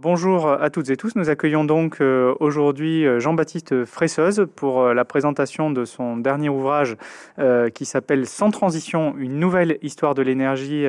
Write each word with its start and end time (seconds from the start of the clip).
Bonjour 0.00 0.48
à 0.48 0.70
toutes 0.70 0.90
et 0.90 0.96
tous. 0.96 1.16
Nous 1.16 1.28
accueillons 1.28 1.64
donc 1.64 2.00
euh, 2.00 2.32
aujourd'hui 2.38 3.04
euh, 3.04 3.18
Jean-Baptiste 3.18 3.84
Fresseuse 3.84 4.46
pour 4.54 4.80
euh, 4.80 4.94
la 4.94 5.04
présentation 5.04 5.72
de 5.72 5.84
son 5.84 6.16
dernier 6.16 6.48
ouvrage 6.48 6.96
qui 7.74 7.84
s'appelle 7.84 8.26
Sans 8.26 8.50
transition, 8.50 9.14
une 9.18 9.40
nouvelle 9.40 9.78
histoire 9.82 10.14
de 10.14 10.22
l'énergie 10.22 10.86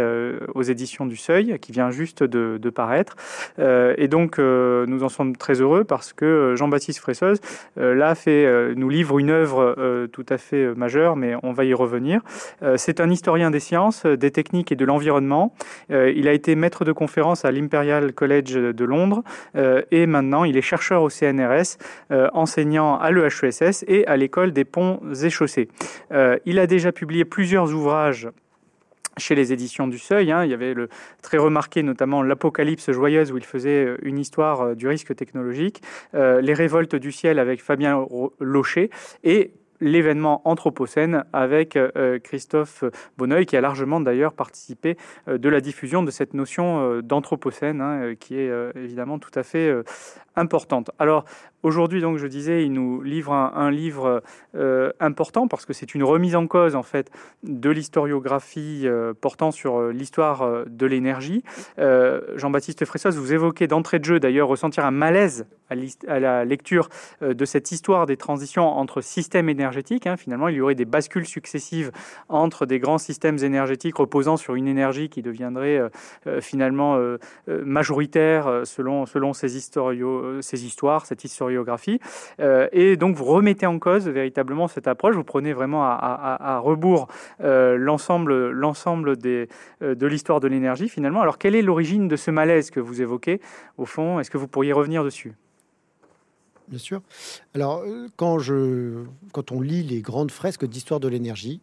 aux 0.55 0.63
éditions 0.63 1.05
du 1.05 1.15
Seuil, 1.15 1.59
qui 1.59 1.71
vient 1.71 1.91
juste 1.91 2.23
de, 2.23 2.69
paraître. 2.69 3.15
et 3.59 4.07
donc 4.07 4.39
nous 4.39 5.03
en 5.03 5.09
sommes 5.09 5.35
très 5.35 5.61
heureux 5.61 5.83
parce 5.83 6.11
que 6.11 6.55
Jean-Baptiste 6.57 6.99
Fresseuse 6.99 7.39
là 7.75 8.15
fait, 8.15 8.73
nous 8.75 8.89
livre 8.89 9.19
une 9.19 9.29
œuvre 9.29 10.07
tout 10.11 10.25
à 10.27 10.39
fait 10.39 10.73
majeure, 10.73 11.15
mais 11.15 11.35
on 11.43 11.53
va 11.53 11.65
y 11.65 11.73
revenir. 11.73 12.21
C'est 12.77 12.99
un 12.99 13.11
historien 13.11 13.51
des 13.51 13.59
sciences, 13.59 14.05
des 14.05 14.31
techniques 14.31 14.71
et 14.71 14.75
de 14.75 14.85
l'environnement. 14.85 15.53
il 15.89 16.27
a 16.27 16.33
été 16.33 16.55
maître 16.55 16.83
de 16.83 16.91
conférence 16.91 17.45
à 17.45 17.51
l'Imperial 17.51 18.11
College 18.13 18.53
de 18.53 18.85
Londres 18.85 18.98
euh, 19.55 19.81
et 19.91 20.05
maintenant 20.05 20.43
il 20.43 20.57
est 20.57 20.61
chercheur 20.61 21.03
au 21.03 21.09
CNRS, 21.09 21.77
euh, 22.11 22.29
enseignant 22.33 22.97
à 22.97 23.11
l'EHESS 23.11 23.85
et 23.87 24.05
à 24.07 24.17
l'école 24.17 24.51
des 24.51 24.65
ponts 24.65 24.99
et 25.23 25.29
chaussées. 25.29 25.69
Euh, 26.11 26.37
il 26.45 26.59
a 26.59 26.67
déjà 26.67 26.91
publié 26.91 27.25
plusieurs 27.25 27.73
ouvrages 27.73 28.29
chez 29.17 29.35
les 29.35 29.51
éditions 29.51 29.87
du 29.87 29.99
Seuil. 29.99 30.31
Hein. 30.31 30.45
il 30.45 30.51
y 30.51 30.53
avait 30.53 30.73
le 30.73 30.87
très 31.21 31.37
remarqué 31.37 31.83
notamment 31.83 32.23
l'Apocalypse 32.23 32.89
joyeuse 32.91 33.31
où 33.33 33.37
il 33.37 33.43
faisait 33.43 33.95
une 34.01 34.17
histoire 34.17 34.75
du 34.77 34.87
risque 34.87 35.13
technologique, 35.13 35.81
les 36.13 36.53
révoltes 36.53 36.95
du 36.95 37.11
ciel 37.11 37.37
avec 37.37 37.61
Fabien 37.61 38.05
Locher 38.39 38.89
et 39.25 39.51
l'événement 39.81 40.41
Anthropocène 40.45 41.23
avec 41.33 41.75
euh, 41.75 42.19
Christophe 42.19 42.83
Bonneuil, 43.17 43.45
qui 43.45 43.55
a 43.55 43.61
largement 43.61 43.99
d'ailleurs 43.99 44.33
participé 44.33 44.97
euh, 45.27 45.37
de 45.37 45.49
la 45.49 45.61
diffusion 45.61 46.03
de 46.03 46.11
cette 46.11 46.33
notion 46.33 46.81
euh, 46.81 47.01
d'Anthropocène, 47.01 47.81
hein, 47.81 48.15
qui 48.19 48.37
est 48.37 48.51
évidemment 48.75 49.19
tout 49.19 49.31
à 49.35 49.43
fait 49.43 49.73
importante. 50.35 50.91
Alors, 50.99 51.25
Aujourd'hui, 51.61 51.99
donc, 51.99 52.17
je 52.17 52.27
disais, 52.27 52.63
il 52.63 52.71
nous 52.71 53.01
livre 53.01 53.33
un, 53.33 53.69
livre 53.69 54.23
euh, 54.55 54.93
important 55.01 55.49
parce 55.49 55.65
que 55.65 55.73
c'est 55.73 55.93
une 55.93 56.03
remise 56.03 56.37
en 56.37 56.47
cause, 56.47 56.73
en 56.73 56.83
fait, 56.83 57.11
de 57.43 57.69
l'historiographie 57.69 58.83
euh, 58.85 59.13
portant 59.13 59.51
sur 59.51 59.77
euh, 59.77 59.91
l'histoire 59.91 60.65
de 60.67 60.85
l'énergie. 60.85 61.43
Jean-Baptiste 61.77 62.85
Fressos, 62.85 63.11
vous 63.11 63.33
évoquez 63.33 63.67
d'entrée 63.67 63.99
de 63.99 64.05
jeu, 64.05 64.19
d'ailleurs, 64.19 64.47
ressentir 64.47 64.85
un 64.85 64.91
malaise 64.91 65.47
à, 66.07 66.19
la 66.19 66.45
lecture 66.45 66.89
de 67.21 67.45
cette 67.45 67.71
histoire 67.71 68.05
des 68.05 68.17
transitions 68.17 68.65
entre 68.65 69.01
systèmes 69.01 69.49
énergétiques. 69.49 70.07
Hein. 70.07 70.17
Finalement, 70.17 70.47
il 70.47 70.55
y 70.55 70.61
aurait 70.61 70.75
des 70.75 70.85
bascules 70.85 71.27
successives 71.27 71.91
entre 72.27 72.65
des 72.65 72.79
grands 72.79 72.97
systèmes 72.97 73.37
énergétiques 73.39 73.97
reposant 73.97 74.37
sur 74.37 74.55
une 74.55 74.67
énergie 74.67 75.09
qui 75.09 75.21
deviendrait 75.21 75.81
finalement 76.41 76.99
majoritaire 77.47 78.61
selon, 78.65 79.05
ces, 79.33 80.65
histoires, 80.65 81.05
cette 81.05 81.23
euh, 82.39 82.67
et 82.71 82.97
donc, 82.97 83.15
vous 83.15 83.25
remettez 83.25 83.65
en 83.65 83.79
cause 83.79 84.07
véritablement 84.07 84.67
cette 84.67 84.87
approche. 84.87 85.15
Vous 85.15 85.23
prenez 85.23 85.53
vraiment 85.53 85.83
à, 85.83 86.59
rebours 86.63 87.07
euh, 87.41 87.77
l'ensemble, 87.77 88.49
l'ensemble 88.49 89.17
des, 89.17 89.47
euh, 89.81 89.95
de 89.95 90.07
l'histoire 90.07 90.39
de 90.39 90.47
l'énergie, 90.47 90.89
finalement. 90.89 91.21
Alors, 91.21 91.37
quelle 91.37 91.55
est 91.55 91.61
l'origine 91.61 92.07
de 92.07 92.15
ce 92.15 92.31
malaise 92.31 92.71
que 92.71 92.79
vous 92.79 93.01
évoquez, 93.01 93.39
au 93.77 93.85
fond? 93.85 94.19
Est-ce 94.19 94.31
que 94.31 94.37
vous 94.37 94.47
pourriez 94.47 94.73
revenir 94.73 95.03
dessus? 95.03 95.33
Bien 96.67 96.79
sûr. 96.79 97.01
Alors, 97.55 97.83
quand, 98.15 98.39
je, 98.39 99.03
quand 99.31 99.51
on 99.51 99.61
lit 99.61 99.83
les 99.83 100.01
grandes 100.01 100.31
fresques 100.31 100.65
d'histoire 100.65 100.99
de 100.99 101.07
l'énergie, 101.07 101.61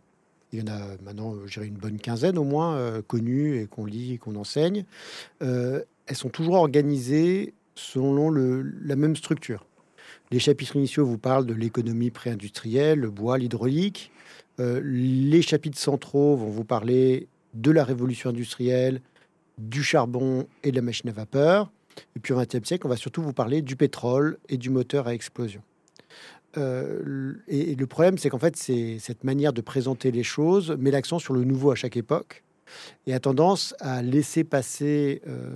il 0.53 0.61
y 0.61 0.63
en 0.63 0.73
a 0.73 0.81
maintenant, 1.05 1.35
je 1.47 1.61
une 1.61 1.75
bonne 1.75 1.99
quinzaine 1.99 2.39
au 2.39 2.45
moins, 2.45 3.03
connues 3.07 3.61
et 3.61 3.67
qu'on 3.67 3.85
lit 3.85 4.15
et 4.15 4.19
qu'on 4.19 4.35
enseigne. 4.37 4.85
elles 5.41 5.85
sont 6.15 6.29
toujours 6.29 6.55
organisées 6.55 7.55
selon 7.77 8.31
la 8.31 8.97
même 8.97 9.15
structure. 9.15 9.65
Les 10.31 10.39
chapitres 10.39 10.77
initiaux 10.77 11.07
vous 11.07 11.19
parlent 11.19 11.47
de 11.47 11.55
l'économie 11.55 12.11
pré-industrielle, 12.11 12.99
le 12.99 13.11
bois, 13.11 13.39
l'hydraulique. 13.39 14.11
Euh, 14.59 14.81
les 14.83 15.43
chapitres 15.43 15.79
centraux 15.79 16.37
vont 16.37 16.49
vous 16.49 16.65
parler 16.65 17.29
de 17.55 17.71
la 17.71 17.85
révolution 17.85 18.31
industrielle, 18.31 19.01
du 19.59 19.83
charbon 19.83 20.47
et 20.65 20.71
de 20.71 20.77
la 20.77 20.83
machine 20.83 21.09
à 21.11 21.13
vapeur. 21.13 21.71
Et 22.17 22.21
puis 22.21 22.33
au 22.33 22.39
XXe 22.39 22.67
siècle, 22.67 22.87
on 22.87 22.91
va 22.91 22.97
surtout 22.97 23.23
vous 23.23 23.33
parler 23.33 23.63
du 23.63 23.77
pétrole 23.77 24.39
et 24.49 24.57
du 24.57 24.69
moteur 24.69 25.07
à 25.07 25.15
explosion. 25.15 25.63
Euh, 26.59 27.35
et, 27.49 27.75
le 27.75 27.87
problème, 27.87 28.19
c'est 28.19 28.29
qu'en 28.29 28.39
fait, 28.39 28.57
c'est 28.57 28.99
cette 28.99 29.25
manière 29.25 29.53
de 29.53 29.61
présenter 29.61 30.11
les 30.11 30.23
choses 30.23 30.73
met 30.79 30.91
l'accent 30.91 31.19
sur 31.19 31.35
le 31.35 31.45
nouveau 31.45 31.71
à 31.71 31.75
chaque 31.75 31.97
époque 31.97 32.43
et 33.07 33.15
a 33.15 33.21
tendance 33.21 33.75
à 33.79 34.03
laisser 34.03 34.43
passer 34.43 35.23
euh, 35.27 35.55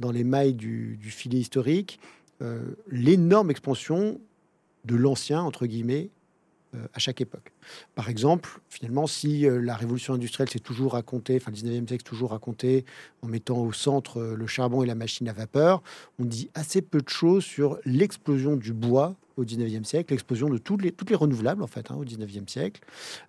dans 0.00 0.10
les 0.10 0.24
mailles 0.24 0.54
du 0.54 0.98
filet 1.00 1.38
historique 1.38 1.98
euh, 2.42 2.60
l'énorme 2.90 3.50
expansion 3.50 4.20
de 4.84 4.96
l'ancien, 4.96 5.42
entre 5.42 5.66
guillemets, 5.66 6.10
euh, 6.74 6.86
à 6.92 6.98
chaque 6.98 7.20
époque. 7.20 7.52
Par 7.94 8.08
exemple, 8.08 8.60
finalement, 8.68 9.06
si 9.06 9.46
euh, 9.46 9.60
la 9.60 9.76
révolution 9.76 10.14
industrielle 10.14 10.48
s'est 10.48 10.58
toujours 10.58 10.92
racontée, 10.92 11.36
enfin 11.36 11.52
le 11.52 11.56
19e 11.56 11.86
siècle 11.86 12.02
toujours 12.02 12.30
raconté 12.30 12.84
en 13.22 13.28
mettant 13.28 13.58
au 13.58 13.72
centre 13.72 14.20
le 14.22 14.46
charbon 14.46 14.82
et 14.82 14.86
la 14.86 14.96
machine 14.96 15.28
à 15.28 15.32
vapeur, 15.32 15.82
on 16.18 16.24
dit 16.24 16.50
assez 16.54 16.82
peu 16.82 17.00
de 17.00 17.08
choses 17.08 17.44
sur 17.44 17.78
l'explosion 17.84 18.56
du 18.56 18.72
bois 18.72 19.14
au 19.36 19.44
19e 19.44 19.84
siècle, 19.84 20.12
l'explosion 20.12 20.48
de 20.48 20.58
toutes 20.58 20.82
les, 20.82 20.90
toutes 20.90 21.10
les 21.10 21.16
renouvelables 21.16 21.62
en 21.62 21.68
fait 21.68 21.90
hein, 21.90 21.94
au 21.94 22.04
19e 22.04 22.48
siècle. 22.48 22.80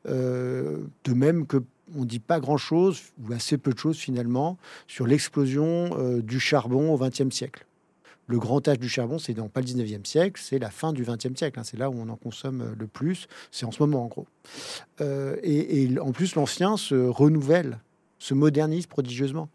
de 0.05 1.13
même 1.13 1.45
que 1.45 1.57
on 1.95 2.05
dit 2.05 2.19
pas 2.19 2.39
grand-chose 2.39 3.01
ou 3.21 3.33
assez 3.33 3.57
peu 3.57 3.73
de 3.73 3.77
choses 3.77 3.97
finalement 3.97 4.57
sur 4.87 5.05
l'explosion 5.05 6.19
du 6.19 6.39
charbon 6.39 6.93
au 6.93 6.97
20e 6.97 7.29
siècle 7.29 7.65
le 8.27 8.39
grand 8.39 8.65
âge 8.67 8.79
du 8.79 8.89
charbon, 8.89 9.19
c'est 9.19 9.33
dans 9.33 9.49
pas 9.49 9.61
le 9.61 9.67
19e 9.67 10.05
siècle, 10.05 10.41
c'est 10.43 10.59
la 10.59 10.69
fin 10.69 10.93
du 10.93 11.03
20e 11.03 11.37
siècle. 11.37 11.59
Hein. 11.59 11.63
c'est 11.63 11.77
là 11.77 11.89
où 11.89 11.95
on 11.97 12.09
en 12.09 12.15
consomme 12.15 12.61
euh, 12.61 12.75
le 12.77 12.87
plus. 12.87 13.27
C'est 13.51 13.65
en 13.65 13.71
ce 13.71 13.81
moment, 13.83 14.03
en 14.03 14.07
gros. 14.07 14.27
Euh, 15.01 15.35
et, 15.43 15.89
en 15.99 16.11
plus, 16.11 16.35
l'ancien 16.35 16.77
se 16.77 16.95
renouvelle, 16.95 17.79
se 18.19 18.33
modernise 18.33 18.87
prodigieusement. 18.87 19.49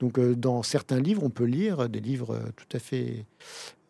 Donc, 0.00 0.18
euh, 0.18 0.34
dans 0.34 0.62
certains 0.62 1.00
livres, 1.00 1.22
on 1.24 1.30
peut 1.30 1.44
lire 1.44 1.88
des 1.88 2.00
livres 2.00 2.40
tout 2.56 2.76
à 2.76 2.78
fait 2.78 3.24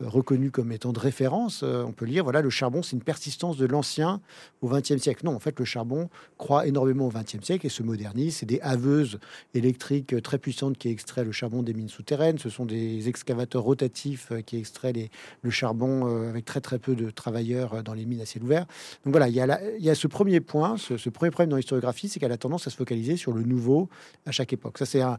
reconnu 0.01 0.49
comme 0.51 0.71
étant 0.71 0.93
de 0.93 0.99
référence, 0.99 1.61
euh, 1.63 1.83
on 1.83 1.91
peut 1.91 2.05
lire 2.05 2.23
voilà 2.23 2.41
le 2.41 2.49
charbon, 2.49 2.81
c'est 2.81 2.95
une 2.95 3.03
persistance 3.03 3.57
de 3.57 3.65
l'ancien 3.65 4.21
au 4.61 4.69
XXe 4.69 4.97
siècle. 4.97 5.25
Non, 5.25 5.35
en 5.35 5.39
fait, 5.39 5.59
le 5.59 5.65
charbon 5.65 6.09
croît 6.37 6.67
énormément 6.67 7.07
au 7.07 7.11
XXe 7.11 7.43
siècle 7.43 7.65
et 7.65 7.69
se 7.69 7.83
modernise. 7.83 8.37
C'est 8.37 8.45
des 8.45 8.61
haveuses 8.61 9.19
électriques 9.53 10.21
très 10.21 10.37
puissantes 10.37 10.77
qui 10.77 10.89
extraient 10.89 11.23
le 11.23 11.31
charbon 11.31 11.63
des 11.63 11.73
mines 11.73 11.89
souterraines. 11.89 12.37
Ce 12.37 12.49
sont 12.49 12.65
des 12.65 13.09
excavateurs 13.09 13.63
rotatifs 13.63 14.31
euh, 14.31 14.41
qui 14.41 14.57
extraient 14.57 14.93
le 15.41 15.49
charbon 15.49 16.07
euh, 16.07 16.29
avec 16.29 16.45
très 16.45 16.61
très 16.61 16.79
peu 16.79 16.95
de 16.95 17.09
travailleurs 17.09 17.83
dans 17.83 17.93
les 17.93 18.05
mines 18.05 18.21
à 18.21 18.25
ciel 18.25 18.43
ouvert. 18.43 18.65
Donc 19.03 19.13
voilà, 19.13 19.27
il 19.27 19.35
y 19.35 19.41
a, 19.41 19.59
il 19.77 19.83
y 19.83 19.89
a 19.89 19.95
ce 19.95 20.07
premier 20.07 20.39
point, 20.39 20.77
ce, 20.77 21.09
premier 21.09 21.31
problème 21.31 21.49
dans 21.49 21.57
l'historiographie, 21.57 22.07
c'est 22.07 22.19
qu'elle 22.19 22.31
a 22.31 22.37
tendance 22.37 22.67
à 22.67 22.69
se 22.69 22.77
focaliser 22.77 23.17
sur 23.17 23.33
le 23.33 23.43
nouveau 23.43 23.89
à 24.25 24.31
chaque 24.31 24.53
époque. 24.53 24.77
Ça, 24.77 24.85
c'est 24.85 25.01
un, 25.01 25.17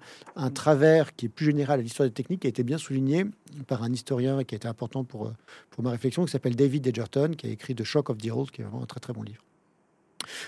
travers 0.51 1.15
qui 1.15 1.27
est 1.27 1.29
plus 1.29 1.47
général 1.47 1.81
à 1.81 1.83
l'histoire 1.83 2.09
des 2.09 2.15
techniques, 2.15 2.41
qui 2.41 2.47
a 2.47 2.51
été 2.51 2.63
bien 2.63 2.79
souligné 2.79 3.27
par 3.67 3.83
un 3.83 3.93
historien 3.93 4.43
qui 4.45 4.55
été 4.55 4.69
important 4.71 5.05
pour, 5.05 5.27
euh, 5.27 5.33
pour 5.71 5.85
ma 5.85 5.91
réflexion, 5.91 6.25
qui 6.25 6.31
s'appelle 6.31 6.57
David 6.57 6.87
Edgerton, 6.87 7.35
qui 7.37 7.47
a 7.47 7.51
écrit 7.51 7.75
The 7.75 7.85
Shock 7.85 8.11
of 8.11 8.19
the 8.19 8.31
Old, 8.31 8.51
qui 8.51 8.63
est 8.63 8.65
vraiment 8.65 8.83
un 8.83 8.87
très 8.87 9.01
très 9.01 9.13
bon 9.13 9.23
livre. 9.23 9.43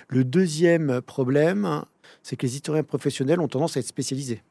Le 0.09 0.25
deuxième 0.25 1.00
problème, 1.03 1.84
c'est 2.22 2.37
que 2.37 2.47
les 2.47 2.56
historiens 2.56 2.83
professionnels 2.83 3.41
ont 3.41 3.49
tendance 3.49 3.77
à 3.77 3.81
être 3.81 3.87
spécialisés. 3.87 4.43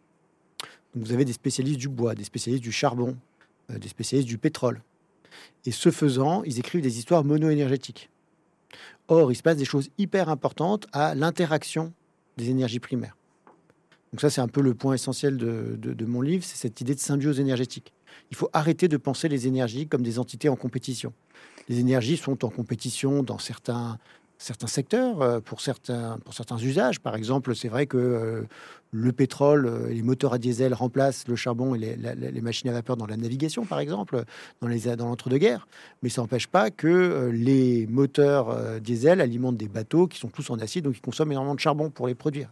vous 0.96 1.14
avez 1.14 1.26
des 1.26 1.34
spécialistes 1.34 1.80
du 1.80 1.90
bois, 1.90 2.16
des 2.16 2.24
spécialistes 2.24 2.64
du 2.64 2.72
charbon, 2.72 3.18
euh, 3.72 3.78
des 3.78 3.88
spécialistes 3.88 4.28
du 4.28 4.38
pétrole. 4.38 4.82
Et 5.66 5.72
ce 5.72 5.92
faisant, 5.92 6.44
ils 6.44 6.60
écrivent 6.60 6.82
des 6.82 6.98
histoires 6.98 7.24
mono-énergétiques. 7.24 8.10
Or, 9.08 9.32
il 9.32 9.36
se 9.36 9.44
passe 9.44 9.58
des 9.58 9.66
choses 9.66 9.90
hyper 9.98 10.30
importantes 10.30 10.88
à 10.92 11.16
l'interaction 11.16 11.94
des 12.38 12.50
énergies 12.50 12.80
primaires. 12.80 13.16
Donc 14.12 14.22
ça, 14.22 14.30
c'est 14.30 14.42
un 14.42 14.48
peu 14.48 14.62
le 14.62 14.74
point 14.74 14.94
essentiel 14.94 15.38
de, 15.38 15.78
de 15.78 16.06
mon 16.06 16.22
livre, 16.22 16.44
c'est 16.44 16.58
cette 16.58 16.82
idée 16.82 16.96
de 16.96 17.00
symbiose 17.00 17.40
énergétique. 17.40 17.94
Il 18.32 18.38
faut 18.38 18.50
arrêter 18.54 18.88
de 18.88 18.98
penser 18.98 19.28
les 19.28 19.48
énergies 19.48 19.88
comme 19.88 20.02
des 20.02 20.18
entités 20.18 20.50
en 20.50 20.56
compétition. 20.56 21.14
Les 21.70 21.80
énergies 21.80 22.18
sont 22.18 22.44
en 22.44 22.50
compétition 22.50 23.24
dans 23.24 23.38
certains, 23.38 23.98
certains 24.38 24.68
secteurs, 24.68 25.22
euh, 25.22 25.40
pour 25.40 25.62
certains, 25.62 26.18
pour 26.26 26.34
certains 26.34 26.58
usages. 26.58 27.00
Par 27.00 27.16
exemple, 27.16 27.56
c'est 27.56 27.68
vrai 27.68 27.86
que 27.86 27.98
euh, 27.98 28.44
le 28.92 29.12
pétrole 29.12 29.66
euh, 29.66 29.90
les 29.90 30.02
moteurs 30.02 30.34
à 30.34 30.38
diesel 30.38 30.74
remplacent 30.74 31.28
le 31.28 31.36
charbon 31.36 31.76
et 31.76 31.80
les, 31.80 32.42
machines 32.42 32.70
à 32.70 32.74
vapeur 32.74 32.98
dans 32.98 33.06
la 33.06 33.18
navigation, 33.18 33.66
par 33.66 33.80
exemple, 33.80 34.24
dans 34.62 34.68
l'entre-deux-guerres. 34.68 35.68
Mais 36.04 36.10
ça 36.10 36.22
n'empêche 36.22 36.48
pas 36.48 36.72
que 36.72 37.30
les 37.34 37.88
moteurs 37.88 38.80
diesel 38.82 39.22
alimentent 39.22 39.58
des 39.58 39.68
bateaux 39.68 40.08
qui 40.08 40.20
sont 40.20 40.30
tous 40.30 40.50
en 40.50 40.60
acier, 40.60 40.82
donc 40.82 40.98
ils 40.98 41.02
consomment 41.02 41.32
énormément 41.32 41.56
de 41.56 41.60
charbon 41.60 41.90
pour 41.90 42.08
les 42.08 42.16
produire. 42.16 42.50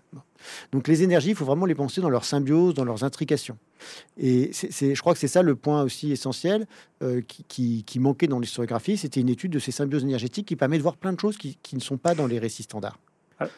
Donc 0.71 0.87
les 0.87 1.03
énergies, 1.03 1.29
il 1.29 1.35
faut 1.35 1.45
vraiment 1.45 1.65
les 1.65 1.75
penser 1.75 2.01
dans 2.01 2.09
leur 2.09 2.25
symbiose, 2.25 2.73
dans 2.73 2.85
leurs 2.85 3.03
intrications. 3.03 3.57
Et 4.17 4.51
je 4.53 4.99
crois 4.99 5.13
que 5.13 5.19
c'est 5.19 5.27
ça 5.27 5.41
le 5.41 5.55
point 5.55 5.83
aussi 5.83 6.11
essentiel 6.11 6.67
euh, 7.01 7.21
qui, 7.21 7.99
manquait 7.99 8.27
dans 8.27 8.39
l'historiographie. 8.39 8.97
C'était 8.97 9.21
une 9.21 9.29
étude 9.29 9.51
de 9.51 9.59
ces 9.59 9.71
symbioses 9.71 10.03
énergétiques 10.03 10.47
qui 10.47 10.55
permet 10.55 10.77
de 10.77 10.83
voir 10.83 10.97
plein 10.97 11.13
de 11.13 11.19
choses 11.19 11.37
qui, 11.37 11.57
ne 11.73 11.79
sont 11.79 11.97
pas 11.97 12.15
dans 12.15 12.27
les 12.27 12.39
récits 12.39 12.63
standards. 12.63 12.99
Alors, 13.39 13.51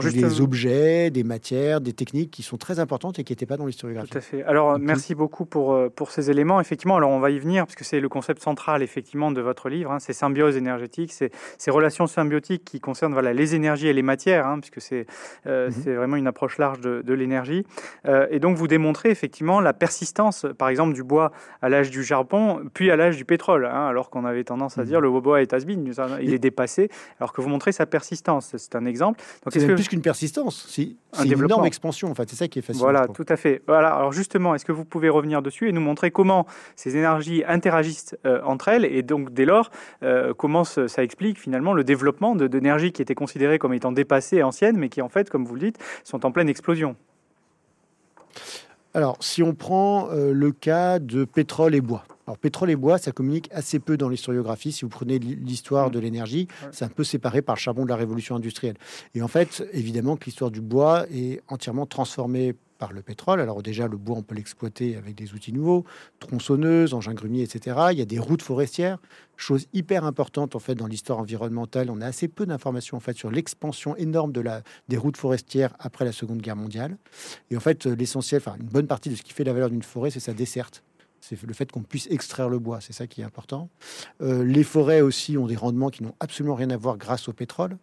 juste 0.00 0.16
des 0.16 0.40
objets, 0.40 1.10
des 1.10 1.24
matières, 1.24 1.80
des 1.80 1.92
techniques 1.92 2.30
qui 2.30 2.42
sont 2.42 2.56
très 2.56 2.78
importantes 2.78 3.18
et 3.18 3.24
qui 3.24 3.32
n'étaient 3.32 3.46
pas 3.46 3.56
dans 3.56 3.66
l'historiographie. 3.66 4.10
Tout 4.10 4.18
à 4.18 4.20
fait. 4.20 4.42
Alors, 4.44 4.78
merci 4.78 5.14
beaucoup 5.14 5.44
pour, 5.44 5.72
euh, 5.72 5.88
pour 5.88 6.10
ces 6.10 6.30
éléments. 6.30 6.60
Effectivement, 6.60 6.96
alors 6.96 7.10
on 7.10 7.20
va 7.20 7.30
y 7.30 7.38
venir, 7.38 7.64
parce 7.64 7.76
que 7.76 7.84
c'est 7.84 8.00
le 8.00 8.08
concept 8.08 8.42
central, 8.42 8.82
effectivement, 8.82 9.30
de 9.30 9.40
votre 9.40 9.68
livre. 9.68 9.92
Hein, 9.92 9.98
c'est 10.00 10.12
symbiose 10.12 10.56
énergétique, 10.56 11.12
c'est 11.12 11.30
ces 11.58 11.70
relations 11.70 12.06
symbiotiques 12.06 12.64
qui 12.64 12.80
concernent 12.80 13.12
voilà, 13.12 13.32
les 13.32 13.54
énergies 13.54 13.88
et 13.88 13.92
les 13.92 14.02
matières, 14.02 14.46
hein, 14.46 14.58
puisque 14.60 14.80
c'est 14.80 15.06
euh, 15.46 15.70
mhm. 15.70 15.94
vraiment 15.94 16.16
une 16.16 16.26
approche 16.26 16.58
large 16.58 16.80
de, 16.80 17.02
de 17.02 17.14
l'énergie. 17.14 17.64
Euh, 18.06 18.26
et 18.30 18.40
donc, 18.40 18.56
vous 18.56 18.68
démontrez 18.68 19.10
effectivement 19.10 19.60
la 19.60 19.72
persistance, 19.72 20.46
par 20.58 20.68
exemple, 20.68 20.94
du 20.94 21.02
bois 21.02 21.32
à 21.62 21.68
l'âge 21.68 21.90
du 21.90 22.04
charbon, 22.04 22.62
puis 22.74 22.90
à 22.90 22.96
l'âge 22.96 23.16
du 23.16 23.24
pétrole, 23.24 23.66
hein, 23.66 23.86
alors 23.86 24.10
qu'on 24.10 24.24
avait 24.24 24.44
tendance 24.44 24.78
à 24.78 24.82
mhm. 24.82 24.88
dire 24.88 25.00
le 25.00 25.10
bois 25.20 25.40
est 25.40 25.52
has 25.52 25.64
il 26.20 26.34
est 26.34 26.38
dépassé, 26.38 26.90
alors 27.20 27.32
que 27.32 27.40
vous 27.40 27.48
montrez 27.48 27.72
sa 27.72 27.86
persistance. 27.86 28.54
C'est 28.56 28.74
un 28.74 28.84
exemple. 28.84 29.20
Donc, 29.44 29.67
plus 29.74 29.88
qu'une 29.88 30.02
persistance, 30.02 30.66
c'est 30.68 30.96
une 31.24 31.32
énorme 31.32 31.66
expansion. 31.66 32.10
En 32.10 32.14
fait, 32.14 32.28
c'est 32.28 32.36
ça 32.36 32.48
qui 32.48 32.58
est 32.58 32.62
fascinant. 32.62 32.84
Voilà, 32.84 33.08
tout 33.08 33.26
à 33.28 33.36
fait. 33.36 33.62
Voilà. 33.66 33.88
Alors 33.88 34.12
justement, 34.12 34.54
est-ce 34.54 34.64
que 34.64 34.72
vous 34.72 34.84
pouvez 34.84 35.08
revenir 35.08 35.42
dessus 35.42 35.68
et 35.68 35.72
nous 35.72 35.80
montrer 35.80 36.10
comment 36.10 36.46
ces 36.76 36.96
énergies 36.96 37.42
interagissent 37.46 38.16
euh, 38.26 38.40
entre 38.44 38.68
elles 38.68 38.84
et 38.84 39.02
donc 39.02 39.32
dès 39.32 39.44
lors 39.44 39.70
euh, 40.02 40.34
comment 40.34 40.64
ça 40.64 41.02
explique 41.02 41.38
finalement 41.38 41.72
le 41.72 41.84
développement 41.84 42.34
d'énergies 42.34 42.92
qui 42.92 43.02
étaient 43.02 43.14
considérées 43.14 43.58
comme 43.58 43.74
étant 43.74 43.92
dépassées 43.92 44.36
et 44.36 44.42
anciennes, 44.42 44.76
mais 44.76 44.88
qui 44.88 45.02
en 45.02 45.08
fait, 45.08 45.30
comme 45.30 45.44
vous 45.44 45.54
le 45.54 45.60
dites, 45.60 45.78
sont 46.04 46.24
en 46.26 46.30
pleine 46.30 46.48
explosion? 46.48 46.96
Alors, 48.94 49.16
si 49.20 49.42
on 49.42 49.54
prend 49.54 50.08
euh, 50.10 50.32
le 50.32 50.50
cas 50.50 50.98
de 50.98 51.24
pétrole 51.24 51.74
et 51.74 51.80
bois. 51.80 52.04
Alors, 52.28 52.36
pétrole 52.36 52.68
et 52.68 52.76
bois, 52.76 52.98
ça 52.98 53.10
communique 53.10 53.48
assez 53.52 53.78
peu 53.78 53.96
dans 53.96 54.10
l'historiographie. 54.10 54.70
Si 54.70 54.82
vous 54.82 54.90
prenez 54.90 55.18
l'histoire 55.18 55.90
de 55.90 55.98
l'énergie, 55.98 56.46
c'est 56.72 56.84
un 56.84 56.90
peu 56.90 57.02
séparé 57.02 57.40
par 57.40 57.54
le 57.54 57.58
charbon 57.58 57.84
de 57.84 57.88
la 57.88 57.96
révolution 57.96 58.36
industrielle. 58.36 58.76
Et 59.14 59.22
en 59.22 59.28
fait, 59.28 59.66
évidemment 59.72 60.18
que 60.18 60.26
l'histoire 60.26 60.50
du 60.50 60.60
bois 60.60 61.06
est 61.10 61.40
entièrement 61.48 61.86
transformée 61.86 62.54
par 62.76 62.92
le 62.92 63.00
pétrole. 63.00 63.40
Alors 63.40 63.62
déjà, 63.62 63.88
le 63.88 63.96
bois, 63.96 64.18
on 64.18 64.22
peut 64.22 64.34
l'exploiter 64.34 64.94
avec 64.96 65.14
des 65.14 65.32
outils 65.32 65.54
nouveaux, 65.54 65.86
tronçonneuses, 66.20 66.92
engins 66.92 67.14
grumiers, 67.14 67.44
etc. 67.44 67.78
Il 67.92 67.98
y 67.98 68.02
a 68.02 68.04
des 68.04 68.18
routes 68.18 68.42
forestières, 68.42 68.98
chose 69.38 69.66
hyper 69.72 70.04
importante 70.04 70.54
en 70.54 70.58
fait 70.58 70.74
dans 70.74 70.86
l'histoire 70.86 71.20
environnementale. 71.20 71.88
On 71.90 72.02
a 72.02 72.06
assez 72.06 72.28
peu 72.28 72.44
d'informations 72.44 72.98
en 72.98 73.00
fait 73.00 73.16
sur 73.16 73.30
l'expansion 73.30 73.96
énorme 73.96 74.32
de 74.32 74.42
la, 74.42 74.62
des 74.88 74.98
routes 74.98 75.16
forestières 75.16 75.74
après 75.78 76.04
la 76.04 76.12
Seconde 76.12 76.42
Guerre 76.42 76.56
mondiale. 76.56 76.98
Et 77.50 77.56
en 77.56 77.60
fait, 77.60 77.86
l'essentiel, 77.86 78.42
enfin 78.44 78.58
une 78.60 78.68
bonne 78.68 78.86
partie 78.86 79.08
de 79.08 79.14
ce 79.14 79.22
qui 79.22 79.32
fait 79.32 79.44
la 79.44 79.54
valeur 79.54 79.70
d'une 79.70 79.82
forêt, 79.82 80.10
c'est 80.10 80.20
sa 80.20 80.34
desserte. 80.34 80.84
C'est 81.20 81.42
le 81.42 81.52
fait 81.54 81.70
qu'on 81.70 81.82
puisse 81.82 82.06
extraire 82.10 82.48
le 82.48 82.58
bois, 82.58 82.80
c'est 82.80 82.92
ça 82.92 83.06
qui 83.06 83.20
est 83.20 83.24
important. 83.24 83.68
Euh, 84.22 84.44
les 84.44 84.64
forêts 84.64 85.00
aussi 85.00 85.36
ont 85.36 85.46
des 85.46 85.56
rendements 85.56 85.90
qui 85.90 86.02
n'ont 86.02 86.14
absolument 86.20 86.54
rien 86.54 86.70
à 86.70 86.76
voir 86.76 86.96
grâce 86.96 87.28
au 87.28 87.32
pétrole. 87.32 87.76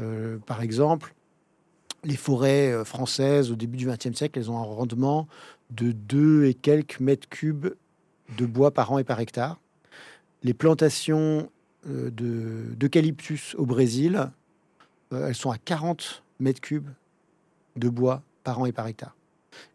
Euh, 0.00 0.38
par 0.38 0.62
exemple, 0.62 1.14
les 2.04 2.16
forêts 2.16 2.72
euh, 2.72 2.84
françaises 2.84 3.50
au 3.50 3.54
début 3.54 3.76
du 3.76 3.86
XXe 3.86 4.16
siècle, 4.16 4.38
elles 4.38 4.50
ont 4.50 4.58
un 4.58 4.64
rendement 4.64 5.28
de 5.70 5.92
2 5.92 6.46
et 6.46 6.54
quelques 6.54 7.00
mètres 7.00 7.28
cubes 7.28 7.68
de 8.36 8.46
bois 8.46 8.72
par 8.72 8.92
an 8.92 8.98
et 8.98 9.04
par 9.04 9.20
hectare. 9.20 9.60
Les 10.42 10.54
plantations 10.54 11.48
d'eucalyptus 11.84 13.54
au 13.56 13.66
Brésil, 13.66 14.30
elles 15.10 15.34
sont 15.34 15.50
à 15.50 15.58
40 15.58 16.22
mètres 16.38 16.60
cubes 16.60 16.88
de 17.76 17.88
bois 17.88 18.22
par 18.44 18.60
an 18.60 18.66
et 18.66 18.72
par 18.72 18.86
hectare. 18.86 19.16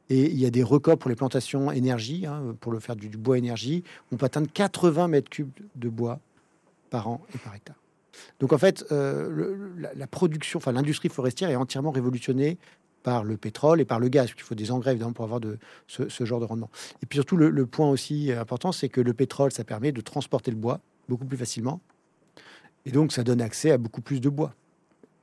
Et 0.09 0.25
il 0.25 0.39
y 0.39 0.45
a 0.45 0.49
des 0.49 0.63
records 0.63 0.97
pour 0.97 1.09
les 1.09 1.15
plantations 1.15 1.71
énergie, 1.71 2.25
hein, 2.25 2.55
pour 2.61 2.71
le 2.71 2.79
faire 2.79 2.95
du, 2.95 3.09
bois 3.09 3.37
énergie. 3.37 3.83
On 4.11 4.17
peut 4.17 4.25
atteindre 4.25 4.47
80 4.53 5.07
mètres 5.09 5.29
cubes 5.29 5.51
de 5.75 5.89
bois 5.89 6.19
par 6.89 7.07
an 7.09 7.21
et 7.35 7.37
par 7.37 7.55
hectare. 7.55 7.75
Donc 8.39 8.53
en 8.53 8.57
fait, 8.57 8.85
euh, 8.91 9.69
la, 9.95 10.07
production, 10.07 10.57
enfin 10.57 10.71
l'industrie 10.71 11.09
forestière 11.09 11.49
est 11.49 11.55
entièrement 11.55 11.91
révolutionnée 11.91 12.57
par 13.03 13.23
le 13.23 13.37
pétrole 13.37 13.79
et 13.79 13.85
par 13.85 13.99
le 13.99 14.07
gaz. 14.07 14.29
Il 14.35 14.41
faut 14.41 14.55
des 14.55 14.71
engrais 14.71 14.91
évidemment 14.91 15.13
pour 15.13 15.25
avoir 15.25 15.39
de, 15.39 15.59
ce, 15.87 16.25
genre 16.25 16.39
de 16.39 16.45
rendement. 16.45 16.69
Et 17.03 17.05
puis 17.05 17.17
surtout, 17.17 17.37
le, 17.37 17.65
point 17.65 17.89
aussi 17.89 18.31
important, 18.31 18.71
c'est 18.71 18.89
que 18.89 19.01
le 19.01 19.13
pétrole, 19.13 19.51
ça 19.51 19.63
permet 19.63 19.91
de 19.91 20.01
transporter 20.01 20.51
le 20.51 20.57
bois 20.57 20.79
beaucoup 21.07 21.25
plus 21.25 21.37
facilement. 21.37 21.79
Et 22.85 22.91
donc, 22.91 23.11
ça 23.11 23.23
donne 23.23 23.41
accès 23.41 23.71
à 23.71 23.77
beaucoup 23.77 24.01
plus 24.01 24.21
de 24.21 24.29
bois 24.29 24.53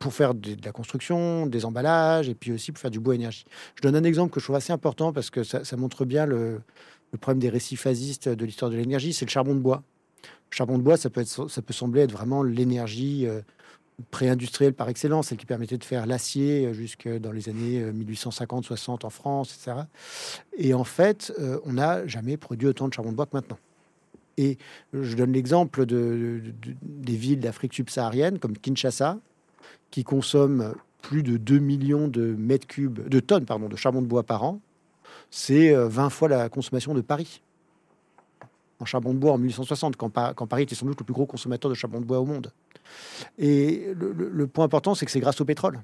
pour 0.05 0.15
faire 0.15 0.35
de, 0.35 0.55
la 0.62 0.73
construction, 0.73 1.47
des 1.47 1.65
emballages, 1.65 2.29
et 2.29 2.35
puis 2.35 2.53
aussi 2.53 2.73
pour 2.73 2.81
faire 2.81 2.91
du 2.91 3.01
bois 3.01 3.15
énergie. 3.15 3.47
Je 3.75 3.81
donne 3.81 3.97
un 3.97 4.05
exemple 4.05 4.33
que 4.33 4.39
je 4.39 4.45
trouve 4.45 4.56
assez 4.56 4.73
important 4.73 5.12
parce 5.12 5.31
que 5.31 5.43
ça, 5.43 5.77
montre 5.77 6.05
bien 6.05 6.27
le, 6.27 6.61
le 7.12 7.19
problème 7.19 7.41
des 7.41 7.49
récits 7.49 7.77
phasistes 7.77 8.29
de 8.29 8.45
l'histoire 8.45 8.71
de 8.71 8.77
l'énergie, 8.77 9.15
c'est 9.15 9.25
le 9.25 9.31
charbon 9.31 9.55
de 9.55 9.61
bois 9.61 9.83
charbon 10.51 10.79
de 10.79 10.83
bois, 10.83 10.97
ça 10.97 11.11
peut, 11.11 11.21
être, 11.21 11.49
ça 11.49 11.62
peut 11.62 11.73
sembler 11.73 12.03
être 12.03 12.12
vraiment 12.12 12.43
l'énergie 12.43 13.27
euh, 13.27 13.41
pré-industrielle 14.11 14.75
par 14.75 14.89
excellence, 14.89 15.29
celle 15.29 15.39
qui 15.39 15.47
permettait 15.47 15.79
de 15.79 15.85
faire 15.85 16.06
l'acier 16.06 16.67
euh, 16.67 16.73
jusque 16.73 17.09
dans 17.09 17.33
les 17.33 17.49
années 17.49 17.83
1850-60 17.91 18.91
euh, 18.91 19.06
en 19.06 19.11
France, 19.11 19.55
etc. 19.55 19.87
Et 20.56 20.75
en 20.75 20.85
fait, 20.85 21.33
on 21.65 21.73
n'a 21.73 22.06
jamais 22.06 22.37
produit 22.37 22.69
autant 22.69 22.89
de 22.89 22.95
charbon 22.95 23.11
de 23.11 23.17
bois 23.17 23.27
que 23.27 23.37
maintenant. 23.37 23.59
Et 24.37 24.59
je 24.93 25.15
donne 25.17 25.33
l'exemple 25.33 25.87
de, 25.87 26.43
des 26.83 27.17
villes 27.17 27.41
d'Afrique 27.41 27.73
subsaharienne 27.73 28.39
comme 28.39 28.59
Kinshasa, 28.59 29.19
qui 29.94 30.02
consomment 30.02 30.75
plus 31.02 31.23
de 31.23 31.37
2 31.37 31.61
millions 31.61 32.08
de 32.08 32.35
mètres 32.37 32.67
cubes, 32.67 33.08
de 33.08 33.20
tonnes 33.20 33.44
pardon, 33.44 33.69
de 33.69 33.76
charbon 33.76 34.02
de 34.02 34.08
bois 34.08 34.25
par 34.25 34.43
an. 34.43 34.61
C'est 35.31 35.73
20 35.73 36.11
fois 36.11 36.29
la 36.29 36.49
consommation 36.49 36.94
de 36.94 37.00
Paris 37.00 37.43
en 38.81 38.85
charbon 38.87 39.14
de 39.14 39.20
bois 39.20 39.31
en 39.31 39.38
1860, 39.38 39.94
quand, 39.94 40.11
Paris 40.11 40.64
était 40.64 40.75
sans 40.75 40.87
doute 40.87 40.99
le 40.99 41.05
plus 41.05 41.14
gros 41.14 41.26
consommateur 41.26 41.70
de 41.70 41.76
charbon 41.76 42.00
de 42.00 42.06
bois 42.06 42.19
au 42.19 42.25
monde. 42.25 42.50
Et 43.38 43.94
le, 43.94 44.46
point 44.49 44.64
important, 44.64 44.96
c'est 44.96 45.06
que 45.06 45.12
c'est 45.12 45.20
grâce 45.20 45.41
au 45.41 45.44
pétrole. 45.44 45.81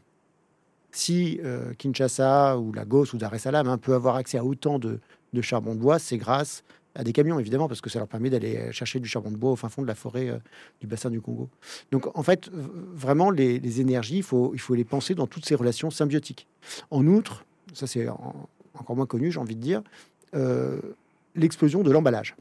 Si 0.91 1.39
euh, 1.45 1.73
Kinshasa 1.75 2.59
ou 2.59 2.73
Lagos 2.73 3.15
ou 3.15 3.17
Dar 3.17 3.33
es 3.33 3.39
Salaam 3.39 3.69
hein, 3.69 3.79
peut 3.79 3.95
avoir 3.95 4.17
accès 4.17 4.39
à 4.39 4.45
autant 4.45 4.81
de, 4.81 4.99
charbon 5.41 5.77
de 5.77 5.81
bois, 5.81 6.01
c'est 6.01 6.19
grâce 6.19 6.65
à 7.01 7.05
des 7.05 7.15
camions, 7.15 7.39
évidemment, 7.39 7.67
parce 7.67 7.81
que 7.81 7.89
ça 7.89 7.99
leur 7.99 8.09
permet 8.09 8.29
d'aller 8.29 8.71
chercher 8.73 9.01
du 9.01 9.09
charbon 9.09 9.31
de 9.31 9.37
bois 9.37 9.53
au 9.53 9.57
fin 9.57 9.71
fond 9.71 9.81
de 9.81 9.87
la 9.87 9.95
forêt 9.95 10.29
euh, 10.29 10.39
du 10.81 10.87
bassin 10.87 11.09
du 11.09 11.21
Congo. 11.23 11.49
Donc, 11.93 12.07
en 12.17 12.23
fait, 12.23 12.51
vraiment, 12.53 13.31
les, 13.31 13.81
énergies, 13.81 14.19
il 14.19 14.23
faut, 14.23 14.53
il 14.53 14.61
faut 14.61 14.75
les 14.75 14.85
penser 14.85 15.15
dans 15.15 15.27
toutes 15.27 15.47
ces 15.47 15.55
relations 15.55 15.91
symbiotiques. 15.91 16.47
En 16.91 17.07
outre, 17.07 17.47
ça 17.73 17.87
c'est 17.87 18.07
encore 18.09 18.97
moins 18.97 19.07
connu, 19.07 19.33
j'ai 19.33 19.41
envie 19.41 19.57
de 19.57 19.63
dire, 19.63 19.83
euh, 20.35 20.79
l'explosion 21.35 21.83
de 21.83 21.91
l'emballage 21.91 22.37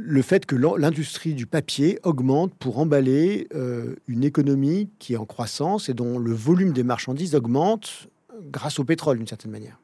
le 0.00 0.22
fait 0.22 0.46
que 0.46 0.54
l'industrie 0.54 1.34
du 1.34 1.46
papier 1.46 1.98
augmente 2.04 2.54
pour 2.54 2.78
emballer 2.78 3.48
euh, 3.52 3.96
une 4.06 4.22
économie 4.22 4.88
qui 5.00 5.14
est 5.14 5.16
en 5.16 5.26
croissance 5.26 5.88
et 5.88 5.94
dont 5.94 6.20
le 6.20 6.32
volume 6.32 6.72
des 6.72 6.84
marchandises 6.84 7.34
augmente 7.34 8.06
grâce 8.52 8.78
au 8.78 8.84
pétrole 8.84 9.18
d'une 9.18 9.26
certaine 9.26 9.50
manière. 9.50 9.80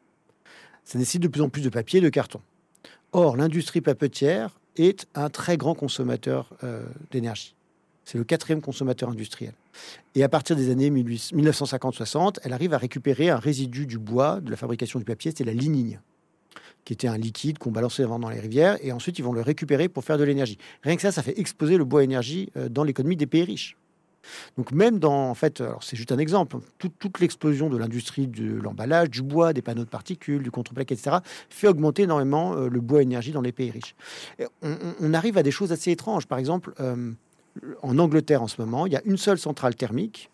Ça 0.84 0.98
nécessite 0.98 1.22
de 1.22 1.28
plus 1.28 1.42
en 1.42 1.48
plus 1.48 1.62
de 1.62 1.68
papier 1.68 1.98
et 1.98 2.02
de 2.02 2.08
carton. 2.08 2.40
Or, 3.12 3.36
l'industrie 3.36 3.80
papetière 3.80 4.58
est 4.76 5.06
un 5.14 5.30
très 5.30 5.56
grand 5.56 5.74
consommateur 5.74 6.50
euh, 6.62 6.84
d'énergie. 7.10 7.54
C'est 8.04 8.18
le 8.18 8.24
quatrième 8.24 8.60
consommateur 8.60 9.08
industriel. 9.08 9.54
Et 10.14 10.22
à 10.22 10.28
partir 10.28 10.56
des 10.56 10.70
années 10.70 10.90
1950-60, 10.90 12.36
elle 12.42 12.52
arrive 12.52 12.74
à 12.74 12.78
récupérer 12.78 13.30
un 13.30 13.38
résidu 13.38 13.86
du 13.86 13.98
bois 13.98 14.40
de 14.40 14.50
la 14.50 14.56
fabrication 14.56 14.98
du 14.98 15.04
papier, 15.04 15.32
c'est 15.34 15.44
la 15.44 15.54
lignine 15.54 16.00
qui 16.84 16.92
était 16.92 17.08
un 17.08 17.16
liquide 17.16 17.58
qu'on 17.58 17.70
balançait 17.70 18.04
dans 18.04 18.28
les 18.28 18.40
rivières, 18.40 18.76
et 18.82 18.92
ensuite 18.92 19.18
ils 19.18 19.22
vont 19.22 19.32
le 19.32 19.40
récupérer 19.40 19.88
pour 19.88 20.04
faire 20.04 20.18
de 20.18 20.24
l'énergie. 20.24 20.58
Rien 20.82 20.96
que 20.96 21.02
ça, 21.02 21.12
ça 21.12 21.22
fait 21.22 21.38
exploser 21.38 21.76
le 21.76 21.84
bois 21.84 22.04
énergie 22.04 22.50
euh, 22.56 22.68
dans 22.68 22.84
l'économie 22.84 23.16
des 23.16 23.26
pays 23.26 23.44
riches. 23.44 23.76
Donc 24.56 24.72
même 24.72 24.98
dans, 24.98 25.30
en 25.30 25.34
fait, 25.34 25.62
c'est 25.80 25.96
juste 25.96 26.12
un 26.12 26.18
exemple, 26.18 26.58
toute, 26.78 27.20
l'explosion 27.20 27.68
de 27.68 27.76
l'industrie 27.76 28.26
de 28.26 28.54
l'emballage, 28.54 29.10
du 29.10 29.22
bois, 29.22 29.52
des 29.52 29.62
panneaux 29.62 29.84
de 29.84 29.88
particules, 29.88 30.42
du 30.42 30.50
contreplaqué, 30.50 30.94
etc., 30.94 31.18
fait 31.48 31.68
augmenter 31.68 32.02
énormément 32.02 32.54
euh, 32.54 32.68
le 32.68 32.80
bois 32.80 33.02
énergie 33.02 33.32
dans 33.32 33.40
les 33.40 33.52
pays 33.52 33.70
riches. 33.70 33.94
on, 34.62 35.14
arrive 35.14 35.38
à 35.38 35.42
des 35.42 35.50
choses 35.50 35.72
assez 35.72 35.90
étranges. 35.90 36.26
Par 36.26 36.38
exemple, 36.38 36.74
euh, 36.80 37.12
en 37.82 37.98
Angleterre 37.98 38.42
en 38.42 38.48
ce 38.48 38.60
moment, 38.60 38.86
il 38.86 38.92
y 38.92 38.96
a 38.96 39.02
une 39.04 39.16
seule 39.16 39.38
centrale 39.38 39.74
thermique 39.74 40.30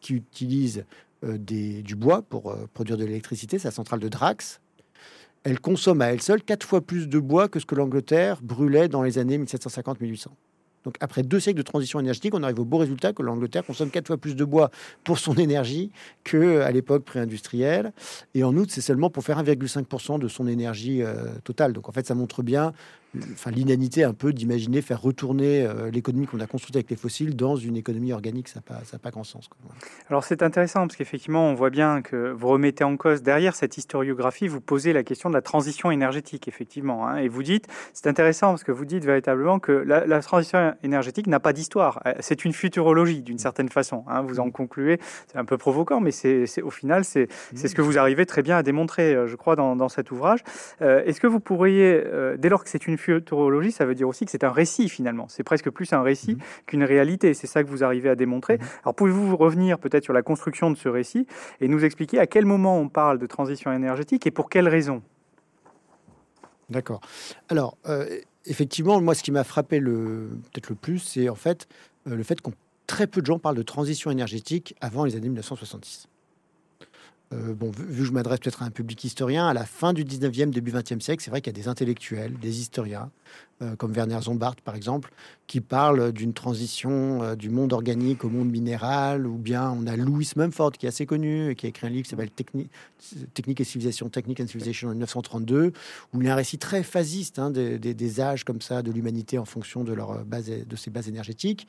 qui 0.00 0.14
utilise 0.14 0.84
des, 1.22 1.82
du 1.82 1.94
bois 1.94 2.20
pour 2.22 2.54
produire 2.74 2.98
de 2.98 3.04
l'électricité, 3.04 3.58
c'est 3.58 3.68
la 3.68 3.72
centrale 3.72 4.00
de 4.00 4.08
Drax, 4.08 4.60
elle 5.44 5.60
consomme 5.60 6.00
à 6.00 6.06
elle 6.06 6.22
seule 6.22 6.42
quatre 6.42 6.66
fois 6.66 6.80
plus 6.80 7.06
de 7.08 7.18
bois 7.18 7.48
que 7.48 7.60
ce 7.60 7.66
que 7.66 7.74
l'Angleterre 7.74 8.40
brûlait 8.42 8.88
dans 8.88 9.02
les 9.02 9.18
années 9.18 9.38
1750-1800. 9.38 10.28
Donc 10.84 10.96
après 11.00 11.22
deux 11.22 11.40
siècles 11.40 11.58
de 11.58 11.62
transition 11.62 11.98
énergétique, 11.98 12.34
on 12.34 12.42
arrive 12.42 12.60
au 12.60 12.64
beau 12.64 12.78
résultat 12.78 13.12
que 13.12 13.22
l'Angleterre 13.22 13.64
consomme 13.64 13.90
quatre 13.90 14.06
fois 14.06 14.16
plus 14.16 14.36
de 14.36 14.44
bois 14.44 14.70
pour 15.02 15.18
son 15.18 15.34
énergie 15.34 15.90
qu'à 16.22 16.70
l'époque 16.70 17.04
pré-industrielle. 17.04 17.92
Et 18.34 18.44
en 18.44 18.56
outre, 18.56 18.72
c'est 18.72 18.80
seulement 18.80 19.10
pour 19.10 19.24
faire 19.24 19.42
1,5% 19.42 20.18
de 20.18 20.28
son 20.28 20.46
énergie 20.46 21.02
euh, 21.02 21.14
totale. 21.42 21.72
Donc 21.72 21.88
en 21.88 21.92
fait, 21.92 22.06
ça 22.06 22.14
montre 22.14 22.42
bien 22.42 22.72
enfin, 23.32 23.50
l'inanité 23.50 24.04
un 24.04 24.12
peu 24.12 24.32
d'imaginer 24.32 24.82
faire 24.82 25.00
retourner 25.00 25.66
euh, 25.66 25.90
l'économie 25.90 26.26
qu'on 26.26 26.40
a 26.40 26.46
construite 26.46 26.76
avec 26.76 26.90
les 26.90 26.96
fossiles 26.96 27.36
dans 27.36 27.56
une 27.56 27.76
économie 27.76 28.12
organique. 28.12 28.48
Ça 28.48 28.60
n'a 28.60 28.76
pas, 28.76 28.98
pas 28.98 29.10
grand 29.10 29.24
sens. 29.24 29.48
Alors 30.08 30.24
c'est 30.24 30.42
intéressant 30.42 30.86
parce 30.86 30.96
qu'effectivement, 30.96 31.48
on 31.48 31.54
voit 31.54 31.70
bien 31.70 32.02
que 32.02 32.32
vous 32.32 32.48
remettez 32.48 32.84
en 32.84 32.96
cause 32.96 33.22
derrière 33.22 33.54
cette 33.54 33.76
historiographie, 33.76 34.48
vous 34.48 34.60
posez 34.60 34.92
la 34.92 35.02
question 35.02 35.28
de 35.28 35.34
la 35.34 35.42
transition 35.42 35.90
énergétique, 35.90 36.48
effectivement. 36.48 37.06
Hein, 37.06 37.16
et 37.18 37.28
vous 37.28 37.42
dites, 37.42 37.66
c'est 37.92 38.06
intéressant 38.06 38.48
parce 38.48 38.64
que 38.64 38.72
vous 38.72 38.84
dites 38.84 39.04
véritablement 39.04 39.58
que 39.58 39.72
la, 39.72 40.20
transition 40.20 40.74
énergétique 40.82 41.26
n'a 41.26 41.40
pas 41.40 41.52
d'histoire. 41.52 42.00
Euh, 42.06 42.14
c'est 42.20 42.44
une 42.44 42.52
futurologie 42.52 43.22
d'une 43.22 43.38
certaine 43.38 43.68
façon. 43.68 44.04
Hein, 44.08 44.22
vous 44.22 44.40
en 44.40 44.50
concluez, 44.50 44.98
c'est 45.30 45.38
un 45.38 45.44
peu 45.44 45.58
provoquant, 45.58 46.00
mais 46.00 46.10
c'est 46.10 46.62
au 46.62 46.70
final, 46.70 47.04
c'est 47.04 47.28
ce 47.54 47.74
que 47.74 47.82
vous 47.82 47.98
arrivez 47.98 48.26
très 48.26 48.42
bien 48.42 48.56
à 48.56 48.62
démontrer, 48.62 49.14
euh, 49.14 49.26
je 49.26 49.36
crois, 49.36 49.56
dans, 49.56 49.76
dans 49.76 49.88
cet 49.88 50.10
ouvrage. 50.10 50.40
Est-ce 50.80 51.20
que 51.20 51.26
vous 51.26 51.40
pourriez, 51.40 52.02
dès 52.38 52.48
lors 52.48 52.64
que 52.64 52.70
c'est 52.70 52.86
une 52.86 52.98
futurologie, 53.04 53.72
ça 53.72 53.84
veut 53.84 53.94
dire 53.94 54.08
aussi 54.08 54.24
que 54.24 54.30
c'est 54.30 54.44
un 54.44 54.50
récit 54.50 54.88
finalement. 54.88 55.26
C'est 55.28 55.42
presque 55.42 55.70
plus 55.70 55.92
un 55.92 56.02
récit 56.02 56.34
mhm. 56.34 56.40
qu'une 56.66 56.84
réalité. 56.84 57.34
C'est 57.34 57.46
ça 57.46 57.62
que 57.62 57.68
vous 57.68 57.84
arrivez 57.84 58.08
à 58.08 58.16
démontrer. 58.16 58.58
Mhm. 58.58 58.64
Alors 58.84 58.94
pouvez-vous 58.94 59.36
revenir 59.36 59.78
peut-être 59.78 60.04
sur 60.04 60.12
la 60.12 60.22
construction 60.22 60.70
de 60.70 60.76
ce 60.76 60.88
récit 60.88 61.26
et 61.60 61.68
nous 61.68 61.84
expliquer 61.84 62.18
à 62.18 62.26
quel 62.26 62.46
moment 62.46 62.78
on 62.78 62.88
parle 62.88 63.18
de 63.18 63.26
transition 63.26 63.72
énergétique 63.72 64.26
et 64.26 64.30
pour 64.30 64.48
quelles 64.48 64.68
raisons? 64.68 65.02
D'accord. 66.70 67.00
Alors, 67.50 67.76
euh, 67.86 68.06
effectivement, 68.46 69.00
moi, 69.00 69.14
ce 69.14 69.22
qui 69.22 69.32
m'a 69.32 69.44
frappé 69.44 69.80
le, 69.80 70.30
peut-être 70.52 70.70
le 70.70 70.74
plus, 70.74 70.98
c'est 70.98 71.28
en 71.28 71.34
fait 71.34 71.68
euh, 72.06 72.16
le 72.16 72.22
fait 72.22 72.40
qu'on 72.40 72.52
très 72.86 73.06
peu 73.06 73.20
de 73.20 73.26
gens 73.26 73.38
parlent 73.38 73.56
de 73.56 73.62
transition 73.62 74.10
énergétique 74.10 74.74
avant 74.80 75.04
les 75.04 75.16
années 75.16 75.28
1970. 75.28 76.08
Euh, 77.34 77.54
bon, 77.54 77.70
vu, 77.70 78.02
que 78.02 78.04
je 78.04 78.12
m'adresse 78.12 78.40
peut-être 78.40 78.62
à 78.62 78.66
un 78.66 78.70
public 78.70 79.02
historien, 79.04 79.48
à 79.48 79.54
la 79.54 79.64
fin 79.64 79.92
du 79.92 80.04
19e, 80.04 80.50
début 80.50 80.72
20e 80.72 81.00
siècle, 81.00 81.22
c'est 81.22 81.30
vrai 81.30 81.40
qu'il 81.40 81.56
y 81.56 81.58
a 81.58 81.60
des 81.60 81.68
intellectuels, 81.68 82.38
des 82.38 82.60
historiens, 82.60 83.10
comme 83.78 83.92
Werner 83.92 84.20
Zombart 84.20 84.56
par 84.64 84.74
exemple, 84.74 85.10
qui 85.46 85.60
parle 85.60 86.12
d'une 86.12 86.32
transition 86.32 87.22
euh, 87.22 87.36
du 87.36 87.50
monde 87.50 87.72
organique 87.72 88.24
au 88.24 88.30
monde 88.30 88.50
minéral, 88.50 89.26
ou 89.26 89.36
bien 89.36 89.70
on 89.70 89.86
a 89.86 89.96
Louis 89.96 90.30
Mumford 90.36 90.72
qui 90.72 90.86
est 90.86 90.88
assez 90.88 91.06
connu, 91.06 91.54
qui 91.54 91.66
a 91.66 91.68
écrit 91.68 91.86
un 91.86 91.90
livre 91.90 92.04
qui 92.04 92.10
s'appelle 92.10 92.30
Technique, 92.30 92.70
et 93.60 93.64
civilisation, 93.64 94.08
Technique 94.08 94.40
and 94.40 94.46
Civilization 94.46 94.88
en 94.88 94.92
1932, 94.92 95.72
où 96.12 96.20
il 96.22 96.26
y 96.26 96.30
a 96.30 96.32
un 96.32 96.36
récit 96.36 96.58
très 96.58 96.82
phasiste 96.82 97.38
hein, 97.38 97.50
des, 97.50 98.20
âges 98.20 98.44
comme 98.44 98.60
ça 98.60 98.82
de 98.82 98.90
l'humanité 98.90 99.38
en 99.38 99.44
fonction 99.44 99.84
de 99.84 99.92
leur 99.92 100.24
base, 100.24 100.50
de 100.50 100.76
ses 100.76 100.90
bases 100.90 101.08
énergétiques. 101.08 101.66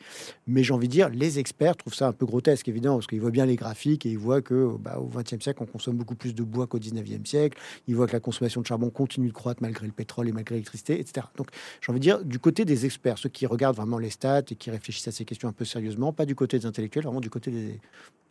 Mais 0.47 0.63
j'ai 0.63 0.73
envie 0.73 0.87
de 0.87 0.93
dire, 0.93 1.09
les 1.09 1.39
experts 1.39 1.75
trouvent 1.75 1.93
ça 1.93 2.07
un 2.07 2.13
peu 2.13 2.25
grotesque 2.25 2.67
évidemment, 2.67 2.95
parce 2.95 3.07
qu'ils 3.07 3.21
voient 3.21 3.31
bien 3.31 3.45
les 3.45 3.55
graphiques 3.55 4.05
et 4.05 4.11
ils 4.11 4.17
voient 4.17 4.41
que 4.41 4.75
bah, 4.79 4.99
au 4.99 5.09
20e 5.09 5.41
siècle 5.41 5.61
on 5.61 5.65
consomme 5.65 5.97
beaucoup 5.97 6.15
plus 6.15 6.33
de 6.33 6.43
bois 6.43 6.67
qu'au 6.67 6.79
19e 6.79 7.25
siècle, 7.25 7.57
ils 7.87 7.95
voient 7.95 8.07
que 8.07 8.13
la 8.13 8.19
consommation 8.19 8.61
de 8.61 8.67
charbon 8.67 8.89
continue 8.89 9.27
de 9.27 9.33
croître 9.33 9.61
malgré 9.61 9.85
le 9.85 9.93
pétrole 9.93 10.29
et 10.29 10.31
malgré 10.31 10.55
l'électricité, 10.55 10.99
etc. 10.99 11.27
Donc 11.37 11.47
j'ai 11.81 11.91
envie 11.91 11.99
de 11.99 12.03
dire, 12.03 12.23
du 12.23 12.39
côté 12.39 12.65
des 12.65 12.85
experts, 12.85 13.17
ceux 13.17 13.29
qui 13.29 13.45
regardent 13.45 13.75
vraiment 13.75 13.97
les 13.97 14.09
stats 14.09 14.43
et 14.49 14.55
qui 14.55 14.71
réfléchissent 14.71 15.07
à 15.07 15.11
ces 15.11 15.25
questions 15.25 15.47
un 15.47 15.53
peu 15.53 15.65
sérieusement, 15.65 16.13
pas 16.13 16.25
du 16.25 16.35
côté 16.35 16.59
des 16.59 16.65
intellectuels, 16.65 17.05
vraiment 17.05 17.21
du 17.21 17.29
côté 17.29 17.79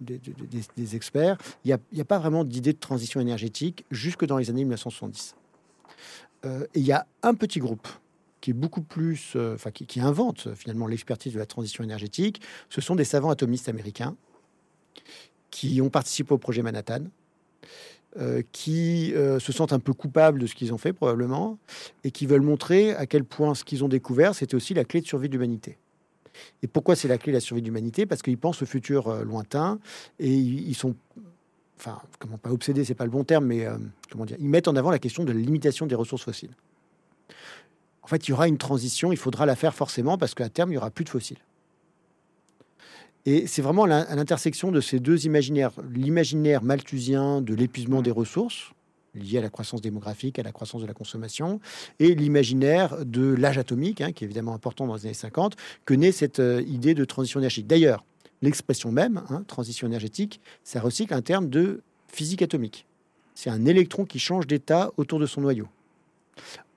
des, 0.01 0.97
experts, 0.97 1.37
il 1.65 1.79
n'y 1.93 2.01
a, 2.01 2.05
pas 2.05 2.19
vraiment 2.19 2.45
d'idée 2.45 2.73
de 2.73 2.79
transition 2.79 3.21
énergétique 3.21 3.85
jusque 3.91 4.25
dans 4.25 4.39
les 4.39 4.51
années 4.51 4.65
1970. 4.65 5.35
Euh, 6.45 6.67
et 6.75 6.81
il 6.81 6.87
y 6.87 6.93
a 6.93 7.07
un 7.23 7.35
petit 7.35 7.59
groupe 7.59 7.89
qui 8.41 8.51
est 8.51 8.55
beaucoup 8.55 8.83
plus, 8.83 9.33
euh, 9.37 9.57
qui, 9.73 10.01
invente 10.01 10.55
finalement 10.55 10.87
l'expertise 10.87 11.33
de 11.33 11.39
la 11.39 11.47
transition 11.47 11.83
énergétique, 11.83 12.43
ce 12.69 12.81
sont 12.81 12.95
des 12.95 13.05
savants 13.05 13.31
atomistes 13.31 13.69
américains 13.69 14.17
qui 15.51 15.81
ont 15.81 15.89
participé 15.89 16.35
au 16.35 16.39
projet 16.39 16.61
Manhattan, 16.63 17.05
euh, 18.21 18.43
qui 18.53 19.13
euh, 19.15 19.41
se 19.41 19.51
sentent 19.51 19.73
un 19.73 19.81
peu 19.81 19.93
coupables 19.93 20.39
de 20.39 20.47
ce 20.47 20.55
qu'ils 20.55 20.73
ont 20.73 20.79
fait 20.79 20.93
probablement, 20.93 21.59
et 22.05 22.13
qui 22.13 22.27
veulent 22.27 22.43
montrer 22.43 22.95
à 22.95 23.07
quel 23.07 23.25
point 23.25 23.57
ce 23.57 23.65
qu'ils 23.65 23.83
ont 23.83 23.89
découvert, 23.89 24.37
c'était 24.37 24.55
aussi 24.55 24.73
la 24.73 24.85
clé 24.85 25.01
de 25.01 25.07
survie 25.07 25.29
de 25.29 25.33
l'humanité. 25.33 25.79
Et 26.63 26.69
pourquoi 26.69 26.95
c'est 26.95 27.09
la 27.09 27.19
clé 27.19 27.33
de 27.33 27.37
la 27.37 27.41
survie 27.41 27.61
de 27.61 27.67
l'humanité? 27.67 28.07
Parce 28.07 28.23
qu'ils 28.23 28.39
pensent 28.39 28.63
au 28.63 28.67
futur 28.67 29.09
euh, 29.09 29.25
lointain, 29.25 29.81
et 30.21 30.33
ils, 30.33 30.77
sont, 30.77 30.95
enfin, 31.77 32.01
comment 32.21 32.39
pas 32.39 32.51
obsédés, 32.51 32.85
c'est 32.85 32.95
pas 32.95 33.05
le 33.05 33.11
bon 33.11 33.25
terme, 33.25 33.47
mais 33.47 33.67
comment 34.13 34.27
dire, 34.27 34.37
ils 34.39 34.49
mettent 34.49 34.69
en 34.69 34.77
avant 34.77 34.93
la 34.93 35.01
question 35.01 35.25
de 35.25 35.33
la 35.33 35.41
limitation 35.41 35.87
des 35.87 35.97
ressources 35.97 36.23
fossiles. 36.23 36.55
En 38.03 38.07
fait, 38.07 38.29
il 38.29 38.31
y 38.31 38.35
aura 38.35 38.47
une 38.47 38.59
transition, 38.59 39.11
il 39.11 39.19
faudra 39.19 39.45
la 39.45 39.57
faire 39.57 39.75
forcément, 39.75 40.19
parce 40.19 40.35
qu'à 40.35 40.49
terme, 40.49 40.71
il 40.71 40.75
y 40.75 40.79
aura 40.79 40.91
plus 40.91 41.05
de 41.05 41.09
fossiles. 41.09 41.39
Et 43.27 43.47
c'est 43.47 43.63
vraiment 43.63 43.85
à 43.85 44.15
l'intersection 44.15 44.71
de 44.71 44.81
ces 44.81 45.01
deux 45.01 45.25
imaginaires, 45.25 45.73
l'imaginaire 45.91 46.63
malthusien 46.63 47.41
de 47.41 47.55
l'épuisement 47.55 48.03
des 48.03 48.11
ressources, 48.11 48.73
lié 49.15 49.39
à 49.39 49.41
la 49.41 49.49
croissance 49.49 49.81
démographique, 49.81 50.39
à 50.39 50.43
la 50.43 50.53
croissance 50.53 50.83
de 50.83 50.87
la 50.87 50.93
consommation, 50.93 51.61
et 52.01 52.15
l'imaginaire 52.15 53.05
de 53.05 53.35
l'âge 53.35 53.57
atomique, 53.57 54.01
hein, 54.01 54.13
qui 54.13 54.25
est 54.25 54.27
évidemment 54.27 54.55
important 54.55 54.87
dans 54.87 54.95
les 54.95 55.07
années 55.07 55.15
50, 55.15 55.57
que 55.87 55.95
naît 55.95 56.13
cette 56.13 56.41
euh, 56.41 56.63
idée 56.67 56.95
de 56.95 57.05
transition 57.05 57.41
énergétique. 57.41 57.67
D'ailleurs, 57.67 58.05
l'expression 58.43 58.93
même, 58.93 59.23
hein, 59.31 59.45
transition 59.47 59.87
énergétique, 59.87 60.41
ça 60.63 60.81
recycle 60.81 61.15
un 61.15 61.23
terme 61.23 61.49
de 61.49 61.81
physique 62.09 62.43
atomique. 62.43 62.87
C'est 63.35 63.51
un 63.51 63.65
électron 63.65 64.05
qui 64.05 64.19
change 64.19 64.47
d'état 64.47 64.93
autour 64.97 65.19
de 65.19 65.27
son 65.27 65.41
noyau. 65.41 65.69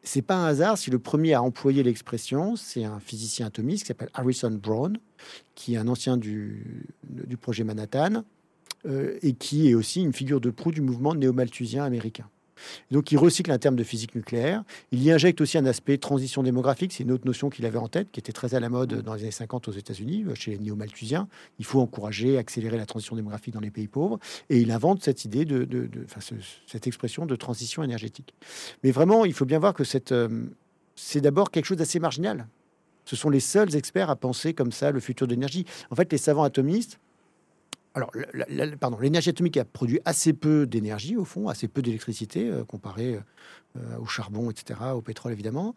C'est 0.07 0.21
pas 0.21 0.37
un 0.37 0.45
hasard 0.45 0.77
si 0.77 0.89
le 0.89 0.99
premier 0.99 1.33
à 1.33 1.41
employer 1.43 1.83
l'expression, 1.83 2.55
c'est 2.55 2.85
un 2.85 3.01
physicien 3.01 3.47
atomiste 3.47 3.83
qui 3.83 3.87
s'appelle 3.87 4.09
Harrison 4.13 4.51
Brown, 4.51 4.97
qui 5.53 5.73
est 5.73 5.77
un 5.77 5.89
ancien 5.89 6.15
du, 6.15 6.87
projet 7.41 7.65
Manhattan 7.65 8.23
euh, 8.85 9.19
et 9.21 9.33
qui 9.33 9.69
est 9.69 9.73
aussi 9.73 10.01
une 10.01 10.13
figure 10.13 10.39
de 10.39 10.49
proue 10.49 10.71
du 10.71 10.79
mouvement 10.79 11.13
néo-malthusien 11.13 11.83
américain. 11.83 12.29
Donc 12.91 13.11
il 13.11 13.17
recycle 13.17 13.51
un 13.51 13.57
terme 13.57 13.75
de 13.75 13.83
physique 13.83 14.15
nucléaire. 14.15 14.63
Il 14.91 15.03
y 15.03 15.11
injecte 15.11 15.41
aussi 15.41 15.57
un 15.57 15.65
aspect 15.65 15.97
transition 15.97 16.43
démographique. 16.43 16.93
C'est 16.93 17.03
une 17.03 17.11
autre 17.11 17.25
notion 17.25 17.49
qu'il 17.49 17.65
avait 17.65 17.77
en 17.77 17.87
tête, 17.87 18.11
qui 18.11 18.19
était 18.19 18.31
très 18.31 18.55
à 18.55 18.59
la 18.59 18.69
mode 18.69 19.01
dans 19.01 19.13
les 19.13 19.23
années 19.23 19.31
50 19.31 19.67
aux 19.67 19.71
États-Unis, 19.71 20.25
euh, 20.27 20.35
chez 20.35 20.51
les 20.51 20.59
néo-malthusiens. 20.59 21.27
Il 21.59 21.65
faut 21.65 21.79
encourager, 21.79 22.37
accélérer 22.37 22.77
la 22.77 22.85
transition 22.85 23.15
démographique 23.15 23.53
dans 23.53 23.59
les 23.59 23.71
pays 23.71 23.87
pauvres. 23.87 24.19
Et 24.49 24.59
il 24.59 24.71
invente 24.71 25.03
cette 25.03 25.25
idée 25.25 25.45
de, 25.45 25.65
de, 25.65 25.89
cette 26.67 26.87
expression 26.87 27.25
de 27.25 27.35
transition 27.35 27.83
énergétique. 27.83 28.33
Mais 28.83 28.91
vraiment, 28.91 29.25
il 29.25 29.33
faut 29.33 29.45
bien 29.45 29.59
voir 29.59 29.73
que 29.73 29.83
euh, 30.11 30.45
c'est 30.95 31.21
d'abord 31.21 31.51
quelque 31.51 31.65
chose 31.65 31.77
d'assez 31.77 31.99
marginal. 31.99 32.47
Ce 33.05 33.15
sont 33.15 33.29
les 33.29 33.39
seuls 33.39 33.75
experts 33.75 34.09
à 34.09 34.15
penser 34.15 34.53
comme 34.53 34.71
ça 34.71 34.91
le 34.91 34.99
futur 34.99 35.27
de 35.27 35.33
l'énergie. 35.33 35.65
En 35.91 35.95
fait, 35.95 36.11
les 36.11 36.17
savants 36.17 36.43
atomistes, 36.43 36.99
alors, 37.97 38.11
pardon, 38.79 38.99
l'énergie 38.99 39.31
atomique 39.31 39.57
a 39.57 39.65
produit 39.65 39.99
assez 40.05 40.33
peu 40.33 40.67
d'énergie, 40.67 41.17
au 41.17 41.25
fond, 41.25 41.47
assez 41.49 41.67
peu 41.67 41.81
d'électricité, 41.81 42.47
euh, 42.47 42.63
comparé 42.63 43.19
euh, 43.75 43.97
au 43.99 44.05
charbon, 44.05 44.51
etc., 44.51 44.79
au 44.93 45.01
pétrole, 45.01 45.31
évidemment. 45.31 45.75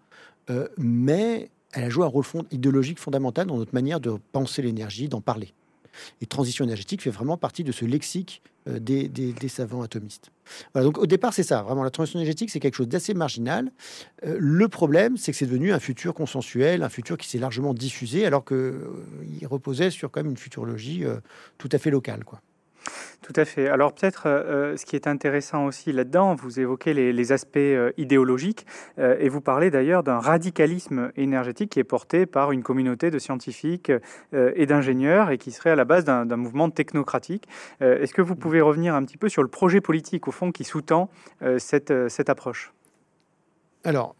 Euh, 0.51 0.69
mais 0.77 1.51
elle 1.73 1.85
a 1.85 1.89
joué 1.89 2.05
un 2.05 2.09
rôle 2.09 2.25
idéologique 2.51 2.99
fondamental 2.99 3.47
dans 3.47 3.57
notre 3.57 3.73
manière 3.73 4.01
de 4.01 4.19
penser 4.33 4.61
l'énergie, 4.61 5.09
d'en 5.09 5.23
parler. 5.23 5.55
Et 6.21 6.27
transition 6.27 6.65
énergétique 6.65 7.03
fait 7.03 7.11
vraiment 7.11 7.37
partie 7.37 7.65
de 7.65 7.73
ce 7.73 7.85
lexique 7.85 8.43
euh, 8.69 8.79
des, 8.79 9.49
savants 9.49 9.83
atomistes. 9.83 10.31
Voilà, 10.75 10.85
donc 10.85 10.99
au 10.99 11.07
départ, 11.07 11.33
c'est 11.33 11.43
ça. 11.43 11.63
Vraiment, 11.63 11.83
la 11.83 11.91
transition 11.91 12.19
énergétique, 12.19 12.51
c'est 12.51 12.61
quelque 12.61 12.75
chose 12.75 12.89
d'assez 12.89 13.15
marginal. 13.15 13.73
Euh, 14.27 14.37
le 14.39 14.69
problème, 14.69 15.17
c'est 15.17 15.33
que 15.33 15.39
c'est 15.39 15.47
devenu 15.47 15.73
un 15.73 15.81
futur 15.81 16.13
consensuel, 16.13 16.83
un 16.83 16.89
futur 16.91 17.17
qui 17.17 17.27
s'est 17.27 17.39
largement 17.39 17.73
diffusé, 17.73 18.27
alors 18.27 18.45
qu'il 18.45 18.57
euh, 18.57 19.07
reposait 19.45 19.91
sur 19.91 20.11
quand 20.11 20.21
même 20.23 20.31
une 20.31 20.37
futurologie 20.37 21.05
tout 21.57 21.69
à 21.73 21.79
fait 21.79 21.91
locale. 21.91 22.25
Quoi. 22.25 22.41
Tout 23.23 23.35
à 23.37 23.45
fait. 23.45 23.69
Alors 23.69 23.93
peut-être 23.93 24.23
euh, 24.27 24.77
ce 24.79 24.87
qui 24.87 24.97
est 24.97 25.07
intéressant 25.07 25.67
aussi 25.67 25.93
là-dedans, 25.93 26.35
vous 26.35 26.59
évoquez 26.59 26.95
les, 26.95 27.33
aspects 27.33 27.59
euh, 27.59 27.93
idéologiques 27.99 28.65
euh, 28.99 29.17
et 29.21 29.29
vous 29.29 29.43
parlez 29.43 29.71
d'ailleurs 29.71 30.03
d'un 30.03 30.19
radicalisme 30.19 31.13
énergétique 31.17 31.73
qui 31.73 31.81
est 31.81 31.85
porté 31.85 32.25
par 32.25 32.51
une 32.51 32.63
communauté 32.63 33.11
de 33.11 33.19
scientifiques 33.19 33.93
et 34.33 34.67
d'ingénieurs 34.67 35.31
et 35.31 35.39
qui 35.39 35.51
serait 35.51 35.71
à 35.71 35.77
la 35.77 35.85
base 35.85 36.05
d'un 36.05 36.37
mouvement 36.37 36.71
technocratique. 36.71 37.47
Est-ce 37.81 38.15
que 38.15 38.23
vous 38.23 38.37
pouvez 38.37 38.61
revenir 38.61 38.95
un 38.95 39.05
petit 39.05 39.17
peu 39.17 39.29
sur 39.29 39.43
le 39.43 39.49
projet 39.49 39.81
politique 39.81 40.29
au 40.29 40.33
fond 40.33 40.53
qui 40.53 40.65
sous-tend 40.65 41.11
cette, 41.59 41.93
cette 42.09 42.31
approche? 42.31 42.73
Alors, 43.83 44.15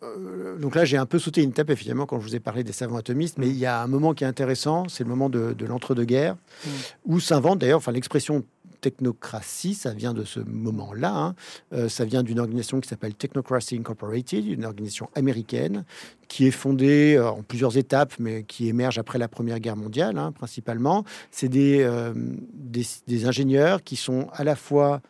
donc 0.59 0.75
là, 0.75 0.85
j'ai 0.85 0.97
un 0.97 1.05
peu 1.05 1.19
sauté 1.19 1.43
une 1.43 1.53
tape, 1.53 1.69
évidemment, 1.71 2.07
quand 2.07 2.19
je 2.19 2.25
vous 2.25 2.35
ai 2.35 2.41
parlé 2.41 2.65
des 2.65 2.73
savants 2.73 2.97
atomistes, 2.97 3.37
mais 3.37 3.49
il 3.49 3.57
y 3.57 3.67
a 3.67 3.83
un 3.83 3.87
moment 3.87 4.15
qui 4.15 4.25
est 4.25 4.27
intéressant, 4.27 4.89
c'est 4.89 5.05
le 5.05 5.11
moment 5.11 5.29
de, 5.29 5.55
l'entre-deux-guerres, 5.67 6.35
mm. 6.35 6.71
où 7.07 7.21
s'invente 7.21 7.59
d'ailleurs, 7.59 7.79
enfin, 7.79 7.93
l'expression 7.93 8.45
technocratie, 8.81 9.75
ça 9.75 9.93
vient 9.93 10.15
de 10.15 10.25
ce 10.25 10.41
moment-là. 10.41 11.15
Hein. 11.15 11.35
Euh, 11.73 11.89
ça 11.89 12.05
vient 12.05 12.23
d'une 12.23 12.39
organisation 12.39 12.81
qui 12.81 12.89
s'appelle 12.89 13.15
Technocracy 13.15 13.77
Incorporated, 13.77 14.47
une 14.47 14.65
organisation 14.65 15.11
américaine 15.15 15.85
qui 16.29 16.47
est 16.47 16.53
fondée 16.53 17.17
euh, 17.17 17.31
en 17.31 17.43
plusieurs 17.43 17.77
étapes, 17.77 18.15
mais 18.19 18.45
qui 18.45 18.69
émerge 18.69 18.99
après 18.99 19.19
la 19.19 19.29
Première 19.29 19.61
Guerre 19.61 19.77
mondiale, 19.77 20.19
hein, 20.19 20.33
principalement. 20.33 21.05
C'est 21.31 21.51
euh, 21.55 22.13
des, 22.53 22.87
des, 23.07 23.27
ingénieurs 23.27 23.83
qui 23.83 23.97
sont 23.97 24.29
à 24.33 24.45
la 24.45 24.57
fois 24.57 25.01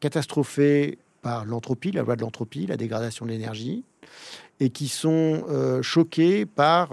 catastrophés 0.00 0.98
par 1.20 1.44
l'entropie, 1.44 1.90
la 1.90 2.02
loi 2.02 2.14
de 2.14 2.20
l'entropie, 2.20 2.66
la 2.66 2.76
dégradation 2.76 3.26
de 3.26 3.32
l'énergie, 3.32 3.82
et 4.60 4.70
qui 4.70 4.86
sont 4.86 5.44
choqués 5.82 6.46
par 6.46 6.92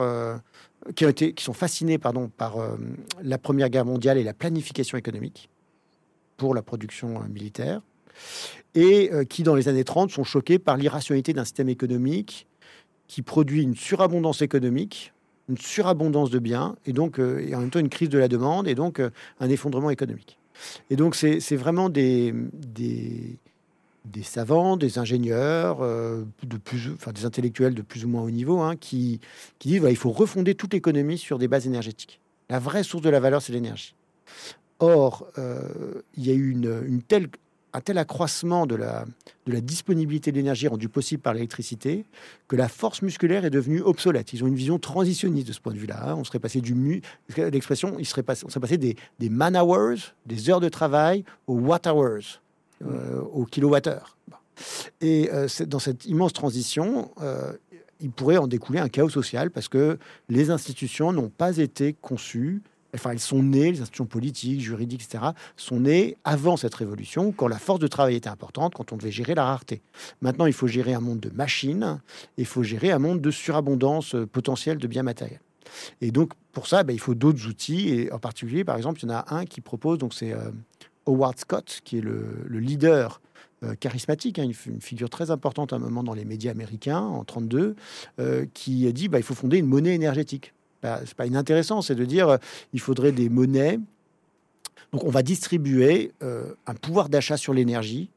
qui, 0.96 1.06
ont 1.06 1.10
été, 1.10 1.34
qui 1.34 1.44
sont 1.44 1.54
fascinés 1.54 1.98
pardon, 1.98 2.30
par 2.30 2.58
euh, 2.58 2.78
la 3.22 3.38
Première 3.38 3.70
Guerre 3.70 3.86
mondiale 3.86 4.18
et 4.18 4.24
la 4.24 4.34
planification 4.34 4.98
économique 4.98 5.50
pour 6.38 6.54
la 6.54 6.62
production 6.62 7.18
euh, 7.18 7.28
militaire, 7.28 7.82
et 8.76 9.12
euh, 9.14 9.24
qui, 9.24 9.44
dans 9.44 9.56
les 9.56 9.68
années 9.68 9.84
30, 9.84 10.12
sont 10.12 10.24
choqués 10.24 10.60
par 10.60 10.78
l'irrationalité 10.78 11.34
d'un 11.34 11.44
système 11.44 11.70
économique 11.70 12.48
qui 13.08 13.22
produit 13.22 13.64
une 13.64 13.76
surabondance 13.76 14.42
économique, 14.42 15.14
une 15.50 15.58
surabondance 15.58 16.30
de 16.30 16.40
biens, 16.40 16.76
et 16.86 16.92
donc 16.92 17.20
et 17.20 17.56
en 17.56 17.62
même 17.62 17.70
temps 17.70 17.80
une 17.80 17.88
crise 17.88 18.10
de 18.10 18.18
la 18.18 18.28
demande, 18.28 18.68
et 18.68 18.76
donc 18.76 19.00
un 19.00 19.50
effondrement 19.50 19.90
économique. 19.90 20.38
Et 20.90 20.98
donc 20.98 21.16
c'est 21.16 21.56
vraiment 21.56 21.88
des, 21.88 22.34
des, 22.54 23.38
des 24.12 24.24
savants, 24.24 24.78
des 24.78 24.98
ingénieurs, 25.00 25.80
euh, 25.82 26.24
de 26.44 26.58
des 27.12 27.26
intellectuels 27.26 27.74
de 27.74 27.82
plus 27.82 28.06
ou 28.06 28.08
moins 28.08 28.22
haut 28.22 28.32
niveau, 28.32 28.60
hein, 28.60 28.76
qui, 28.76 29.20
disent 29.60 29.80
qu'il 29.80 29.90
il 29.90 29.96
faut 29.96 30.12
refonder 30.12 30.56
toute 30.56 30.74
l'économie 30.74 31.18
sur 31.18 31.38
des 31.38 31.48
bases 31.48 31.68
énergétiques. 31.68 32.20
La 32.50 32.60
vraie 32.60 32.84
source 32.84 33.04
de 33.04 33.10
la 33.10 33.20
valeur, 33.20 33.42
c'est 33.42 33.54
l'énergie. 33.54 33.94
Or, 34.80 35.28
euh, 35.38 35.62
il 36.16 36.26
y 36.26 36.32
a 36.32 36.34
eu 36.34 36.56
un 37.74 37.82
tel 37.82 37.98
accroissement 37.98 38.66
de 38.66 38.76
la, 38.76 39.06
de 39.46 39.60
disponibilité 39.60 40.32
d'énergie 40.32 40.68
rendue 40.68 40.90
possible 40.90 41.22
par 41.22 41.34
l'électricité 41.34 42.06
que 42.48 42.56
la 42.56 42.70
force 42.70 43.02
musculaire 43.02 43.44
est 43.44 43.50
devenue 43.50 43.82
obsolète. 43.82 44.34
Ils 44.34 44.44
ont 44.44 44.48
une 44.48 44.56
vision 44.56 44.80
transitionniste 44.80 45.48
de 45.48 45.54
ce 45.54 45.60
point 45.60 45.74
de 45.74 45.80
vue-là. 45.80 46.16
On 46.16 46.24
serait 46.24 46.40
passé 46.40 46.62
du 46.62 46.76
mu, 46.76 47.02
l'expression, 47.38 47.98
on 48.00 48.04
serait 48.04 48.24
passé 48.24 48.78
des, 48.78 48.96
des 49.20 49.30
man 49.30 49.58
hours, 49.58 50.14
des 50.26 50.50
heures 50.50 50.62
de 50.62 50.70
travail, 50.70 51.26
aux 51.48 51.56
watt 51.56 51.88
hours 51.88 52.42
euh, 52.86 53.22
au 53.22 53.46
kilowattheure. 53.46 54.18
Et 55.02 55.30
euh, 55.34 55.48
dans 55.66 55.80
cette 55.80 56.06
immense 56.06 56.34
transition, 56.34 57.12
euh, 57.22 57.54
il 58.02 58.12
pourrait 58.12 58.38
en 58.38 58.48
découler 58.48 58.80
un 58.80 58.90
chaos 58.90 59.10
social 59.10 59.50
parce 59.52 59.68
que 59.68 59.98
les 60.30 60.52
institutions 60.52 61.12
n'ont 61.12 61.30
pas 61.30 61.58
été 61.58 61.94
conçues 61.94 62.62
enfin, 62.94 63.12
elles 63.12 63.20
sont 63.20 63.44
nées, 63.44 63.72
les 63.72 63.82
institutions 63.82 64.06
politiques, 64.06 64.62
juridiques, 64.62 65.04
etc., 65.04 65.32
sont 65.56 65.82
nées 65.82 66.18
avant 66.24 66.58
cette 66.58 66.74
révolution, 66.74 67.32
quand 67.32 67.48
la 67.48 67.60
force 67.60 67.80
de 67.80 67.88
travail 67.88 68.16
était 68.16 68.30
importante, 68.30 68.74
quand 68.74 68.92
on 68.92 68.98
devait 68.98 69.12
gérer 69.12 69.36
la 69.36 69.44
rareté. 69.44 69.82
Maintenant, 70.22 70.46
il 70.46 70.54
faut 70.54 70.68
gérer 70.68 70.94
un 70.94 71.00
monde 71.00 71.20
de 71.20 71.30
machines, 71.30 72.00
il 72.38 72.46
faut 72.46 72.64
gérer 72.64 72.92
un 72.92 73.00
monde 73.00 73.22
de 73.22 73.30
surabondance 73.30 74.16
potentielle 74.32 74.78
de 74.78 74.88
biens 74.88 75.04
matériels. 75.04 75.42
Et 76.02 76.12
donc, 76.12 76.32
pour 76.54 76.66
ça, 76.66 76.84
ben, 76.84 76.94
il 76.94 77.00
faut 77.00 77.14
d'autres 77.14 77.48
outils, 77.48 77.90
et 77.90 78.12
en 78.12 78.20
particulier, 78.20 78.64
par 78.64 78.78
exemple, 78.78 79.00
il 79.04 79.10
y 79.10 79.12
en 79.12 79.16
a 79.16 79.26
un 79.30 79.46
qui 79.46 79.62
propose, 79.62 79.98
donc 79.98 80.14
c'est 80.14 80.34
Howard 81.08 81.40
Scott, 81.40 81.82
qui 81.84 81.98
est 81.98 82.02
le, 82.02 82.46
leader 82.50 83.22
euh, 83.64 83.74
charismatique, 83.76 84.38
hein, 84.40 84.44
une, 84.44 84.82
figure 84.82 85.10
très 85.10 85.32
importante 85.32 85.74
à 85.74 85.78
un 85.78 85.80
moment 85.80 86.04
dans 86.04 86.14
les 86.14 86.26
médias 86.26 86.52
américains 86.52 87.00
en 87.00 87.24
32, 87.24 87.76
euh, 88.20 88.46
qui 88.54 88.88
a 88.88 88.92
dit 88.92 89.08
bah, 89.08 89.18
il 89.18 89.24
faut 89.24 89.34
fonder 89.34 89.58
une 89.58 89.66
monnaie 89.66 89.96
énergétique. 89.96 90.54
Bah, 90.84 91.02
c'est 91.06 91.16
pas 91.16 91.26
inintéressant, 91.26 91.82
c'est 91.82 91.96
de 91.96 92.06
dire 92.06 92.30
euh, 92.30 92.38
il 92.74 92.80
faudrait 92.80 93.12
des 93.12 93.30
monnaies. 93.30 93.80
Donc 94.94 95.04
on 95.04 95.10
va 95.10 95.22
distribuer 95.22 96.14
un 96.22 96.74
pouvoir 96.74 97.10
d'achat 97.10 97.36
sur 97.36 97.54
l'énergie, 97.54 98.10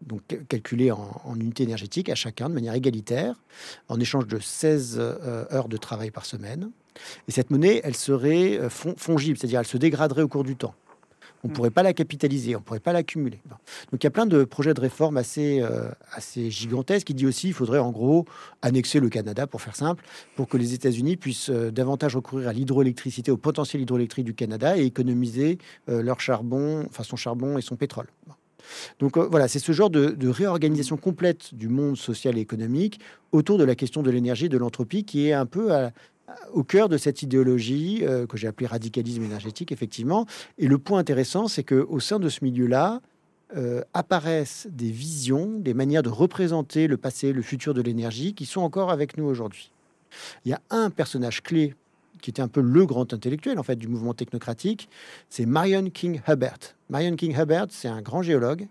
donc 0.00 0.22
calculé 0.48 0.92
en, 0.92 1.20
en, 1.24 1.34
unité 1.34 1.64
énergétique 1.64 2.08
à 2.08 2.14
chacun 2.14 2.48
de 2.48 2.54
manière 2.54 2.74
égalitaire, 2.74 3.42
en 3.88 3.98
échange 3.98 4.28
de 4.28 4.38
16 4.38 5.00
heures 5.00 5.68
de 5.68 5.76
travail 5.76 6.12
par 6.12 6.24
semaine. 6.24 6.70
Et 7.26 7.32
cette 7.32 7.50
monnaie, 7.50 7.80
elle 7.82 7.96
serait 7.96 8.60
fongible, 8.68 9.36
c'est-à-dire 9.36 9.58
elle 9.58 9.66
se 9.66 9.76
dégraderait 9.76 10.22
au 10.22 10.28
cours 10.28 10.44
du 10.44 10.54
temps. 10.54 10.76
On 11.44 11.48
ne 11.48 11.52
mm. 11.52 11.56
pourrait 11.56 11.70
pas 11.70 11.82
la 11.82 11.92
capitaliser, 11.92 12.56
on 12.56 12.60
ne 12.60 12.64
pourrait 12.64 12.80
pas 12.80 12.92
l'accumuler. 12.92 13.40
Donc 13.92 14.02
il 14.02 14.04
y 14.04 14.06
a 14.06 14.10
plein 14.10 14.26
de 14.26 14.44
projets 14.44 14.74
de 14.74 14.80
réforme 14.80 15.18
assez, 15.18 15.60
euh, 15.60 15.90
assez 16.12 16.50
gigantesques. 16.50 17.06
qui 17.06 17.14
dit 17.14 17.26
aussi 17.26 17.48
qu'il 17.48 17.54
faudrait 17.54 17.78
en 17.78 17.90
gros 17.90 18.24
annexer 18.62 18.98
le 18.98 19.10
Canada, 19.10 19.46
pour 19.46 19.60
faire 19.60 19.76
simple, 19.76 20.02
pour 20.36 20.48
que 20.48 20.56
les 20.56 20.72
États-Unis 20.72 21.16
puissent 21.16 21.50
euh, 21.50 21.70
davantage 21.70 22.16
recourir 22.16 22.48
à 22.48 22.52
l'hydroélectricité, 22.52 23.30
au 23.30 23.36
potentiel 23.36 23.82
hydroélectrique 23.82 24.24
du 24.24 24.34
Canada 24.34 24.78
et 24.78 24.84
économiser 24.84 25.58
euh, 25.90 26.02
leur 26.02 26.20
charbon, 26.20 26.86
enfin 26.88 27.02
son 27.02 27.16
charbon 27.16 27.58
et 27.58 27.62
son 27.62 27.76
pétrole. 27.76 28.06
Donc 28.98 29.18
voilà, 29.18 29.46
c'est 29.46 29.58
ce 29.58 29.72
genre 29.72 29.90
de, 29.90 30.06
de, 30.06 30.28
réorganisation 30.28 30.96
complète 30.96 31.54
du 31.54 31.68
monde 31.68 31.98
social 31.98 32.38
et 32.38 32.40
économique 32.40 32.98
autour 33.30 33.58
de 33.58 33.64
la 33.64 33.74
question 33.74 34.02
de 34.02 34.10
l'énergie 34.10 34.46
et 34.46 34.48
de 34.48 34.56
l'entropie 34.56 35.04
qui 35.04 35.28
est 35.28 35.34
un 35.34 35.44
peu 35.44 35.74
à, 35.74 35.90
au 36.52 36.62
cœur 36.62 36.88
de 36.88 36.96
cette 36.96 37.22
idéologie 37.22 38.00
euh, 38.02 38.26
que 38.26 38.36
j'ai 38.36 38.48
appelée 38.48 38.66
radicalisme 38.66 39.22
énergétique, 39.22 39.72
effectivement. 39.72 40.26
Et 40.58 40.66
le 40.66 40.78
point 40.78 40.98
intéressant, 40.98 41.48
c'est 41.48 41.64
qu'au 41.64 42.00
sein 42.00 42.18
de 42.18 42.28
ce 42.28 42.44
milieu-là, 42.44 43.00
euh, 43.56 43.82
apparaissent 43.92 44.66
des 44.70 44.90
visions, 44.90 45.58
des 45.58 45.74
manières 45.74 46.02
de 46.02 46.08
représenter 46.08 46.88
le 46.88 46.96
passé, 46.96 47.32
le 47.32 47.42
futur 47.42 47.74
de 47.74 47.82
l'énergie 47.82 48.34
qui 48.34 48.46
sont 48.46 48.62
encore 48.62 48.90
avec 48.90 49.16
nous 49.16 49.24
aujourd'hui. 49.24 49.70
Il 50.44 50.50
y 50.50 50.54
a 50.54 50.60
un 50.70 50.90
personnage 50.90 51.42
clé 51.42 51.74
qui 52.20 52.30
était 52.30 52.42
un 52.42 52.48
peu 52.48 52.62
le 52.62 52.86
grand 52.86 53.12
intellectuel 53.12 53.58
en 53.58 53.62
fait 53.62 53.76
du 53.76 53.86
mouvement 53.86 54.14
technocratique, 54.14 54.88
c'est 55.28 55.44
Marion 55.44 55.90
King 55.90 56.20
Hubbert. 56.26 56.74
Marion 56.88 57.16
King 57.16 57.36
Hubbert, 57.38 57.66
c'est 57.68 57.88
un 57.88 58.00
grand 58.00 58.22
géologue 58.22 58.66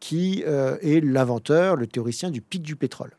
qui 0.00 0.42
euh, 0.46 0.76
est 0.82 1.00
l'inventeur, 1.00 1.76
le 1.76 1.86
théoricien 1.86 2.30
du 2.30 2.40
pic 2.40 2.62
du 2.62 2.74
pétrole. 2.74 3.12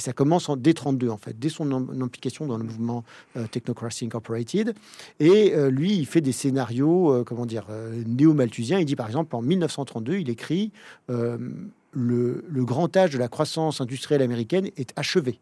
Et 0.00 0.02
ça 0.02 0.14
commence 0.14 0.48
en 0.48 0.56
D32, 0.56 1.10
en 1.10 1.18
fait, 1.18 1.38
dès 1.38 1.50
son 1.50 1.70
implication 2.00 2.46
dans 2.46 2.56
le 2.56 2.64
mouvement 2.64 3.04
euh, 3.36 3.46
Technocracy 3.46 4.06
Incorporated. 4.06 4.74
Et 5.18 5.52
euh, 5.54 5.68
lui, 5.68 5.92
il 5.92 6.06
fait 6.06 6.22
des 6.22 6.32
scénarios, 6.32 7.12
euh, 7.12 7.22
comment 7.22 7.44
dire, 7.44 7.66
néo-malthusiens. 8.06 8.78
Il 8.78 8.86
dit, 8.86 8.96
par 8.96 9.08
exemple, 9.08 9.36
en 9.36 9.42
1932, 9.42 10.20
il 10.20 10.30
écrit 10.30 10.72
le, 11.08 12.64
grand 12.64 12.96
âge 12.96 13.10
de 13.10 13.18
la 13.18 13.28
croissance 13.28 13.82
industrielle 13.82 14.22
américaine 14.22 14.70
est 14.78 14.94
achevé 14.96 15.38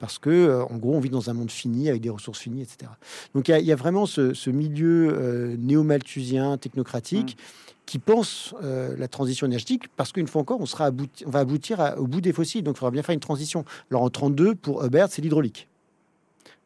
parce 0.00 0.18
que, 0.18 0.60
en 0.68 0.76
gros, 0.76 0.96
on 0.96 1.00
vit 1.00 1.10
dans 1.10 1.30
un 1.30 1.34
monde 1.34 1.52
fini, 1.52 1.88
avec 1.88 2.00
des 2.02 2.10
ressources 2.10 2.40
finies, 2.40 2.62
etc. 2.62 2.90
Donc 3.36 3.46
il 3.46 3.64
y, 3.64 3.70
a 3.70 3.76
vraiment 3.76 4.06
ce, 4.06 4.50
milieu 4.50 5.56
néo-malthusien, 5.56 6.58
technocratique, 6.58 7.36
mmh 7.36 7.69
qui 7.90 7.98
pensent 7.98 8.54
euh, 8.62 8.94
la 8.96 9.08
transition 9.08 9.48
énergétique, 9.48 9.88
parce 9.96 10.12
qu'une 10.12 10.28
fois 10.28 10.42
encore, 10.42 10.60
on, 10.60 10.66
sera 10.66 10.92
on 11.26 11.30
va 11.30 11.40
aboutir 11.40 11.96
au 11.98 12.06
bout 12.06 12.20
des 12.20 12.32
fossiles, 12.32 12.62
donc 12.62 12.76
il 12.76 12.78
faudra 12.78 12.92
bien 12.92 13.02
faire 13.02 13.14
une 13.14 13.18
transition. 13.18 13.64
Alors 13.90 14.04
en 14.04 14.10
32, 14.10 14.54
pour 14.54 14.84
Hubert, 14.84 15.08
c'est 15.10 15.20
l'hydraulique. 15.20 15.66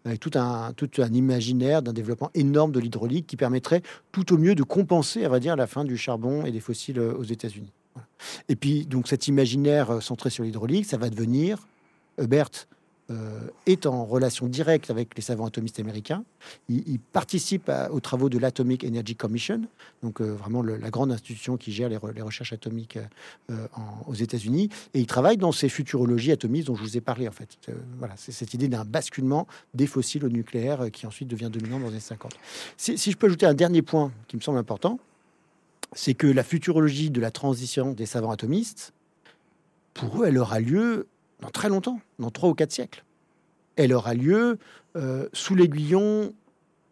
Avec 0.05 0.21
tout 0.21 0.33
un, 0.35 0.75
tout 0.75 0.91
un 0.99 1.11
imaginaire 1.15 1.81
d'un 1.81 1.95
développement 1.95 2.31
énorme 2.35 2.73
de 2.73 2.79
l'hydraulique 2.79 3.27
qui 3.27 3.39
permettrait 3.39 3.81
tout 4.13 4.35
au 4.35 4.37
mieux 4.37 4.55
de 4.55 4.63
compenser, 4.65 5.25
à 5.25 5.31
va 5.31 5.41
dire, 5.41 5.57
la 5.57 5.67
fin 5.67 5.87
du 5.87 5.97
charbon 5.97 6.45
et 6.45 6.53
des 6.53 6.61
fossiles 6.61 6.99
euh, 6.99 7.15
aux 7.15 7.25
États-Unis. 7.25 7.73
Et 8.51 8.55
puis, 8.55 8.85
donc, 8.85 9.09
cet 9.09 9.27
imaginaire 9.27 9.93
euh, 9.93 10.01
centré 10.01 10.29
sur 10.29 10.45
l'hydraulique, 10.45 10.85
ça 10.85 10.99
va 10.99 11.09
devenir, 11.09 11.67
Hubert 12.19 12.51
euh, 13.11 13.49
est 13.67 13.85
en 13.85 14.07
relation 14.07 14.47
directe 14.47 14.91
avec 14.91 15.15
les 15.15 15.21
savants 15.21 15.45
atomistes 15.45 15.79
américains. 15.79 16.25
Il, 16.71 16.99
participe 16.99 17.71
aux 17.91 18.01
travaux 18.01 18.31
de 18.31 18.39
l'Atomic 18.39 18.83
Energy 18.83 19.15
Commission, 19.15 19.61
donc 20.03 20.23
euh, 20.23 20.33
vraiment 20.33 20.63
la 20.63 20.89
grande 20.89 21.13
institution 21.13 21.59
qui 21.59 21.71
gère 21.71 21.91
les, 21.91 21.99
recherches 21.99 22.55
atomiques 22.55 22.99
euh, 23.51 23.67
aux 24.07 24.15
États-Unis. 24.15 24.71
Et 24.95 25.01
il 25.01 25.07
travaille 25.07 25.37
dans 25.37 25.53
ces 25.53 25.69
futurologies 25.69 26.33
atomistes 26.33 26.69
dont 26.69 26.77
je 26.77 26.83
vous 26.83 26.97
ai 26.97 27.03
parlé, 27.03 27.29
en 27.29 27.33
fait. 27.33 27.59
voilà, 27.99 28.15
c'est 28.17 28.33
cette 28.33 28.55
idée 28.55 28.69
d'un 28.69 28.87
basculement 28.87 29.47
des 29.75 29.87
fossiles 29.87 30.25
au 30.25 30.31
nucléaire 30.31 30.91
qui 30.91 31.07
ensuite 31.07 31.29
devient 31.29 31.51
dominant 31.53 31.79
dans 31.81 31.89
les 31.89 31.93
années 31.93 32.01
50. 32.01 32.33
Si, 32.79 32.97
si 32.97 33.13
je 33.13 33.19
peux 33.19 33.27
ajouter 33.27 33.45
un 33.45 33.53
dernier 33.53 33.83
point 33.83 34.13
qui 34.29 34.37
me 34.37 34.41
semble 34.41 34.57
important, 34.57 34.99
c'est 35.93 36.15
que 36.15 36.27
la 36.27 36.43
futurologie 36.43 37.11
de 37.11 37.21
la 37.21 37.31
transition 37.31 37.93
des 37.93 38.07
savants 38.07 38.31
atomistes, 38.31 38.95
pour 39.93 40.23
eux, 40.23 40.27
elle 40.27 40.39
aura 40.39 40.59
lieu 40.59 41.07
dans 41.41 41.51
très 41.51 41.69
longtemps, 41.69 42.01
dans 42.19 42.31
trois 42.31 42.49
ou 42.49 42.55
quatre 42.55 42.73
siècles. 42.73 43.05
Elle 43.77 43.93
aura 43.93 44.15
lieu 44.15 44.59
euh, 44.97 45.29
sous 45.33 45.55
l'aiguillon 45.55 46.33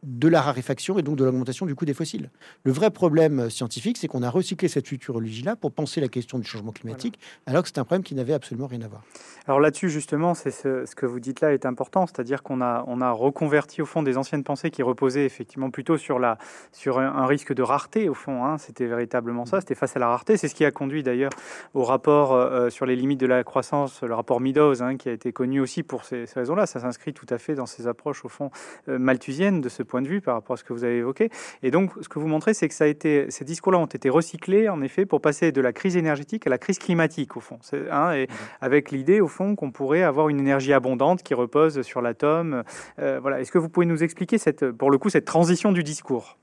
de 0.03 0.29
la 0.29 0.41
raréfaction 0.41 0.99
et 0.99 1.03
donc 1.03 1.17
de 1.17 1.25
l'augmentation 1.25 1.67
du 1.67 1.75
coût 1.75 1.85
des 1.85 1.95
fossiles. 1.95 2.31
Le 2.65 2.73
vrai 2.73 2.91
problème 2.91 3.51
scientifique, 3.51 3.99
c'est 3.99 4.09
qu'on 4.09 4.23
a 4.23 4.31
recyclé 4.31 4.69
cette 4.69 4.89
futurologie-là 4.89 5.57
pour 5.57 5.73
penser 5.73 6.01
la 6.01 6.09
question 6.09 6.39
du 6.39 6.45
changement 6.45 6.73
climatique, 6.73 7.19
alors 7.47 7.63
que 7.63 7.69
c'est 7.69 7.79
un 7.79 7.85
problème 7.85 8.03
qui 8.03 8.15
n'avait 8.15 8.33
absolument 8.33 8.67
rien 8.67 8.83
à 8.83 8.89
voir. 8.89 9.03
Alors 9.47 9.61
là-dessus, 9.61 9.91
justement, 9.91 10.35
c'est 10.35 10.51
ce, 10.51 10.95
que 10.95 11.07
vous 11.07 11.21
dites 11.21 11.41
là 11.41 11.53
est 11.53 11.67
important, 11.67 12.07
c'est-à-dire 12.07 12.43
qu'on 12.43 12.61
a, 12.61 12.85
on 12.87 13.01
a 13.01 13.11
reconverti 13.11 13.83
au 13.83 13.87
fond 13.87 14.03
des 14.03 14.17
anciennes 14.17 14.45
pensées 14.45 14.71
qui 14.71 14.83
reposaient 14.83 15.25
effectivement 15.25 15.71
plutôt 15.71 15.97
sur, 15.97 16.19
la, 16.19 16.39
sur 16.73 16.99
un, 16.99 17.27
risque 17.27 17.53
de 17.53 17.63
rareté, 17.63 18.09
au 18.09 18.15
fond. 18.15 18.45
Hein. 18.45 18.59
C'était 18.59 18.87
véritablement 18.87 19.47
ça, 19.47 19.61
c'était 19.61 19.75
face 19.75 19.97
à 19.97 20.01
la 20.01 20.09
rareté. 20.09 20.37
C'est 20.37 20.49
ce 20.49 20.55
qui 20.55 20.65
a 20.65 20.71
conduit 20.71 21.03
d'ailleurs 21.03 21.33
au 21.75 21.85
rapport 21.85 22.33
euh, 22.33 22.71
sur 22.71 22.87
les 22.87 22.97
limites 22.97 23.21
de 23.21 23.27
la 23.27 23.43
croissance, 23.43 24.03
le 24.03 24.15
rapport 24.15 24.41
Meadows, 24.41 24.83
hein, 24.83 24.97
qui 24.97 25.09
a 25.09 25.13
été 25.13 25.33
connu 25.33 25.61
aussi 25.61 25.83
pour 25.83 26.05
ces, 26.05 26.25
raisons-là. 26.35 26.67
Ça 26.67 26.81
s'inscrit 26.81 27.13
tout 27.13 27.27
à 27.29 27.39
fait 27.39 27.55
dans 27.55 27.67
ces 27.67 27.87
approches, 27.87 28.25
au 28.25 28.29
fond, 28.29 28.51
euh, 28.89 28.99
malthusiennes 28.99 29.61
de 29.61 29.69
ce 29.69 29.83
point 29.93 30.01
de 30.01 30.09
vue 30.09 30.23
par 30.23 30.35
rapport 30.37 30.55
à 30.55 30.57
ce 30.57 30.65
que 30.65 30.73
vous 30.73 30.85
avez 30.85 30.97
évoqué. 30.97 31.29
Et 31.63 31.71
donc, 31.71 31.91
ce 32.01 32.09
que 32.09 32.19
vous 32.19 32.27
montrez, 32.27 32.55
c'est 32.55 32.67
que 32.67 32.75
ça 32.75 32.85
a 32.85 32.87
été, 32.87 33.31
ces 33.31 33.45
discours-là 33.45 33.79
ont 33.79 33.85
été 33.85 34.09
recyclés, 34.09 34.71
en 34.71 34.81
effet, 34.81 35.05
pour 35.05 35.21
passer 35.21 35.53
de 35.53 35.61
la 35.61 35.75
crise 35.75 35.99
énergétique 35.99 36.47
à 36.47 36.51
la 36.51 36.57
crise 36.57 36.79
climatique, 36.79 37.37
au 37.37 37.41
fond. 37.41 37.59
Hein, 37.91 38.15
et 38.15 38.27
avec 38.63 38.91
l'idée, 38.91 39.21
au 39.21 39.29
fond, 39.29 39.55
qu'on 39.55 39.71
pourrait 39.71 40.03
avoir 40.03 40.31
une 40.31 40.41
énergie 40.41 40.73
abondante 40.73 41.23
qui 41.23 41.35
repose 41.35 41.83
sur 41.83 42.01
l'atome. 42.01 42.65
Euh, 42.99 43.21
voilà. 43.21 43.41
Est-ce 43.41 43.53
que 43.53 43.59
vous 43.59 43.69
pouvez 43.69 43.85
nous 43.85 44.03
expliquer, 44.03 44.39
cette, 44.39 44.71
pour 44.71 44.91
le 44.91 44.97
coup, 44.97 45.11
cette 45.11 45.27
transition 45.27 45.73
du 45.73 45.83
discours? 45.83 46.39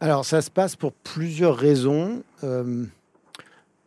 Alors, 0.00 0.24
ça 0.24 0.42
se 0.42 0.50
passe 0.50 0.74
pour 0.74 0.92
plusieurs 0.92 1.56
raisons. 1.56 2.24
Euh, 2.42 2.84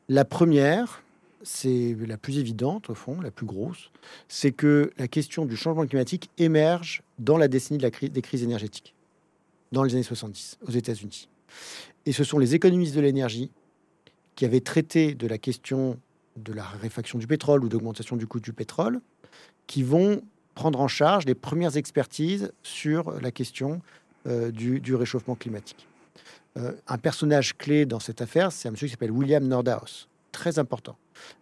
la 0.07 0.23
première, 0.23 1.03
c'est 1.43 1.95
la 2.07 2.17
plus 2.17 2.37
évidente 2.37 2.89
au 2.89 2.95
fond, 2.95 3.19
la 3.21 3.31
plus 3.31 3.45
grosse, 3.45 3.91
c'est 4.27 4.51
que 4.51 4.91
la 4.97 5.07
question 5.07 5.45
du 5.45 5.55
changement 5.55 5.85
climatique 5.85 6.29
émerge 6.37 7.03
dans 7.19 7.37
la 7.37 7.47
décennie 7.47 7.79
des 7.79 8.21
crises 8.21 8.43
énergétiques, 8.43 8.93
dans 9.71 9.83
les 9.83 9.93
années 9.93 10.03
70 10.03 10.59
aux 10.67 10.71
États-Unis. 10.71 11.29
Et 12.05 12.11
ce 12.11 12.23
sont 12.23 12.39
les 12.39 12.55
économistes 12.55 12.95
de 12.95 13.01
l'énergie 13.01 13.51
qui 14.35 14.45
avaient 14.45 14.61
traité 14.61 15.13
de 15.13 15.27
la 15.27 15.37
question 15.37 15.99
de 16.37 16.53
la 16.53 16.63
raréfaction 16.63 17.19
du 17.19 17.27
pétrole 17.27 17.63
ou 17.63 17.69
d'augmentation 17.69 18.15
du 18.15 18.27
coût 18.27 18.39
du 18.39 18.53
pétrole, 18.53 19.01
qui 19.67 19.83
vont 19.83 20.21
prendre 20.55 20.79
en 20.81 20.87
charge 20.87 21.25
les 21.25 21.35
premières 21.35 21.77
expertises 21.77 22.51
sur 22.63 23.11
la 23.21 23.31
question 23.31 23.81
euh, 24.27 24.51
du, 24.51 24.95
réchauffement 24.95 25.35
climatique. 25.35 25.87
Euh, 26.57 26.73
un 26.87 26.97
personnage 26.97 27.57
clé 27.57 27.85
dans 27.85 27.99
cette 27.99 28.21
affaire, 28.21 28.51
c'est 28.51 28.67
un 28.67 28.71
monsieur 28.71 28.87
qui 28.87 28.91
s'appelle 28.91 29.11
William 29.11 29.45
Nordhaus, 29.47 30.07
très 30.31 30.59
important, 30.59 30.97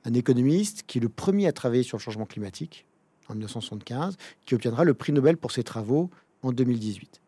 un 0.05 0.13
économiste 0.13 0.84
qui 0.88 0.97
est 0.97 1.01
le 1.01 1.10
premier 1.10 1.47
à 1.47 1.51
travailler 1.51 1.84
sur 1.84 1.97
le 1.97 2.01
changement 2.01 2.25
climatique 2.25 2.86
en 3.29 3.34
1975, 3.34 4.17
qui 4.45 4.55
obtiendra 4.55 4.84
le 4.84 4.93
prix 4.93 5.13
Nobel 5.13 5.38
pour 5.38 5.51
ses 5.51 5.63
travaux 5.63 6.10
en 6.41 6.51
2018. 6.51 7.21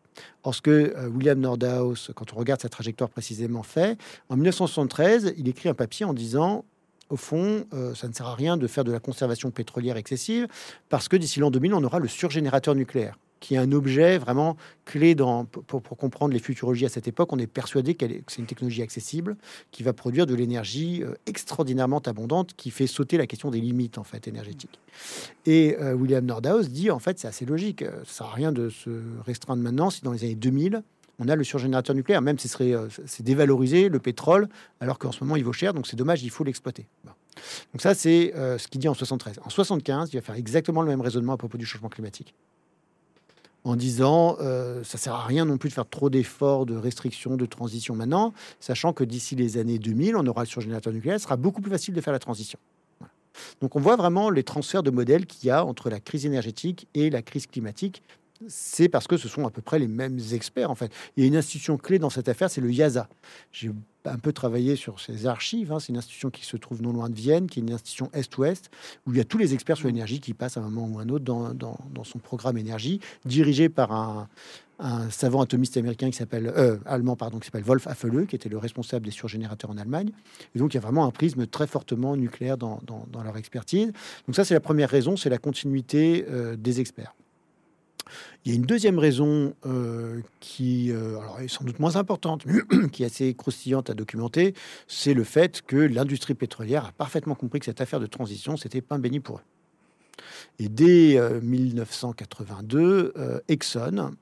Or, 0.44 0.54
euh, 0.66 1.08
William 1.08 1.38
Nordhaus, 1.38 2.10
quand 2.14 2.32
on 2.32 2.36
regarde 2.36 2.60
sa 2.60 2.68
trajectoire 2.68 3.08
précisément, 3.08 3.62
fait, 3.62 3.98
en 4.28 4.36
1973, 4.36 5.34
il 5.38 5.48
écrit 5.48 5.68
un 5.68 5.74
papier 5.74 6.04
en 6.04 6.12
disant 6.12 6.64
au 7.08 7.16
fond, 7.16 7.66
euh, 7.74 7.94
ça 7.94 8.08
ne 8.08 8.14
sert 8.14 8.26
à 8.26 8.34
rien 8.34 8.56
de 8.56 8.66
faire 8.66 8.84
de 8.84 8.92
la 8.92 8.98
conservation 8.98 9.50
pétrolière 9.50 9.98
excessive 9.98 10.48
parce 10.88 11.08
que 11.08 11.16
d'ici 11.16 11.40
l'an 11.40 11.50
2000, 11.50 11.74
on 11.74 11.84
aura 11.84 11.98
le 11.98 12.08
surgénérateur 12.08 12.74
nucléaire 12.74 13.18
qui 13.42 13.56
est 13.56 13.58
un 13.58 13.72
objet 13.72 14.16
vraiment 14.16 14.56
clé 14.86 15.14
pour, 15.14 15.82
comprendre 15.82 16.32
les 16.32 16.38
futurologies 16.38 16.86
à 16.86 16.88
cette 16.88 17.08
époque. 17.08 17.32
On 17.32 17.38
est 17.38 17.46
persuadé 17.46 17.94
que 17.94 18.06
c'est 18.28 18.38
une 18.38 18.46
technologie 18.46 18.82
accessible 18.82 19.36
qui 19.70 19.82
va 19.82 19.92
produire 19.92 20.26
de 20.26 20.34
l'énergie 20.34 21.02
euh, 21.02 21.14
extraordinairement 21.26 22.00
abondante 22.00 22.54
qui 22.56 22.70
fait 22.70 22.86
sauter 22.86 23.18
la 23.18 23.26
question 23.26 23.50
des 23.50 23.60
limites 23.60 23.98
en 23.98 24.04
fait 24.04 24.26
énergétiques. 24.28 24.78
Et 25.44 25.76
euh, 25.80 25.94
William 25.94 26.24
Nordhaus 26.24 26.68
dit 26.68 26.90
en 26.90 26.98
fait 26.98 27.18
c'est 27.18 27.28
assez 27.28 27.44
logique, 27.44 27.84
ça 28.04 28.12
sert 28.14 28.26
à 28.28 28.34
rien 28.34 28.52
de 28.52 28.70
se 28.70 28.90
restreindre 29.26 29.62
maintenant 29.62 29.90
si 29.90 30.02
dans 30.02 30.12
les 30.12 30.24
années 30.24 30.34
2000 30.34 30.82
on 31.18 31.28
a 31.28 31.36
le 31.36 31.44
surgénérateur 31.44 31.94
nucléaire, 31.94 32.22
même 32.22 32.38
si 32.38 32.48
ce 32.48 32.54
serait 32.54 32.72
euh, 32.72 32.88
c'est 33.06 33.22
dévalorisé 33.22 33.88
le 33.88 33.98
pétrole, 33.98 34.48
alors 34.80 34.98
qu'en 34.98 35.12
ce 35.12 35.22
moment 35.22 35.36
il 35.36 35.44
vaut 35.44 35.52
cher, 35.52 35.74
donc 35.74 35.86
c'est 35.86 35.96
dommage, 35.96 36.22
il 36.22 36.30
faut 36.30 36.44
l'exploiter. 36.44 36.86
Donc 37.04 37.80
ça 37.80 37.94
c'est 37.94 38.34
euh, 38.34 38.58
ce 38.58 38.68
qu'il 38.68 38.80
dit 38.80 38.88
en 38.88 38.94
73. 38.94 39.40
En 39.44 39.50
75, 39.50 40.10
il 40.12 40.16
va 40.16 40.22
faire 40.22 40.34
exactement 40.34 40.82
le 40.82 40.88
même 40.88 41.00
raisonnement 41.00 41.34
à 41.34 41.36
propos 41.36 41.58
du 41.58 41.66
changement 41.66 41.88
climatique, 41.88 42.34
en 43.64 43.76
disant 43.76 44.36
euh, 44.40 44.82
ça 44.84 44.98
sert 44.98 45.14
à 45.14 45.24
rien 45.24 45.44
non 45.44 45.56
plus 45.56 45.68
de 45.68 45.74
faire 45.74 45.88
trop 45.88 46.10
d'efforts 46.10 46.66
de 46.66 46.76
restriction, 46.76 47.36
de 47.36 47.46
transition 47.46 47.94
maintenant, 47.94 48.32
sachant 48.60 48.92
que 48.92 49.04
d'ici 49.04 49.36
les 49.36 49.56
années 49.56 49.78
2000, 49.78 50.16
on 50.16 50.26
aura 50.26 50.42
le 50.42 50.48
surgénérateur 50.48 50.92
nucléaire, 50.92 51.18
ce 51.18 51.24
sera 51.24 51.36
beaucoup 51.36 51.60
plus 51.60 51.70
facile 51.70 51.94
de 51.94 52.00
faire 52.00 52.12
la 52.12 52.18
transition. 52.18 52.58
Donc 53.60 53.76
on 53.76 53.80
voit 53.80 53.96
vraiment 53.96 54.30
les 54.30 54.42
transferts 54.42 54.82
de 54.82 54.90
modèles 54.90 55.26
qu'il 55.26 55.48
y 55.48 55.50
a 55.50 55.64
entre 55.64 55.90
la 55.90 56.00
crise 56.00 56.26
énergétique 56.26 56.88
et 56.94 57.10
la 57.10 57.22
crise 57.22 57.46
climatique 57.46 58.02
c'est 58.48 58.88
parce 58.88 59.06
que 59.06 59.16
ce 59.16 59.28
sont 59.28 59.46
à 59.46 59.50
peu 59.50 59.62
près 59.62 59.78
les 59.78 59.88
mêmes 59.88 60.18
experts, 60.32 60.70
en 60.70 60.74
fait. 60.74 60.92
Il 61.16 61.22
y 61.22 61.24
a 61.24 61.26
une 61.28 61.36
institution 61.36 61.76
clé 61.76 61.98
dans 61.98 62.10
cette 62.10 62.28
affaire, 62.28 62.50
c'est 62.50 62.60
le 62.60 62.72
YASA. 62.72 63.08
J'ai 63.52 63.70
un 64.04 64.18
peu 64.18 64.32
travaillé 64.32 64.76
sur 64.76 65.00
ces 65.00 65.26
archives. 65.26 65.72
Hein. 65.72 65.80
C'est 65.80 65.88
une 65.90 65.98
institution 65.98 66.30
qui 66.30 66.44
se 66.44 66.56
trouve 66.56 66.82
non 66.82 66.92
loin 66.92 67.08
de 67.08 67.14
Vienne, 67.14 67.46
qui 67.46 67.60
est 67.60 67.62
une 67.62 67.72
institution 67.72 68.10
Est-Ouest, 68.12 68.70
où 69.06 69.12
il 69.12 69.18
y 69.18 69.20
a 69.20 69.24
tous 69.24 69.38
les 69.38 69.54
experts 69.54 69.76
sur 69.76 69.88
l'énergie 69.88 70.20
qui 70.20 70.34
passent 70.34 70.56
à 70.56 70.60
un 70.60 70.68
moment 70.68 70.96
ou 70.96 70.98
un 70.98 71.08
autre 71.08 71.24
dans, 71.24 72.04
son 72.04 72.18
programme 72.18 72.58
énergie, 72.58 73.00
dirigé 73.24 73.68
par 73.68 73.92
un, 73.92 74.28
savant 75.10 75.42
atomiste 75.42 75.76
américain 75.76 76.10
qui 76.10 76.16
s'appelle 76.16 76.52
euh, 76.56 76.76
allemand 76.86 77.14
pardon 77.14 77.38
qui 77.38 77.46
s'appelle 77.46 77.62
Wolf 77.62 77.86
Affele 77.86 78.26
qui 78.26 78.34
était 78.34 78.48
le 78.48 78.58
responsable 78.58 79.04
des 79.04 79.12
surgénérateurs 79.12 79.70
en 79.70 79.76
Allemagne 79.76 80.10
et 80.56 80.58
donc 80.58 80.74
il 80.74 80.76
y 80.76 80.78
a 80.78 80.80
vraiment 80.80 81.04
un 81.04 81.12
prisme 81.12 81.46
très 81.46 81.68
fortement 81.68 82.16
nucléaire 82.16 82.58
dans, 82.58 82.80
leur 83.22 83.36
expertise 83.36 83.92
donc 84.26 84.34
ça 84.34 84.44
c'est 84.44 84.54
la 84.54 84.60
première 84.60 84.90
raison 84.90 85.16
c'est 85.16 85.30
la 85.30 85.38
continuité 85.38 86.26
euh, 86.28 86.56
des 86.56 86.80
experts 86.80 87.14
il 88.44 88.52
y 88.52 88.54
a 88.54 88.56
une 88.56 88.66
deuxième 88.66 88.98
raison 88.98 89.54
euh, 89.66 90.20
qui 90.40 90.90
euh, 90.90 91.18
est 91.40 91.48
sans 91.48 91.64
doute 91.64 91.78
moins 91.78 91.96
importante, 91.96 92.44
mais 92.46 92.88
qui 92.92 93.02
est 93.02 93.06
assez 93.06 93.34
croustillante 93.34 93.90
à 93.90 93.94
documenter, 93.94 94.54
c'est 94.88 95.14
le 95.14 95.24
fait 95.24 95.62
que 95.62 95.76
l'industrie 95.76 96.34
pétrolière 96.34 96.86
a 96.86 96.92
parfaitement 96.92 97.34
compris 97.34 97.60
que 97.60 97.66
cette 97.66 97.80
affaire 97.80 98.00
de 98.00 98.06
transition, 98.06 98.56
c'était 98.56 98.80
pain 98.80 98.98
béni 98.98 99.20
pour 99.20 99.36
eux. 99.36 99.42
Et 100.58 100.68
dès 100.68 101.18
1982, 101.40 103.12
euh, 103.16 103.40
Exxon 103.48 104.14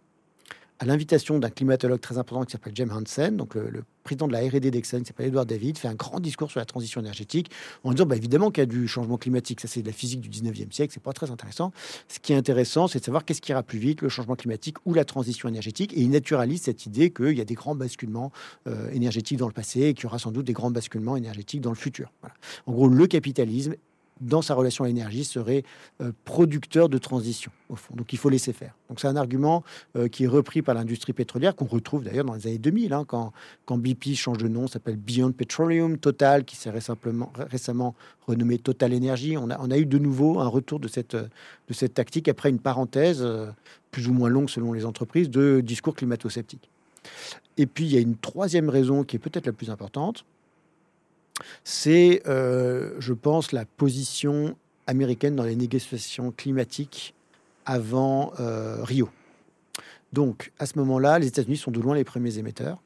à 0.80 0.86
l'invitation 0.86 1.38
d'un 1.38 1.50
climatologue 1.50 2.00
très 2.00 2.16
important 2.16 2.42
qui 2.44 2.52
s'appelle 2.52 2.72
James 2.74 2.90
Hansen, 2.90 3.36
donc 3.36 3.54
le, 3.54 3.84
président 4.02 4.26
de 4.26 4.32
la 4.32 4.40
R&D 4.40 4.70
d'Exxon, 4.70 5.00
qui 5.00 5.04
s'appelle 5.04 5.26
Edward 5.26 5.46
David, 5.46 5.76
fait 5.76 5.88
un 5.88 5.94
grand 5.94 6.20
discours 6.20 6.50
sur 6.50 6.58
la 6.58 6.64
transition 6.64 7.02
énergétique 7.02 7.50
en 7.84 7.92
disant 7.92 8.06
bah, 8.06 8.16
évidemment 8.16 8.50
qu'il 8.50 8.62
y 8.62 8.64
a 8.64 8.66
du 8.66 8.88
changement 8.88 9.18
climatique, 9.18 9.60
ça 9.60 9.68
c'est 9.68 9.82
de 9.82 9.86
la 9.86 9.92
physique 9.92 10.22
du 10.22 10.30
19e 10.30 10.72
siècle, 10.72 10.94
c'est 10.94 11.02
pas 11.02 11.12
très 11.12 11.30
intéressant. 11.30 11.70
Ce 12.08 12.18
qui 12.18 12.32
est 12.32 12.36
intéressant, 12.36 12.88
c'est 12.88 12.98
de 12.98 13.04
savoir 13.04 13.26
qu'est-ce 13.26 13.42
qui 13.42 13.52
ira 13.52 13.62
plus 13.62 13.78
vite, 13.78 14.00
le 14.00 14.08
changement 14.08 14.36
climatique 14.36 14.78
ou 14.86 14.94
la 14.94 15.04
transition 15.04 15.50
énergétique. 15.50 15.92
Et 15.92 16.00
il 16.00 16.08
naturalise 16.08 16.62
cette 16.62 16.86
idée 16.86 17.10
qu'il 17.10 17.36
y 17.36 17.42
a 17.42 17.44
des 17.44 17.54
grands 17.54 17.74
basculements 17.74 18.32
euh, 18.66 18.90
énergétiques 18.90 19.38
dans 19.38 19.48
le 19.48 19.52
passé 19.52 19.82
et 19.82 19.94
qu'il 19.94 20.04
y 20.04 20.06
aura 20.06 20.18
sans 20.18 20.32
doute 20.32 20.46
des 20.46 20.54
grands 20.54 20.70
basculements 20.70 21.16
énergétiques 21.16 21.60
dans 21.60 21.70
le 21.70 21.76
futur. 21.76 22.10
En 22.64 22.72
gros, 22.72 22.88
le 22.88 23.06
capitalisme 23.06 23.74
dans 24.20 24.42
sa 24.42 24.54
relation 24.54 24.84
à 24.84 24.86
l'énergie, 24.86 25.24
serait 25.24 25.64
euh, 26.00 26.12
producteur 26.24 26.88
de 26.88 26.98
transition, 26.98 27.50
au 27.68 27.76
fond. 27.76 27.94
Donc 27.94 28.12
il 28.12 28.18
faut 28.18 28.28
laisser 28.28 28.52
faire. 28.52 28.74
Donc 28.88 29.00
c'est 29.00 29.08
un 29.08 29.16
argument 29.16 29.64
euh, 29.96 30.08
qui 30.08 30.24
est 30.24 30.28
repris 30.28 30.62
par 30.62 30.74
l'industrie 30.74 31.12
pétrolière, 31.12 31.56
qu'on 31.56 31.66
retrouve 31.66 32.04
d'ailleurs 32.04 32.24
dans 32.24 32.34
les 32.34 32.46
années 32.46 32.58
2000, 32.58 32.92
hein, 32.92 33.04
quand, 33.06 33.32
BP 33.68 34.14
change 34.14 34.38
de 34.38 34.48
nom, 34.48 34.66
s'appelle 34.66 34.96
Beyond 34.96 35.32
Petroleum, 35.32 35.98
Total, 35.98 36.44
qui 36.44 36.56
s'est 36.56 36.70
récemment, 36.70 37.32
récemment 37.50 37.94
renommé 38.26 38.58
Total 38.58 38.94
Energy. 38.94 39.36
On 39.36 39.50
a, 39.50 39.78
eu 39.78 39.86
de 39.86 39.98
nouveau 39.98 40.40
un 40.40 40.48
retour 40.48 40.80
de 40.80 40.88
cette, 40.88 41.16
de 41.16 41.72
cette 41.72 41.94
tactique 41.94 42.28
après 42.28 42.50
une 42.50 42.58
parenthèse, 42.58 43.20
euh, 43.22 43.46
plus 43.90 44.08
ou 44.08 44.12
moins 44.12 44.28
longue 44.28 44.50
selon 44.50 44.72
les 44.72 44.84
entreprises, 44.84 45.30
de 45.30 45.60
discours 45.60 45.94
climato-sceptiques. 45.94 46.68
Et 47.56 47.66
puis 47.66 47.84
il 47.84 47.92
y 47.92 47.96
a 47.96 48.00
une 48.00 48.16
troisième 48.16 48.68
raison 48.68 49.04
qui 49.04 49.16
est 49.16 49.18
peut-être 49.18 49.46
la 49.46 49.52
plus 49.52 49.70
importante, 49.70 50.24
c'est, 51.64 52.22
euh, 52.26 52.94
je 52.98 53.12
pense, 53.12 53.52
la 53.52 53.64
position 53.64 54.56
américaine 54.86 55.36
dans 55.36 55.44
les 55.44 55.56
négociations 55.56 56.32
climatiques 56.32 57.14
avant 57.66 58.32
euh, 58.40 58.82
Rio. 58.82 59.08
Donc, 60.12 60.52
à 60.58 60.66
ce 60.66 60.78
moment-là, 60.78 61.18
les 61.18 61.28
États-Unis 61.28 61.56
sont 61.56 61.70
de 61.70 61.80
loin 61.80 61.94
les 61.94 62.04
premiers 62.04 62.38
émetteurs. 62.38 62.82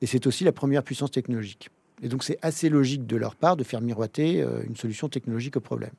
Et 0.00 0.06
c'est 0.06 0.26
aussi 0.26 0.44
la 0.44 0.52
première 0.52 0.82
puissance 0.82 1.10
technologique. 1.10 1.68
Et 2.02 2.08
donc, 2.08 2.24
c'est 2.24 2.38
assez 2.40 2.70
logique 2.70 3.06
de 3.06 3.16
leur 3.16 3.36
part 3.36 3.56
de 3.56 3.64
faire 3.64 3.82
miroiter 3.82 4.40
euh, 4.40 4.62
une 4.66 4.76
solution 4.76 5.10
technologique 5.10 5.56
au 5.56 5.60
problème. 5.60 5.90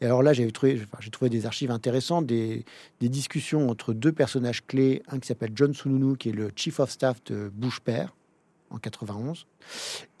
Et 0.00 0.04
alors 0.04 0.22
là, 0.22 0.32
j'ai 0.32 0.50
trouvé, 0.50 0.80
trouvé 1.12 1.30
des 1.30 1.46
archives 1.46 1.70
intéressantes, 1.70 2.26
des, 2.26 2.64
des, 3.00 3.08
discussions 3.08 3.68
entre 3.70 3.92
deux 3.92 4.12
personnages 4.12 4.66
clés. 4.66 5.02
Un 5.08 5.20
qui 5.20 5.28
s'appelle 5.28 5.52
John 5.54 5.72
Sununu, 5.72 6.16
qui 6.16 6.30
est 6.30 6.32
le 6.32 6.50
Chief 6.56 6.80
of 6.80 6.90
Staff 6.90 7.22
de 7.24 7.48
Bush 7.54 7.78
père, 7.80 8.12
en 8.70 8.78
91. 8.78 9.46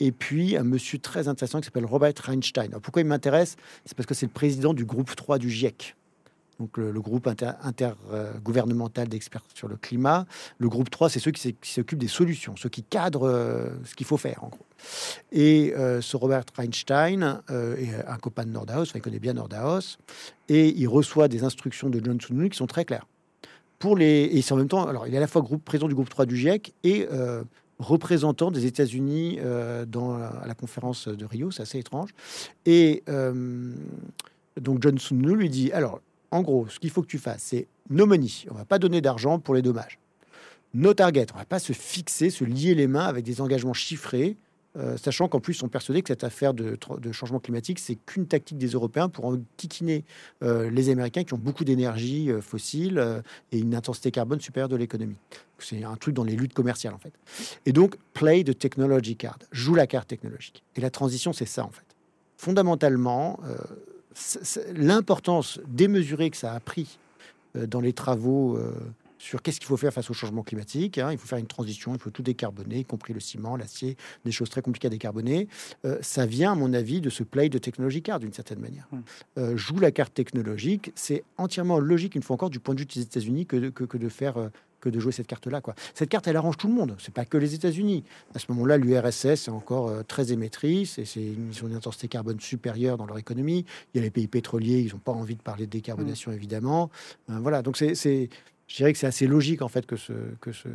Et 0.00 0.12
puis 0.12 0.56
un 0.56 0.64
monsieur 0.64 0.98
très 0.98 1.28
intéressant 1.28 1.60
qui 1.60 1.66
s'appelle 1.66 1.86
Robert 1.86 2.14
Reinstein. 2.22 2.70
pourquoi 2.82 3.02
il 3.02 3.08
m'intéresse? 3.08 3.56
C'est 3.84 3.96
parce 3.96 4.06
que 4.06 4.14
c'est 4.14 4.26
le 4.26 4.32
président 4.32 4.74
du 4.74 4.84
groupe 4.84 5.14
3 5.14 5.38
du 5.38 5.50
GIEC. 5.50 5.96
Donc 6.58 6.78
le, 6.78 7.00
groupe 7.00 7.26
intergouvernemental 7.26 9.08
d'experts 9.08 9.44
sur 9.54 9.68
le 9.68 9.76
climat. 9.76 10.24
Le 10.58 10.68
groupe 10.68 10.88
3, 10.88 11.10
c'est 11.10 11.20
ceux 11.20 11.30
qui 11.30 11.54
s'occupent 11.62 11.98
des 11.98 12.08
solutions, 12.08 12.56
ceux 12.56 12.70
qui 12.70 12.82
cadrent 12.82 13.28
euh, 13.28 13.68
ce 13.84 13.94
qu'il 13.94 14.06
faut 14.06 14.16
faire 14.16 14.42
en 14.42 14.48
gros. 14.48 14.64
Et 15.32 15.74
euh, 15.76 16.00
ce 16.00 16.16
Robert 16.16 16.44
Reinstein 16.56 17.42
euh, 17.50 17.76
est 17.76 18.06
un 18.06 18.16
copain 18.16 18.44
de 18.44 18.50
Nordhaus, 18.50 18.86
il 18.94 19.02
connaît 19.02 19.18
bien 19.18 19.34
Nordhaus, 19.34 19.98
et 20.48 20.68
il 20.68 20.86
reçoit 20.86 21.28
des 21.28 21.44
instructions 21.44 21.90
de 21.90 22.00
John 22.02 22.18
Sununu 22.20 22.48
qui 22.48 22.56
sont 22.56 22.66
très 22.66 22.86
claires. 22.86 23.06
Pour 23.78 23.94
les, 23.94 24.30
et 24.32 24.40
c'est 24.40 24.54
en 24.54 24.56
même 24.56 24.68
temps, 24.68 24.86
alors 24.86 25.06
il 25.06 25.12
est 25.12 25.18
à 25.18 25.20
la 25.20 25.26
fois 25.26 25.42
groupe, 25.42 25.62
président 25.62 25.88
du 25.88 25.94
groupe 25.94 26.08
3 26.08 26.24
du 26.24 26.36
GIEC 26.36 26.72
et 26.84 27.06
représentant 27.78 28.50
des 28.50 28.66
États-Unis 28.66 29.38
euh, 29.40 29.84
dans 29.84 30.14
à 30.14 30.46
la 30.46 30.54
conférence 30.54 31.08
de 31.08 31.24
Rio, 31.24 31.50
c'est 31.50 31.62
assez 31.62 31.78
étrange. 31.78 32.10
Et 32.64 33.02
euh, 33.08 33.72
donc 34.60 34.82
John 34.82 34.98
Sununu 34.98 35.36
lui 35.36 35.50
dit 35.50 35.72
alors, 35.72 36.00
en 36.30 36.42
gros, 36.42 36.66
ce 36.68 36.78
qu'il 36.78 36.90
faut 36.90 37.02
que 37.02 37.06
tu 37.06 37.18
fasses, 37.18 37.42
c'est 37.42 37.66
no 37.90 38.06
money. 38.06 38.28
On 38.50 38.54
va 38.54 38.64
pas 38.64 38.78
donner 38.78 39.00
d'argent 39.00 39.38
pour 39.38 39.54
les 39.54 39.62
dommages. 39.62 39.98
No 40.74 40.92
target. 40.94 41.26
On 41.34 41.38
va 41.38 41.44
pas 41.44 41.58
se 41.58 41.72
fixer, 41.72 42.30
se 42.30 42.44
lier 42.44 42.74
les 42.74 42.86
mains 42.86 43.06
avec 43.06 43.24
des 43.24 43.40
engagements 43.40 43.72
chiffrés 43.72 44.36
euh, 44.78 44.96
sachant 44.96 45.28
qu'en 45.28 45.40
plus, 45.40 45.54
ils 45.54 45.58
sont 45.58 45.68
persuadés 45.68 46.02
que 46.02 46.08
cette 46.08 46.24
affaire 46.24 46.52
de, 46.54 46.76
changement 47.12 47.40
climatique, 47.40 47.78
c'est 47.78 47.94
qu'une 47.94 48.26
tactique 48.26 48.58
des 48.58 48.68
Européens 48.68 49.08
pour 49.08 49.24
enquiquiner 49.24 50.04
euh, 50.42 50.70
les 50.70 50.90
Américains 50.90 51.24
qui 51.24 51.34
ont 51.34 51.38
beaucoup 51.38 51.64
d'énergie 51.64 52.30
euh, 52.30 52.40
fossile 52.40 53.22
et 53.52 53.58
une 53.58 53.74
intensité 53.74 54.10
carbone 54.10 54.40
supérieure 54.40 54.68
de 54.68 54.76
l'économie. 54.76 55.16
C'est 55.58 55.84
un 55.84 55.96
truc 55.96 56.14
dans 56.14 56.24
les 56.24 56.36
luttes 56.36 56.52
commerciales, 56.52 56.94
en 56.94 56.98
fait. 56.98 57.12
Et 57.64 57.72
donc, 57.72 57.96
play 58.12 58.44
the 58.44 58.56
technology 58.56 59.16
card, 59.16 59.38
joue 59.52 59.74
la 59.74 59.86
carte 59.86 60.08
technologique. 60.08 60.62
Et 60.76 60.80
la 60.80 60.90
transition, 60.90 61.32
c'est 61.32 61.46
ça, 61.46 61.64
en 61.64 61.70
fait. 61.70 61.82
Fondamentalement, 62.36 63.40
l'importance 64.74 65.58
démesurée 65.66 66.28
que 66.28 66.36
ça 66.36 66.52
a 66.52 66.60
pris 66.60 66.98
dans 67.54 67.80
les 67.80 67.94
travaux 67.94 68.58
sur 69.18 69.42
qu'est-ce 69.42 69.60
qu'il 69.60 69.68
faut 69.68 69.76
faire 69.76 69.92
face 69.92 70.10
au 70.10 70.14
changement 70.14 70.42
climatique. 70.42 70.98
Hein. 70.98 71.12
Il 71.12 71.18
faut 71.18 71.26
faire 71.26 71.38
une 71.38 71.46
transition, 71.46 71.94
il 71.94 72.00
faut 72.00 72.10
tout 72.10 72.22
décarboner, 72.22 72.78
y 72.80 72.84
compris 72.84 73.12
le 73.12 73.20
ciment, 73.20 73.56
l'acier, 73.56 73.96
des 74.24 74.32
choses 74.32 74.50
très 74.50 74.62
compliquées 74.62 74.88
à 74.88 74.90
décarboner. 74.90 75.48
Euh, 75.84 75.98
ça 76.02 76.26
vient, 76.26 76.52
à 76.52 76.54
mon 76.54 76.72
avis, 76.72 77.00
de 77.00 77.10
ce 77.10 77.22
play 77.22 77.48
de 77.48 77.58
technologie 77.58 78.02
card, 78.02 78.20
d'une 78.20 78.32
certaine 78.32 78.60
manière. 78.60 78.88
Hum. 78.92 79.02
Euh, 79.38 79.56
joue 79.56 79.78
la 79.78 79.90
carte 79.90 80.14
technologique, 80.14 80.92
c'est 80.94 81.24
entièrement 81.36 81.78
logique, 81.78 82.14
une 82.14 82.22
fois 82.22 82.34
encore, 82.34 82.50
du 82.50 82.60
point 82.60 82.74
de 82.74 82.80
vue 82.80 82.86
des 82.86 83.00
États-Unis, 83.00 83.46
que, 83.46 83.70
que, 83.70 83.96
de 83.96 84.08
faire... 84.08 84.36
Euh, 84.38 84.48
que 84.80 84.88
de 84.88 85.00
jouer 85.00 85.12
cette 85.12 85.26
carte-là. 85.26 85.60
Quoi. 85.60 85.74
Cette 85.94 86.08
carte, 86.08 86.26
elle 86.28 86.36
arrange 86.36 86.56
tout 86.56 86.68
le 86.68 86.74
monde. 86.74 86.96
C'est 86.98 87.12
pas 87.12 87.24
que 87.24 87.36
les 87.36 87.54
États-Unis. 87.54 88.04
À 88.34 88.38
ce 88.38 88.46
moment-là, 88.50 88.76
l'URSS 88.76 89.48
est 89.48 89.48
encore 89.48 89.88
euh, 89.88 90.02
très 90.02 90.32
émettrice 90.32 90.98
et 90.98 91.04
c'est 91.04 91.24
une, 91.24 91.50
ils 91.52 91.64
ont 91.64 91.68
une 91.68 91.74
intensité 91.74 92.08
carbone 92.08 92.40
supérieure 92.40 92.96
dans 92.96 93.06
leur 93.06 93.18
économie. 93.18 93.64
Il 93.92 93.98
y 93.98 94.00
a 94.00 94.02
les 94.02 94.10
pays 94.10 94.28
pétroliers, 94.28 94.80
ils 94.80 94.92
n'ont 94.92 95.00
pas 95.00 95.12
envie 95.12 95.36
de 95.36 95.42
parler 95.42 95.66
de 95.66 95.70
décarbonation, 95.70 96.30
mmh. 96.30 96.34
évidemment. 96.34 96.90
Euh, 97.30 97.38
voilà, 97.40 97.62
donc 97.62 97.76
c'est, 97.76 98.28
je 98.68 98.76
dirais 98.76 98.92
que 98.92 98.98
c'est 98.98 99.06
assez 99.06 99.26
logique 99.26 99.62
en 99.62 99.68
fait 99.68 99.86
que 99.86 99.96
ce, 99.96 100.12
que 100.40 100.52
ce, 100.52 100.68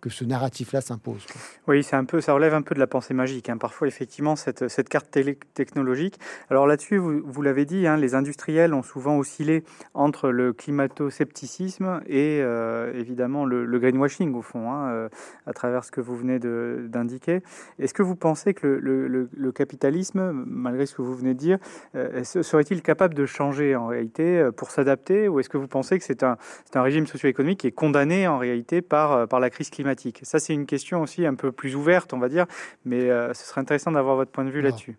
que 0.00 0.10
ce 0.10 0.24
narratif-là 0.24 0.80
s'impose. 0.80 1.26
Oui, 1.68 1.82
c'est 1.82 1.96
un 1.96 2.04
peu, 2.04 2.20
ça 2.20 2.32
relève 2.32 2.54
un 2.54 2.62
peu 2.62 2.74
de 2.74 2.80
la 2.80 2.86
pensée 2.86 3.14
magique. 3.14 3.48
Hein. 3.48 3.58
Parfois, 3.58 3.86
effectivement, 3.86 4.34
cette, 4.34 4.68
cette 4.68 4.88
carte 4.88 5.16
technologique. 5.54 6.18
Alors 6.48 6.66
là-dessus, 6.66 6.96
vous, 6.96 7.20
vous 7.24 7.42
l'avez 7.42 7.64
dit, 7.66 7.86
hein, 7.86 7.96
les 7.96 8.14
industriels 8.14 8.74
ont 8.74 8.82
souvent 8.82 9.18
oscillé 9.18 9.64
entre 9.94 10.30
le 10.30 10.52
climato-scepticisme 10.52 12.00
et 12.06 12.40
euh, 12.40 12.92
évidemment 12.94 13.44
le, 13.44 13.78
greenwashing, 13.78 14.34
au 14.34 14.42
fond, 14.42 14.72
hein, 14.72 14.88
euh, 14.90 15.08
à 15.46 15.52
travers 15.52 15.84
ce 15.84 15.90
que 15.90 16.00
vous 16.00 16.16
venez 16.16 16.38
d'indiquer. 16.38 17.42
Est-ce 17.78 17.94
que 17.94 18.02
vous 18.02 18.16
pensez 18.16 18.54
que 18.54 18.66
le, 18.66 19.06
le, 19.08 19.52
capitalisme, 19.52 20.32
malgré 20.46 20.86
ce 20.86 20.94
que 20.94 21.02
vous 21.02 21.14
venez 21.14 21.34
de 21.34 21.38
dire, 21.38 21.58
euh, 21.94 22.24
serait-il 22.24 22.82
capable 22.82 23.14
de 23.14 23.26
changer 23.26 23.76
en 23.76 23.86
réalité 23.86 24.48
pour 24.56 24.70
s'adapter? 24.70 25.28
Ou 25.28 25.40
est-ce 25.40 25.48
que 25.48 25.58
vous 25.58 25.68
pensez 25.68 25.98
que 25.98 26.04
c'est 26.04 26.22
un, 26.22 26.38
un 26.74 26.82
régime 26.82 27.06
socio-économique 27.06 27.60
qui 27.60 27.66
est 27.66 27.72
condamné 27.72 28.28
en 28.28 28.38
réalité 28.38 28.80
par, 28.80 29.28
par 29.28 29.40
la 29.40 29.50
crise 29.50 29.68
climatique? 29.68 29.89
Ça, 30.22 30.38
c'est 30.38 30.54
une 30.54 30.66
question 30.66 31.02
aussi 31.02 31.26
un 31.26 31.34
peu 31.34 31.52
plus 31.52 31.74
ouverte, 31.74 32.12
on 32.12 32.18
va 32.18 32.28
dire, 32.28 32.46
mais 32.84 33.10
euh, 33.10 33.32
ce 33.34 33.44
serait 33.44 33.60
intéressant 33.60 33.92
d'avoir 33.92 34.16
votre 34.16 34.30
point 34.30 34.44
de 34.44 34.50
vue 34.50 34.62
là-dessus. 34.62 34.96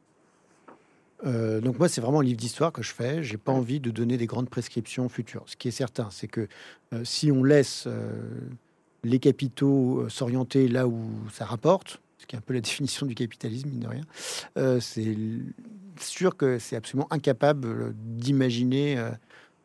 Euh, 1.26 1.62
donc 1.62 1.78
moi, 1.78 1.88
c'est 1.88 2.02
vraiment 2.02 2.22
un 2.22 2.24
livre 2.24 2.40
d'histoire 2.40 2.72
que 2.72 2.82
je 2.82 2.94
fais. 2.94 3.24
J'ai 3.24 3.38
pas 3.38 3.52
envie 3.52 3.80
de 3.80 3.92
donner 3.92 4.18
des 4.18 4.26
grandes 4.26 4.50
prescriptions 4.50 5.08
futures. 5.08 5.44
Ce 5.46 5.56
qui 5.56 5.68
est 5.68 5.72
certain, 5.72 6.10
c'est 6.12 6.28
que 6.28 6.48
euh, 6.94 7.04
si 7.04 7.32
on 7.32 7.44
laisse 7.44 7.88
les 9.04 9.20
capitaux 9.20 10.08
s'orienter 10.10 10.68
là 10.68 10.88
où 10.88 11.10
ça 11.32 11.46
rapporte, 11.46 12.02
ce 12.18 12.26
qui 12.26 12.36
est 12.36 12.40
un 12.40 12.42
peu 12.42 12.54
la 12.54 12.62
définition 12.62 13.06
du 13.06 13.16
capitalisme, 13.16 13.70
mine 13.70 13.80
de 13.82 13.88
rien, 13.88 14.80
c'est 14.80 15.16
sûr 16.00 16.36
que 16.36 16.58
c'est 16.58 16.76
absolument 16.76 17.08
incapable 17.12 17.94
d'imaginer 17.96 18.98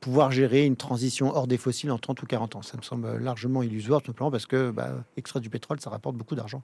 pouvoir 0.00 0.30
gérer 0.30 0.64
une 0.64 0.76
transition 0.76 1.34
hors 1.34 1.46
des 1.46 1.56
fossiles 1.56 1.90
en 1.90 1.98
30 1.98 2.22
ou 2.22 2.26
40 2.26 2.56
ans. 2.56 2.62
Ça 2.62 2.76
me 2.76 2.82
semble 2.82 3.16
largement 3.18 3.62
illusoire, 3.62 4.02
tout 4.02 4.12
simplement 4.12 4.30
parce 4.30 4.46
que 4.46 4.70
bah, 4.70 5.04
extraire 5.16 5.40
du 5.40 5.50
pétrole, 5.50 5.80
ça 5.80 5.90
rapporte 5.90 6.16
beaucoup 6.16 6.34
d'argent. 6.34 6.62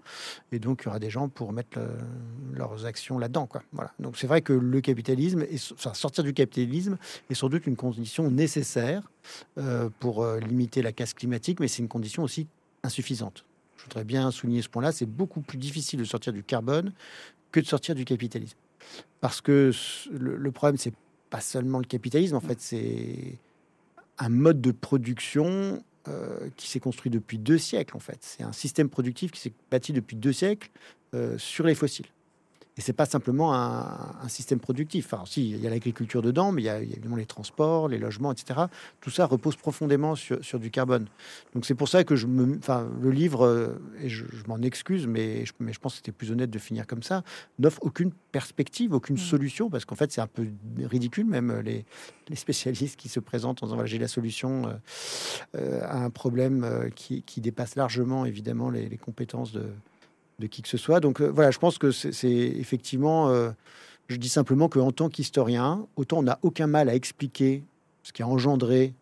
Et 0.52 0.58
donc, 0.58 0.82
il 0.82 0.86
y 0.86 0.88
aura 0.88 0.98
des 0.98 1.10
gens 1.10 1.28
pour 1.28 1.52
mettre 1.52 1.78
leurs 2.52 2.86
actions 2.86 3.18
là-dedans. 3.18 3.48
Voilà. 3.72 3.92
Donc, 3.98 4.16
c'est 4.16 4.26
vrai 4.26 4.42
que 4.42 4.52
le 4.52 4.80
capitalisme, 4.80 5.42
est, 5.42 5.72
enfin, 5.72 5.94
sortir 5.94 6.24
du 6.24 6.32
capitalisme 6.32 6.98
est 7.30 7.34
sans 7.34 7.48
doute 7.48 7.66
une 7.66 7.76
condition 7.76 8.30
nécessaire 8.30 9.10
euh, 9.58 9.88
pour 10.00 10.22
euh, 10.22 10.40
limiter 10.40 10.82
la 10.82 10.92
casse 10.92 11.14
climatique, 11.14 11.60
mais 11.60 11.68
c'est 11.68 11.82
une 11.82 11.88
condition 11.88 12.22
aussi 12.22 12.46
insuffisante. 12.82 13.44
Je 13.76 13.84
voudrais 13.84 14.04
bien 14.04 14.30
souligner 14.30 14.62
ce 14.62 14.68
point-là. 14.68 14.92
C'est 14.92 15.06
beaucoup 15.06 15.40
plus 15.40 15.58
difficile 15.58 15.98
de 16.00 16.04
sortir 16.04 16.32
du 16.32 16.42
carbone 16.42 16.92
que 17.50 17.60
de 17.60 17.66
sortir 17.66 17.94
du 17.94 18.04
capitalisme. 18.04 18.56
Parce 19.20 19.40
que 19.40 19.70
le, 20.10 20.36
le 20.36 20.52
problème, 20.52 20.76
c'est 20.76 20.92
pas 21.32 21.40
seulement 21.40 21.78
le 21.78 21.86
capitalisme, 21.86 22.36
en 22.36 22.40
fait, 22.40 22.60
c'est 22.60 23.38
un 24.18 24.28
mode 24.28 24.60
de 24.60 24.70
production 24.70 25.82
euh, 26.06 26.50
qui 26.58 26.68
s'est 26.68 26.78
construit 26.78 27.10
depuis 27.10 27.38
deux 27.38 27.56
siècles, 27.56 27.96
en 27.96 28.00
fait. 28.00 28.18
C'est 28.20 28.42
un 28.42 28.52
système 28.52 28.90
productif 28.90 29.30
qui 29.30 29.40
s'est 29.40 29.52
bâti 29.70 29.94
depuis 29.94 30.14
deux 30.14 30.34
siècles 30.34 30.68
euh, 31.14 31.38
sur 31.38 31.66
les 31.66 31.74
fossiles. 31.74 32.04
Et 32.78 32.80
c'est 32.80 32.94
pas 32.94 33.04
simplement 33.04 33.54
un, 33.54 34.28
système 34.28 34.58
productif. 34.58 35.12
Enfin, 35.12 35.24
si, 35.26 35.50
il 35.50 35.60
y 35.60 35.66
a 35.66 35.70
l'agriculture 35.70 36.22
dedans, 36.22 36.52
mais 36.52 36.62
il 36.62 36.64
y, 36.64 36.70
a, 36.70 36.80
évidemment 36.80 37.16
les 37.16 37.26
transports, 37.26 37.86
les 37.88 37.98
logements, 37.98 38.32
etc. 38.32 38.60
Tout 39.00 39.10
ça 39.10 39.26
repose 39.26 39.56
profondément 39.56 40.14
sur, 40.14 40.42
sur 40.42 40.58
du 40.58 40.70
carbone. 40.70 41.06
Donc 41.54 41.66
c'est 41.66 41.74
pour 41.74 41.88
ça 41.88 42.02
que 42.04 42.16
je 42.16 42.26
me, 42.26 42.56
enfin, 42.56 42.88
le 43.02 43.10
livre, 43.10 43.44
euh, 43.44 43.74
et 44.00 44.08
je, 44.08 44.24
m'en 44.46 44.60
excuse, 44.62 45.06
mais 45.06 45.44
je, 45.44 45.52
mais 45.60 45.74
je 45.74 45.80
pense 45.80 45.92
que 45.92 45.96
c'était 45.98 46.12
plus 46.12 46.30
honnête 46.30 46.48
de 46.48 46.58
finir 46.58 46.86
comme 46.86 47.02
ça, 47.02 47.24
n'offre 47.58 47.82
aucune 47.82 48.12
perspective, 48.30 48.94
aucune 48.94 49.16
mmh. 49.16 49.18
solution, 49.18 49.68
parce 49.68 49.84
qu'en 49.84 49.96
fait 49.96 50.10
c'est 50.10 50.22
un 50.22 50.26
peu 50.26 50.46
ridicule, 50.78 51.26
même 51.26 51.60
les, 51.60 51.84
les, 52.28 52.36
spécialistes 52.36 52.98
qui 52.98 53.10
se 53.10 53.20
présentent 53.20 53.62
en 53.62 53.66
disant 53.66 53.76
voilà, 53.76 53.88
j'ai 53.88 53.98
la 53.98 54.08
solution 54.08 54.66
euh, 54.66 54.72
euh, 55.56 55.80
à 55.82 56.02
un 56.02 56.10
problème 56.10 56.90
qui, 56.94 57.22
qui, 57.22 57.42
dépasse 57.42 57.76
largement 57.76 58.24
évidemment 58.24 58.70
les, 58.70 58.88
les 58.88 58.96
compétences 58.96 59.52
de 59.52 59.64
de 60.42 60.46
qui 60.48 60.60
que 60.60 60.68
ce 60.68 60.76
soit. 60.76 61.00
Donc 61.00 61.20
euh, 61.20 61.30
voilà, 61.30 61.50
je 61.50 61.58
pense 61.58 61.78
que 61.78 61.90
c'est 61.90 62.30
effectivement, 62.30 63.30
euh, 63.30 63.50
je 64.08 64.16
dis 64.16 64.28
simplement 64.28 64.68
qu'en 64.68 64.92
tant 64.92 65.08
qu'historien, 65.08 65.86
autant 65.96 66.18
on 66.18 66.22
n'a 66.22 66.38
aucun 66.42 66.66
mal 66.66 66.88
à 66.88 66.94
expliquer 66.94 67.62
ce 68.02 68.12
qui 68.12 68.22
a 68.22 68.28
engendré 68.28 68.92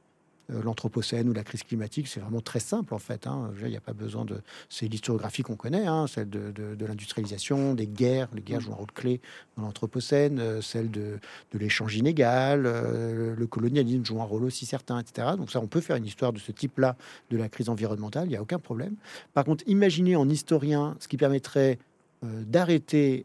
l'Anthropocène 0.64 1.28
ou 1.28 1.32
la 1.32 1.44
crise 1.44 1.62
climatique, 1.62 2.08
c'est 2.08 2.20
vraiment 2.20 2.40
très 2.40 2.60
simple 2.60 2.94
en 2.94 2.98
fait. 2.98 3.26
Hein. 3.26 3.50
Il 3.62 3.68
n'y 3.68 3.76
a 3.76 3.80
pas 3.80 3.92
besoin 3.92 4.24
de. 4.24 4.40
C'est 4.68 4.88
l'historiographie 4.88 5.42
qu'on 5.42 5.56
connaît, 5.56 5.86
hein, 5.86 6.06
celle 6.06 6.28
de, 6.28 6.52
l'industrialisation, 6.84 7.74
des 7.74 7.86
guerres. 7.86 8.28
Les 8.34 8.42
guerres 8.42 8.60
jouent 8.60 8.72
un 8.72 8.76
rôle 8.76 8.92
clé 8.92 9.20
dans 9.56 9.62
l'Anthropocène, 9.62 10.38
euh, 10.38 10.60
celle 10.60 10.90
de, 10.90 11.18
l'échange 11.54 11.96
inégal, 11.96 12.64
euh, 12.66 13.34
le 13.36 13.46
colonialisme 13.46 14.04
joue 14.04 14.20
un 14.20 14.24
rôle 14.24 14.44
aussi 14.44 14.66
certain, 14.66 14.98
etc. 14.98 15.28
Donc, 15.36 15.50
ça, 15.50 15.60
on 15.60 15.66
peut 15.66 15.80
faire 15.80 15.96
une 15.96 16.06
histoire 16.06 16.32
de 16.32 16.38
ce 16.38 16.52
type-là 16.52 16.96
de 17.30 17.36
la 17.36 17.48
crise 17.48 17.68
environnementale, 17.68 18.26
il 18.26 18.30
n'y 18.30 18.36
a 18.36 18.42
aucun 18.42 18.58
problème. 18.58 18.94
Par 19.34 19.44
contre, 19.44 19.64
imaginez 19.66 20.16
en 20.16 20.28
historien 20.28 20.96
ce 21.00 21.08
qui 21.08 21.16
permettrait 21.16 21.78
d'arrêter 22.22 23.24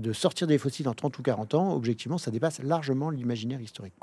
de 0.00 0.12
sortir 0.12 0.46
des 0.46 0.58
fossiles 0.58 0.88
en 0.88 0.94
30 0.94 1.18
ou 1.18 1.22
40 1.22 1.54
ans, 1.54 1.74
objectivement, 1.74 2.18
ça 2.18 2.30
dépasse 2.30 2.62
largement 2.62 3.10
l'imaginaire 3.10 3.60
historique. 3.60 3.94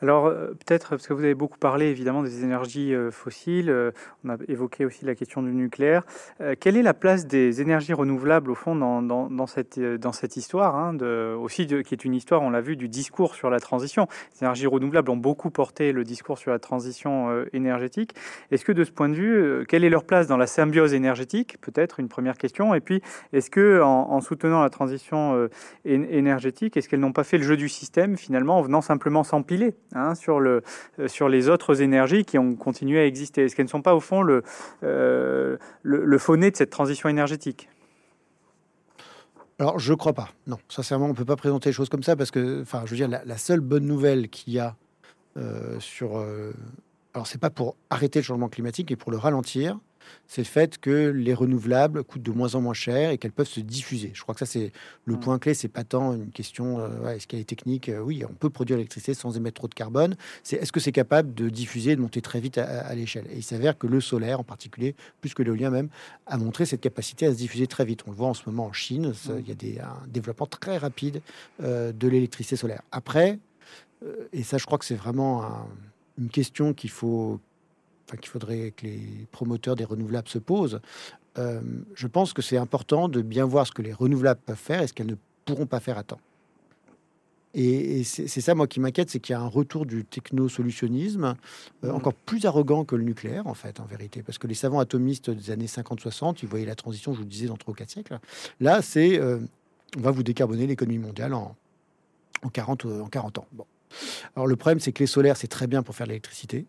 Alors 0.00 0.26
euh, 0.26 0.48
peut-être, 0.48 0.90
parce 0.90 1.06
que 1.06 1.12
vous 1.12 1.24
avez 1.24 1.34
beaucoup 1.34 1.58
parlé 1.58 1.86
évidemment 1.86 2.22
des 2.22 2.44
énergies 2.44 2.94
euh, 2.94 3.10
fossiles, 3.10 3.70
euh, 3.70 3.90
on 4.24 4.30
a 4.30 4.36
évoqué 4.46 4.84
aussi 4.84 5.04
la 5.04 5.14
question 5.14 5.42
du 5.42 5.50
nucléaire. 5.50 6.04
quelle 6.60 6.76
est 6.76 6.82
la 6.82 6.94
place 6.94 7.26
des 7.26 7.60
énergies 7.60 7.92
renouvelables 7.92 8.50
au 8.50 8.54
fond 8.54 8.76
dans, 8.76 9.46
cette, 9.46 9.80
dans 9.80 10.12
cette 10.12 10.36
histoire 10.36 10.76
hein, 10.76 10.96
aussi 11.40 11.66
qui 11.66 11.94
est 11.94 12.04
une 12.04 12.14
histoire, 12.14 12.42
on 12.42 12.50
l'a 12.50 12.60
vu, 12.60 12.76
du 12.76 12.88
discours 12.88 13.34
sur 13.34 13.50
la 13.50 13.60
transition. 13.60 14.06
Les 14.34 14.44
énergies 14.44 14.66
renouvelables 14.66 15.10
ont 15.10 15.16
beaucoup 15.16 15.50
porté 15.50 15.92
le 15.92 16.04
discours 16.04 16.38
sur 16.38 16.50
la 16.50 16.58
transition 16.58 17.44
énergétique. 17.52 18.14
Est-ce 18.50 18.64
que 18.64 18.72
de 18.72 18.84
ce 18.84 18.90
point 18.90 19.08
de 19.08 19.14
vue, 19.14 19.66
quelle 19.66 19.84
est 19.84 19.90
leur 19.90 20.04
place 20.04 20.26
dans 20.26 20.36
la 20.36 20.46
symbiose 20.46 20.94
énergétique? 20.94 21.56
Peut-être 21.60 22.00
une 22.00 22.08
première 22.08 22.38
question. 22.38 22.74
Et 22.74 22.80
puis, 22.80 23.02
est-ce 23.32 23.50
que 23.50 23.80
en, 23.82 24.20
soutenant 24.20 24.62
la 24.62 24.70
transition 24.70 25.07
énergétique, 25.84 26.76
est-ce 26.76 26.88
qu'elles 26.88 27.00
n'ont 27.00 27.12
pas 27.12 27.24
fait 27.24 27.38
le 27.38 27.44
jeu 27.44 27.56
du 27.56 27.68
système 27.68 28.16
finalement 28.16 28.58
en 28.58 28.62
venant 28.62 28.80
simplement 28.80 29.24
s'empiler 29.24 29.74
Hein, 29.94 30.12
euh, 30.28 30.60
sur 31.06 31.28
les 31.28 31.48
autres 31.48 31.82
énergies 31.82 32.24
qui 32.24 32.38
ont 32.38 32.54
continué 32.54 33.00
à 33.00 33.06
exister 33.06 33.44
Est-ce 33.44 33.56
qu'elles 33.56 33.66
ne 33.66 33.70
sont 33.70 33.82
pas 33.82 33.94
au 33.94 34.00
fond 34.00 34.22
le, 34.22 34.42
euh, 34.82 35.56
le, 35.82 36.04
le 36.04 36.18
de 36.18 36.56
cette 36.56 36.70
transition 36.70 37.08
énergétique? 37.08 37.68
Alors, 39.58 39.78
je 39.78 39.92
crois 39.94 40.12
pas. 40.12 40.28
Non, 40.46 40.58
sincèrement, 40.68 41.06
on 41.06 41.14
peut 41.14 41.24
pas 41.24 41.36
présenter 41.36 41.70
les 41.70 41.72
choses 41.72 41.88
comme 41.88 42.02
ça 42.02 42.14
parce 42.14 42.30
que, 42.30 42.62
enfin, 42.62 42.82
je 42.84 42.90
veux 42.90 42.96
dire, 42.96 43.08
la, 43.08 43.38
seule 43.38 43.60
bonne 43.60 43.86
nouvelle 43.86 44.28
qu'il 44.28 44.52
y 44.52 44.58
a 44.58 44.76
euh, 45.36 45.80
sur. 45.80 46.18
Euh, 46.18 46.52
alors, 47.14 47.26
c'est 47.26 47.40
pas 47.40 47.50
pour 47.50 47.76
arrêter 47.90 48.20
le 48.20 48.24
changement 48.24 48.48
climatique, 48.48 48.88
mais 48.90 48.96
pour 48.96 49.10
le 49.10 49.16
ralentir 49.16 49.78
c'est 50.26 50.42
le 50.42 50.46
fait 50.46 50.78
que 50.78 51.08
les 51.08 51.34
renouvelables 51.34 52.04
coûtent 52.04 52.22
de 52.22 52.30
moins 52.30 52.54
en 52.54 52.60
moins 52.60 52.74
cher 52.74 53.10
et 53.10 53.18
qu'elles 53.18 53.32
peuvent 53.32 53.48
se 53.48 53.60
diffuser. 53.60 54.10
Je 54.14 54.22
crois 54.22 54.34
que 54.34 54.40
ça, 54.40 54.46
c'est 54.46 54.72
le 55.04 55.14
mmh. 55.14 55.20
point 55.20 55.38
clé. 55.38 55.54
C'est 55.54 55.68
pas 55.68 55.84
tant 55.84 56.14
une 56.14 56.30
question, 56.30 56.80
euh, 56.80 57.08
est-ce 57.14 57.26
qu'elle 57.26 57.40
est 57.40 57.48
technique 57.48 57.88
euh, 57.88 58.00
Oui, 58.00 58.22
on 58.28 58.34
peut 58.34 58.50
produire 58.50 58.76
l'électricité 58.76 59.14
sans 59.14 59.36
émettre 59.36 59.54
trop 59.54 59.68
de 59.68 59.74
carbone. 59.74 60.16
C'est 60.42 60.56
est-ce 60.56 60.70
que 60.70 60.80
c'est 60.80 60.92
capable 60.92 61.34
de 61.34 61.48
diffuser, 61.48 61.96
de 61.96 62.00
monter 62.00 62.20
très 62.20 62.40
vite 62.40 62.58
à, 62.58 62.94
l'échelle? 62.94 63.26
Et 63.30 63.36
il 63.36 63.42
s'avère 63.42 63.78
que 63.78 63.86
le 63.86 64.00
solaire, 64.00 64.40
en 64.40 64.44
particulier, 64.44 64.94
plus 65.20 65.34
que 65.34 65.42
l'éolien 65.42 65.70
même, 65.70 65.88
a 66.26 66.36
montré 66.36 66.66
cette 66.66 66.82
capacité 66.82 67.26
à 67.26 67.32
se 67.32 67.36
diffuser 67.36 67.66
très 67.66 67.84
vite. 67.84 68.02
On 68.06 68.10
le 68.10 68.16
voit 68.16 68.28
en 68.28 68.34
ce 68.34 68.42
moment 68.46 68.66
en 68.66 68.72
Chine. 68.72 69.08
Mmh. 69.08 69.30
Il 69.38 69.48
y 69.48 69.52
a 69.52 69.54
des, 69.54 69.78
un 69.80 70.06
développement 70.06 70.46
très 70.46 70.76
rapide 70.76 71.22
euh, 71.62 71.92
de 71.92 72.08
l'électricité 72.08 72.56
solaire. 72.56 72.82
Après, 72.92 73.38
et 74.32 74.44
ça, 74.44 74.58
je 74.58 74.64
crois 74.64 74.78
que 74.78 74.84
c'est 74.84 74.94
vraiment 74.94 75.66
une 76.18 76.28
question 76.28 76.72
qu'il 76.72 76.90
faut 76.90 77.40
qu'il 78.16 78.28
faudrait 78.28 78.72
que 78.72 78.86
les 78.86 79.26
promoteurs 79.32 79.76
des 79.76 79.84
renouvelables 79.84 80.28
se 80.28 80.38
posent. 80.38 80.80
Euh, 81.38 81.60
je 81.94 82.06
pense 82.06 82.32
que 82.32 82.42
c'est 82.42 82.56
important 82.56 83.08
de 83.08 83.22
bien 83.22 83.44
voir 83.44 83.66
ce 83.66 83.72
que 83.72 83.82
les 83.82 83.92
renouvelables 83.92 84.40
peuvent 84.44 84.56
faire 84.56 84.82
et 84.82 84.86
ce 84.86 84.92
qu'elles 84.92 85.06
ne 85.06 85.16
pourront 85.44 85.66
pas 85.66 85.80
faire 85.80 85.98
à 85.98 86.02
temps. 86.02 86.20
Et, 87.54 88.04
c'est 88.04 88.40
ça, 88.40 88.54
moi, 88.54 88.66
qui 88.66 88.78
m'inquiète, 88.78 89.10
c'est 89.10 89.20
qu'il 89.20 89.32
y 89.32 89.36
a 89.36 89.40
un 89.40 89.46
retour 89.48 89.86
du 89.86 90.04
techno-solutionnisme 90.04 91.34
euh, 91.82 91.90
mmh. 91.90 91.94
encore 91.94 92.14
plus 92.14 92.44
arrogant 92.44 92.84
que 92.84 92.94
le 92.94 93.02
nucléaire, 93.04 93.46
en 93.46 93.54
fait, 93.54 93.80
en 93.80 93.84
vérité. 93.84 94.22
Parce 94.22 94.38
que 94.38 94.46
les 94.46 94.54
savants 94.54 94.80
atomistes 94.80 95.30
des 95.30 95.50
années 95.50 95.66
50-60, 95.66 96.38
ils 96.42 96.48
voyaient 96.48 96.66
la 96.66 96.74
transition, 96.74 97.12
je 97.12 97.18
vous 97.18 97.24
le 97.24 97.30
disais, 97.30 97.46
dans 97.46 97.56
3 97.56 97.72
ou 97.72 97.74
4 97.74 97.90
siècles. 97.90 98.18
Là, 98.60 98.82
c'est 98.82 99.18
euh, 99.18 99.38
on 99.96 100.02
va 100.02 100.10
vous 100.10 100.22
décarboner 100.22 100.66
l'économie 100.66 100.98
mondiale 100.98 101.32
en, 101.32 101.56
en, 102.42 102.48
40, 102.48 102.84
en 102.84 103.08
40 103.08 103.38
ans. 103.38 103.46
Bon. 103.52 103.64
Alors, 104.36 104.46
le 104.46 104.56
problème, 104.56 104.80
c'est 104.80 104.92
que 104.92 105.02
les 105.02 105.06
solaires, 105.06 105.36
c'est 105.36 105.48
très 105.48 105.66
bien 105.66 105.82
pour 105.82 105.94
faire 105.94 106.06
l'électricité. 106.06 106.66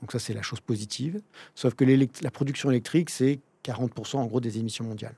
Donc 0.00 0.12
ça, 0.12 0.18
c'est 0.18 0.34
la 0.34 0.42
chose 0.42 0.60
positive. 0.60 1.20
Sauf 1.54 1.74
que 1.74 1.84
la 1.84 2.30
production 2.30 2.70
électrique, 2.70 3.10
c'est 3.10 3.40
40% 3.64 4.16
en 4.16 4.26
gros 4.26 4.40
des 4.40 4.58
émissions 4.58 4.84
mondiales. 4.84 5.14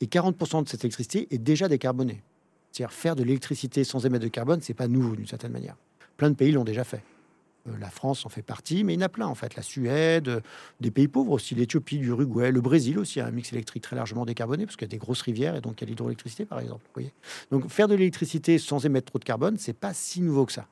Et 0.00 0.06
40% 0.06 0.64
de 0.64 0.68
cette 0.68 0.84
électricité 0.84 1.28
est 1.30 1.38
déjà 1.38 1.68
décarbonée. 1.68 2.22
C'est-à-dire 2.72 2.92
faire 2.92 3.16
de 3.16 3.22
l'électricité 3.22 3.84
sans 3.84 4.04
émettre 4.04 4.24
de 4.24 4.28
carbone, 4.28 4.60
c'est 4.60 4.74
pas 4.74 4.88
nouveau 4.88 5.16
d'une 5.16 5.26
certaine 5.26 5.52
manière. 5.52 5.76
Plein 6.16 6.30
de 6.30 6.34
pays 6.34 6.52
l'ont 6.52 6.64
déjà 6.64 6.84
fait. 6.84 7.02
Euh, 7.68 7.72
la 7.80 7.90
France 7.90 8.26
en 8.26 8.28
fait 8.28 8.42
partie, 8.42 8.84
mais 8.84 8.94
il 8.94 9.00
y 9.00 9.02
en 9.02 9.06
a 9.06 9.08
plein 9.08 9.26
en 9.26 9.34
fait. 9.34 9.56
La 9.56 9.62
Suède, 9.62 10.42
des 10.80 10.90
pays 10.90 11.08
pauvres 11.08 11.32
aussi, 11.32 11.54
l'Éthiopie, 11.54 11.98
l'Uruguay, 11.98 12.50
le 12.50 12.60
Brésil 12.60 12.98
aussi 12.98 13.20
a 13.20 13.26
un 13.26 13.30
mix 13.30 13.52
électrique 13.52 13.82
très 13.82 13.96
largement 13.96 14.24
décarboné 14.24 14.66
parce 14.66 14.76
qu'il 14.76 14.86
y 14.86 14.90
a 14.90 14.92
des 14.92 14.98
grosses 14.98 15.22
rivières 15.22 15.56
et 15.56 15.60
donc 15.60 15.80
il 15.80 15.84
y 15.84 15.86
a 15.86 15.88
l'hydroélectricité 15.88 16.44
par 16.44 16.60
exemple. 16.60 16.84
donc 17.50 17.68
faire 17.68 17.88
de 17.88 17.94
l'électricité 17.94 18.58
sans 18.58 18.84
émettre 18.84 19.06
trop 19.06 19.18
de 19.18 19.24
carbone, 19.24 19.56
c'est 19.58 19.72
pas 19.72 19.94
si 19.94 20.20
nouveau 20.20 20.46
que 20.46 20.52
ça. 20.52 20.66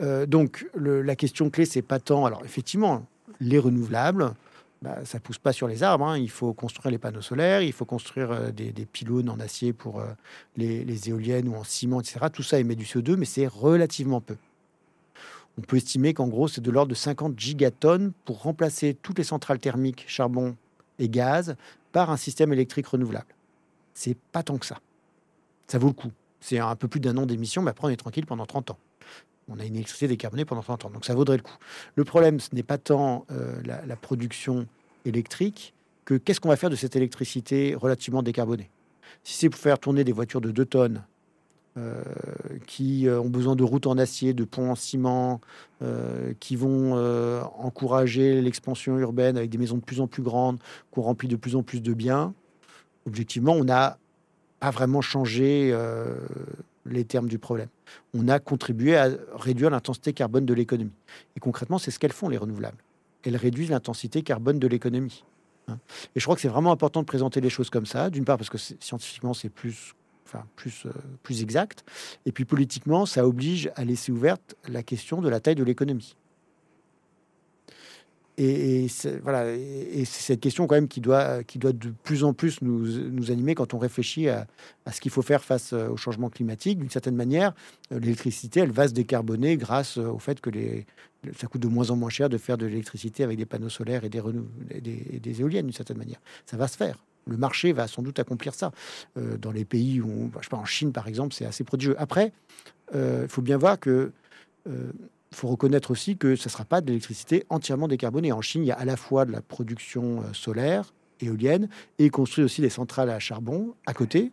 Euh, 0.00 0.26
donc 0.26 0.66
la 0.74 1.16
question 1.16 1.50
clé, 1.50 1.64
c'est 1.64 1.82
pas 1.82 1.98
tant. 1.98 2.24
Alors 2.24 2.42
effectivement, 2.44 3.04
les 3.40 3.58
renouvelables, 3.58 4.34
bah, 4.82 5.04
ça 5.04 5.18
pousse 5.18 5.38
pas 5.38 5.52
sur 5.52 5.68
les 5.68 5.82
arbres. 5.82 6.06
Hein. 6.06 6.18
Il 6.18 6.30
faut 6.30 6.52
construire 6.52 6.90
les 6.90 6.98
panneaux 6.98 7.20
solaires, 7.20 7.62
il 7.62 7.72
faut 7.72 7.84
construire 7.84 8.30
euh, 8.30 8.50
des, 8.50 8.72
pylônes 8.86 9.28
en 9.28 9.40
acier 9.40 9.72
pour 9.72 10.02
les, 10.56 10.84
les, 10.84 11.08
éoliennes 11.08 11.48
ou 11.48 11.56
en 11.56 11.64
ciment, 11.64 12.00
etc. 12.00 12.26
Tout 12.32 12.42
ça 12.42 12.58
émet 12.58 12.76
du 12.76 12.84
CO2, 12.84 13.16
mais 13.16 13.26
c'est 13.26 13.46
relativement 13.46 14.20
peu 14.20 14.36
on 15.58 15.60
peut 15.60 15.76
estimer 15.76 16.14
qu'en 16.14 16.28
gros, 16.28 16.46
c'est 16.46 16.60
de 16.60 16.70
l'ordre 16.70 16.90
de 16.90 16.94
50 16.94 17.38
gigatonnes 17.38 18.12
pour 18.24 18.42
remplacer 18.42 18.96
toutes 19.02 19.18
les 19.18 19.24
centrales 19.24 19.58
thermiques, 19.58 20.04
charbon 20.06 20.56
et 21.00 21.08
gaz, 21.08 21.56
par 21.90 22.10
un 22.10 22.16
système 22.16 22.52
électrique 22.52 22.86
renouvelable. 22.86 23.34
C'est 23.92 24.16
pas 24.30 24.44
tant 24.44 24.56
que 24.56 24.66
ça. 24.66 24.78
Ça 25.66 25.78
vaut 25.78 25.88
le 25.88 25.94
coup. 25.94 26.12
C'est 26.40 26.60
un 26.60 26.76
peu 26.76 26.86
plus 26.86 27.00
d'un 27.00 27.16
an 27.16 27.26
d'émission, 27.26 27.62
mais 27.62 27.72
après, 27.72 27.88
on 27.88 27.90
est 27.90 27.96
tranquille 27.96 28.24
pendant 28.24 28.46
30 28.46 28.70
ans. 28.70 28.78
On 29.48 29.58
a 29.58 29.64
une 29.64 29.74
électricité 29.74 30.08
décarbonée 30.08 30.44
pendant 30.44 30.62
30 30.62 30.86
ans, 30.86 30.90
donc 30.90 31.04
ça 31.04 31.14
vaudrait 31.14 31.38
le 31.38 31.42
coup. 31.42 31.56
Le 31.96 32.04
problème, 32.04 32.38
ce 32.38 32.54
n'est 32.54 32.62
pas 32.62 32.78
tant 32.78 33.24
euh, 33.30 33.60
la, 33.64 33.96
production 33.96 34.66
électrique 35.04 35.74
que 36.04 36.14
qu'est-ce 36.14 36.40
qu'on 36.40 36.48
va 36.48 36.56
faire 36.56 36.70
de 36.70 36.76
cette 36.76 36.96
électricité 36.96 37.74
relativement 37.74 38.22
décarbonée. 38.22 38.70
Si 39.24 39.34
c'est 39.34 39.48
pour 39.48 39.60
faire 39.60 39.78
tourner 39.78 40.04
des 40.04 40.12
voitures 40.12 40.40
de 40.40 40.50
2 40.50 40.64
tonnes 40.66 41.02
euh, 41.78 42.02
qui 42.66 43.06
euh, 43.06 43.20
ont 43.20 43.28
besoin 43.28 43.56
de 43.56 43.62
routes 43.62 43.86
en 43.86 43.96
acier, 43.96 44.34
de 44.34 44.44
ponts 44.44 44.70
en 44.70 44.74
ciment, 44.74 45.40
qui 46.40 46.56
vont 46.56 46.94
encourager 47.58 48.42
l'expansion 48.42 48.98
urbaine 48.98 49.36
avec 49.36 49.48
des 49.48 49.58
maisons 49.58 49.76
de 49.76 49.82
plus 49.82 50.00
en 50.00 50.08
plus 50.08 50.24
grandes, 50.24 50.58
qu'on 50.90 51.02
remplit 51.02 51.28
de 51.28 51.36
plus 51.36 51.54
en 51.54 51.62
plus 51.62 51.80
de 51.80 51.94
biens. 51.94 52.34
Objectivement, 53.06 53.52
on 53.52 53.62
n'a 53.62 53.96
pas 54.58 54.70
vraiment 54.70 55.00
changé 55.00 55.72
les 56.84 57.04
termes 57.04 57.28
du 57.28 57.38
problème. 57.38 57.68
On 58.14 58.28
a 58.28 58.38
contribué 58.38 58.96
à 58.96 59.10
réduire 59.34 59.70
l'intensité 59.70 60.12
carbone 60.12 60.46
de 60.46 60.54
l'économie. 60.54 60.92
Et 61.36 61.40
concrètement, 61.40 61.78
c'est 61.78 61.90
ce 61.90 61.98
qu'elles 61.98 62.12
font, 62.12 62.28
les 62.28 62.38
renouvelables. 62.38 62.82
Elles 63.24 63.36
réduisent 63.36 63.70
l'intensité 63.70 64.22
carbone 64.22 64.58
de 64.58 64.66
l'économie. 64.66 65.24
Hein. 65.68 65.78
Et 66.14 66.20
je 66.20 66.24
crois 66.24 66.34
que 66.34 66.40
c'est 66.40 66.48
vraiment 66.48 66.72
important 66.72 67.00
de 67.00 67.06
présenter 67.06 67.40
les 67.40 67.50
choses 67.50 67.70
comme 67.70 67.86
ça. 67.86 68.10
D'une 68.10 68.24
part, 68.24 68.38
parce 68.38 68.50
que 68.50 68.58
scientifiquement, 68.58 69.34
c'est 69.34 69.50
plus 69.50 69.94
enfin 70.28 70.44
plus, 70.56 70.84
euh, 70.86 70.90
plus 71.22 71.42
exact. 71.42 71.84
Et 72.26 72.32
puis 72.32 72.44
politiquement, 72.44 73.06
ça 73.06 73.26
oblige 73.26 73.70
à 73.76 73.84
laisser 73.84 74.12
ouverte 74.12 74.56
la 74.68 74.82
question 74.82 75.22
de 75.22 75.28
la 75.28 75.40
taille 75.40 75.54
de 75.54 75.64
l'économie. 75.64 76.16
Et, 78.40 78.86
voilà, 79.22 79.44
c'est 80.04 80.04
cette 80.04 80.40
question 80.40 80.66
quand 80.66 80.76
même 80.76 80.88
qui 80.88 81.00
doit, 81.00 81.42
qui 81.42 81.58
doit 81.58 81.72
de 81.72 81.92
plus 82.04 82.22
en 82.22 82.32
plus 82.32 82.62
nous, 82.62 82.86
nous 83.10 83.30
animer 83.30 83.54
quand 83.54 83.74
on 83.74 83.78
réfléchit 83.78 84.28
à, 84.28 84.46
ce 84.90 85.00
qu'il 85.00 85.10
faut 85.10 85.22
faire 85.22 85.44
face 85.44 85.72
euh, 85.72 85.88
au 85.88 85.96
changement 85.96 86.30
climatique. 86.30 86.78
D'une 86.78 86.90
certaine 86.90 87.16
manière, 87.16 87.52
euh, 87.92 87.98
l'électricité, 87.98 88.60
elle 88.60 88.70
va 88.70 88.88
se 88.88 88.94
décarboner 88.94 89.56
grâce 89.56 89.98
au 89.98 90.18
fait 90.18 90.40
que 90.40 90.50
ça 91.36 91.48
coûte 91.48 91.60
de 91.60 91.68
moins 91.68 91.90
en 91.90 91.96
moins 91.96 92.10
cher 92.10 92.28
de 92.28 92.38
faire 92.38 92.56
de 92.56 92.66
l'électricité 92.66 93.24
avec 93.24 93.36
des 93.38 93.46
panneaux 93.46 93.68
solaires 93.68 94.04
et 94.04 94.08
des, 94.08 95.40
éoliennes, 95.40 95.66
d'une 95.66 95.74
certaine 95.74 95.98
manière. 95.98 96.20
Ça 96.46 96.56
va 96.56 96.68
se 96.68 96.76
faire 96.76 96.96
le 97.28 97.36
marché 97.36 97.72
va 97.72 97.86
sans 97.86 98.02
doute 98.02 98.18
accomplir 98.18 98.54
ça. 98.54 98.72
Euh, 99.16 99.36
dans 99.36 99.52
les 99.52 99.64
pays 99.64 100.00
où, 100.00 100.30
je 100.38 100.44
sais 100.44 100.48
pas, 100.48 100.56
en 100.56 100.64
Chine 100.64 100.92
par 100.92 101.08
exemple, 101.08 101.34
c'est 101.34 101.44
assez 101.44 101.64
prodigieux. 101.64 101.94
Après, 101.98 102.32
euh, 102.94 103.22
il 103.24 103.28
faut 103.28 103.42
bien 103.42 103.58
voir 103.58 103.78
que 103.78 104.12
euh, 104.68 104.92
faut 105.32 105.48
reconnaître 105.48 105.90
aussi 105.90 106.16
que 106.16 106.36
ce 106.36 106.48
ne 106.48 106.50
sera 106.50 106.64
pas 106.64 106.80
de 106.80 106.86
l'électricité 106.86 107.44
entièrement 107.48 107.88
décarbonée. 107.88 108.32
En 108.32 108.40
Chine, 108.40 108.62
il 108.62 108.66
y 108.66 108.72
a 108.72 108.76
à 108.76 108.84
la 108.84 108.96
fois 108.96 109.24
de 109.24 109.32
la 109.32 109.40
production 109.40 110.22
solaire, 110.32 110.92
éolienne, 111.20 111.68
et 111.98 112.06
ils 112.06 112.10
construisent 112.10 112.44
aussi 112.44 112.60
des 112.60 112.70
centrales 112.70 113.10
à 113.10 113.18
charbon 113.18 113.74
à 113.86 113.94
côté 113.94 114.30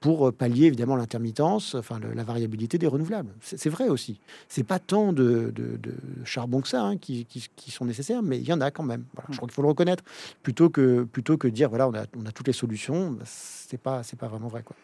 pour 0.00 0.28
euh, 0.28 0.32
pallier 0.32 0.66
évidemment 0.66 0.96
l'intermittence, 0.96 1.74
enfin 1.74 2.00
la 2.14 2.24
variabilité 2.24 2.78
des 2.78 2.86
renouvelables. 2.86 3.30
C'est 3.42 3.68
vrai 3.68 3.88
aussi. 3.88 4.18
C'est 4.48 4.62
pas 4.64 4.78
tant 4.78 5.12
de, 5.12 5.52
charbon 6.24 6.60
que 6.62 6.68
ça 6.68 6.82
hein, 6.82 6.96
qui, 6.96 7.26
sont 7.68 7.84
nécessaires, 7.84 8.22
mais 8.22 8.38
il 8.38 8.48
y 8.48 8.52
en 8.52 8.60
a 8.60 8.70
quand 8.70 8.82
même. 8.82 9.04
je 9.28 9.36
crois 9.36 9.46
qu'il 9.46 9.54
faut 9.54 9.62
le 9.62 9.68
reconnaître 9.68 10.02
plutôt 10.42 10.70
que 10.70 11.04
plutôt 11.04 11.36
que 11.36 11.48
dire 11.48 11.68
voilà 11.68 11.88
on 11.88 11.94
a, 11.94 12.04
on 12.18 12.26
a 12.26 12.32
toutes 12.32 12.46
les 12.46 12.52
solutions. 12.52 13.18
C'est 13.24 13.78
pas 13.78 14.02
pas 14.18 14.28
vraiment 14.28 14.48
vrai 14.48 14.62
quoi. 14.62 14.76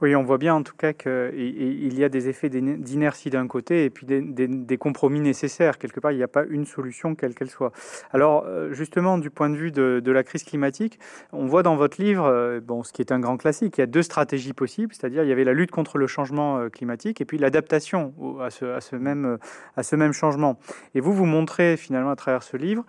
Oui, 0.00 0.14
on 0.16 0.22
voit 0.22 0.38
bien 0.38 0.54
en 0.54 0.62
tout 0.62 0.76
cas 0.76 0.92
qu'il 0.92 1.94
y 1.94 2.04
a 2.04 2.08
des 2.08 2.28
effets 2.28 2.48
d'inertie 2.48 3.30
d'un 3.30 3.46
côté 3.46 3.84
et 3.84 3.90
puis 3.90 4.06
des, 4.06 4.78
compromis 4.78 5.20
nécessaires. 5.20 5.78
Quelque 5.78 6.00
part, 6.00 6.12
il 6.12 6.16
n'y 6.16 6.22
a 6.22 6.28
pas 6.28 6.44
une 6.48 6.66
solution, 6.66 7.14
quelle 7.14 7.34
qu'elle 7.34 7.50
soit. 7.50 7.72
Alors, 8.12 8.44
euh, 8.46 8.72
justement, 8.72 9.18
du 9.18 9.30
point 9.30 9.50
de 9.50 9.56
vue 9.56 9.70
de, 9.70 10.12
la 10.12 10.24
crise 10.24 10.44
climatique, 10.44 10.98
on 11.32 11.46
voit 11.46 11.62
dans 11.62 11.76
votre 11.76 12.02
livre, 12.02 12.26
euh, 12.26 12.60
bon, 12.60 12.82
ce 12.82 12.92
qui 12.92 13.00
est 13.00 13.12
un 13.12 13.20
grand 13.20 13.36
classique, 13.36 13.78
il 13.78 13.80
y 13.80 13.84
a 13.84 13.86
deux 13.86 14.02
stratégies 14.02 14.52
possibles, 14.52 14.92
c'est-à-dire 14.92 15.22
il 15.22 15.28
y 15.28 15.32
avait 15.32 15.44
la 15.44 15.54
lutte 15.54 15.70
contre 15.70 15.96
le 15.96 16.06
changement 16.06 16.58
euh, 16.58 16.68
climatique 16.68 17.20
et 17.20 17.24
puis 17.24 17.38
l'adaptation 17.38 18.12
à 18.40 18.50
ce, 18.50 18.96
même, 18.96 20.12
changement. 20.12 20.58
Et 20.94 21.00
vous, 21.00 21.12
vous 21.12 21.24
montrez 21.24 21.76
finalement 21.76 22.10
à 22.10 22.16
travers 22.16 22.42
ce 22.42 22.56
livre 22.56 22.84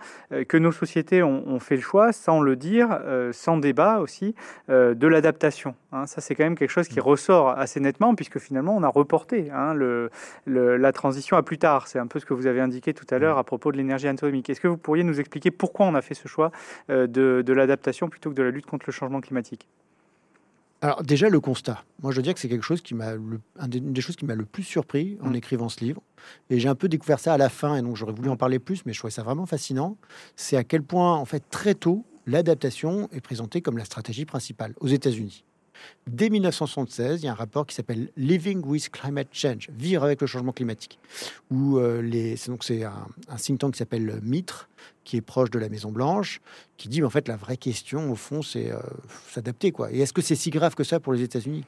que 0.47 0.57
nos 0.57 0.71
sociétés 0.71 1.23
ont, 1.23 1.59
fait 1.59 1.75
le 1.75 1.81
choix, 1.81 2.11
sans 2.11 2.41
le 2.41 2.55
dire, 2.55 2.99
sans 3.31 3.57
débat 3.57 3.99
aussi, 3.99 4.35
de 4.67 5.07
l'adaptation. 5.07 5.75
Hein. 5.91 6.07
ça, 6.07 6.21
c'est 6.21 6.35
quand 6.35 6.43
même 6.43 6.57
quelque 6.57 6.71
chose 6.71 6.82
qui 6.89 6.99
ressort 6.99 7.49
assez 7.49 7.79
nettement, 7.79 8.15
puisque 8.15 8.39
finalement, 8.39 8.75
on 8.75 8.83
a 8.83 8.87
reporté 8.87 9.51
hein, 9.51 9.73
le, 9.73 10.09
la 10.45 10.91
transition 10.91 11.37
à 11.37 11.43
plus 11.43 11.57
tard. 11.57 11.87
C'est 11.87 11.99
un 11.99 12.07
peu 12.07 12.19
ce 12.19 12.25
que 12.25 12.33
vous 12.33 12.47
avez 12.47 12.61
indiqué 12.61 12.93
tout 12.93 13.07
à 13.09 13.19
l'heure 13.19 13.37
à 13.37 13.43
propos 13.43 13.71
de 13.71 13.77
l'énergie 13.77 14.07
atomique. 14.07 14.49
Est-ce 14.49 14.61
que 14.61 14.67
vous 14.67 14.77
pourriez 14.77 15.03
nous 15.03 15.19
expliquer 15.19 15.51
pourquoi 15.51 15.85
on 15.85 15.95
a 15.95 16.01
fait 16.01 16.15
ce 16.15 16.27
choix 16.27 16.51
euh, 16.89 17.07
de, 17.07 17.43
de 17.45 17.53
l'adaptation 17.53 18.09
plutôt 18.09 18.29
que 18.29 18.35
de 18.35 18.43
la 18.43 18.51
lutte 18.51 18.65
contre 18.65 18.85
le 18.87 18.93
changement 18.93 19.21
climatique? 19.21 19.67
Alors 20.81 21.01
déjà 21.01 21.29
le 21.29 21.39
constat. 21.39 21.81
Moi 22.01 22.11
je 22.11 22.17
veux 22.17 22.23
dire 22.23 22.33
que 22.33 22.41
c'est 22.41 22.49
quelque 22.49 22.65
chose 22.65 22.81
qui 22.81 22.93
m'a 22.93 23.13
une 23.13 23.39
des 23.93 24.01
choses 24.01 24.17
qui 24.17 24.25
m'a 24.25 24.35
le 24.35 24.43
plus 24.43 24.63
surpris 24.63 25.17
en 25.21 25.29
mmh. 25.29 25.35
écrivant 25.35 25.69
ce 25.69 25.79
livre. 25.79 26.01
Et 26.49 26.59
j'ai 26.59 26.67
un 26.67 26.75
peu 26.75 26.89
découvert 26.89 27.21
ça 27.21 27.33
à 27.33 27.37
la 27.37 27.47
fin 27.47 27.77
et 27.77 27.81
donc 27.81 27.95
j'aurais 27.95 28.11
voulu 28.11 28.27
en 28.27 28.35
parler 28.35 28.59
plus, 28.59 28.85
mais 28.85 28.91
je 28.91 28.99
trouvais 28.99 29.11
ça 29.11 29.23
vraiment 29.23 29.45
fascinant. 29.45 29.95
C'est 30.35 30.57
à 30.57 30.65
quel 30.65 30.83
point 30.83 31.15
en 31.15 31.23
fait 31.23 31.41
très 31.49 31.73
tôt 31.73 32.05
l'adaptation 32.27 33.07
est 33.13 33.21
présentée 33.21 33.61
comme 33.61 33.77
la 33.77 33.85
stratégie 33.85 34.25
principale 34.25 34.73
aux 34.81 34.87
États-Unis. 34.87 35.45
Dès 36.07 36.29
1976, 36.29 37.21
il 37.21 37.25
y 37.25 37.27
a 37.27 37.31
un 37.31 37.35
rapport 37.35 37.65
qui 37.65 37.75
s'appelle 37.75 38.09
Living 38.17 38.63
with 38.65 38.89
Climate 38.89 39.29
Change, 39.31 39.69
vivre 39.71 40.03
avec 40.03 40.21
le 40.21 40.27
changement 40.27 40.51
climatique, 40.51 40.99
où 41.49 41.77
euh, 41.77 42.01
donc 42.47 42.63
c'est 42.63 42.83
un, 42.83 43.07
think 43.37 43.59
tank 43.59 43.73
qui 43.73 43.77
s'appelle 43.77 44.19
Mitre, 44.21 44.69
qui 45.03 45.17
est 45.17 45.21
proche 45.21 45.49
de 45.49 45.59
la 45.59 45.69
Maison 45.69 45.91
Blanche, 45.91 46.41
qui 46.77 46.89
dit 46.89 47.03
en 47.03 47.09
fait 47.09 47.27
la 47.27 47.37
vraie 47.37 47.57
question 47.57 48.11
au 48.11 48.15
fond 48.15 48.41
c'est 48.41 48.71
euh, 48.71 48.79
s'adapter 49.29 49.71
quoi. 49.71 49.91
Et 49.91 49.99
est-ce 49.99 50.13
que 50.13 50.21
c'est 50.21 50.35
si 50.35 50.49
grave 50.49 50.75
que 50.75 50.83
ça 50.83 50.99
pour 50.99 51.13
les 51.13 51.21
États-Unis? 51.21 51.63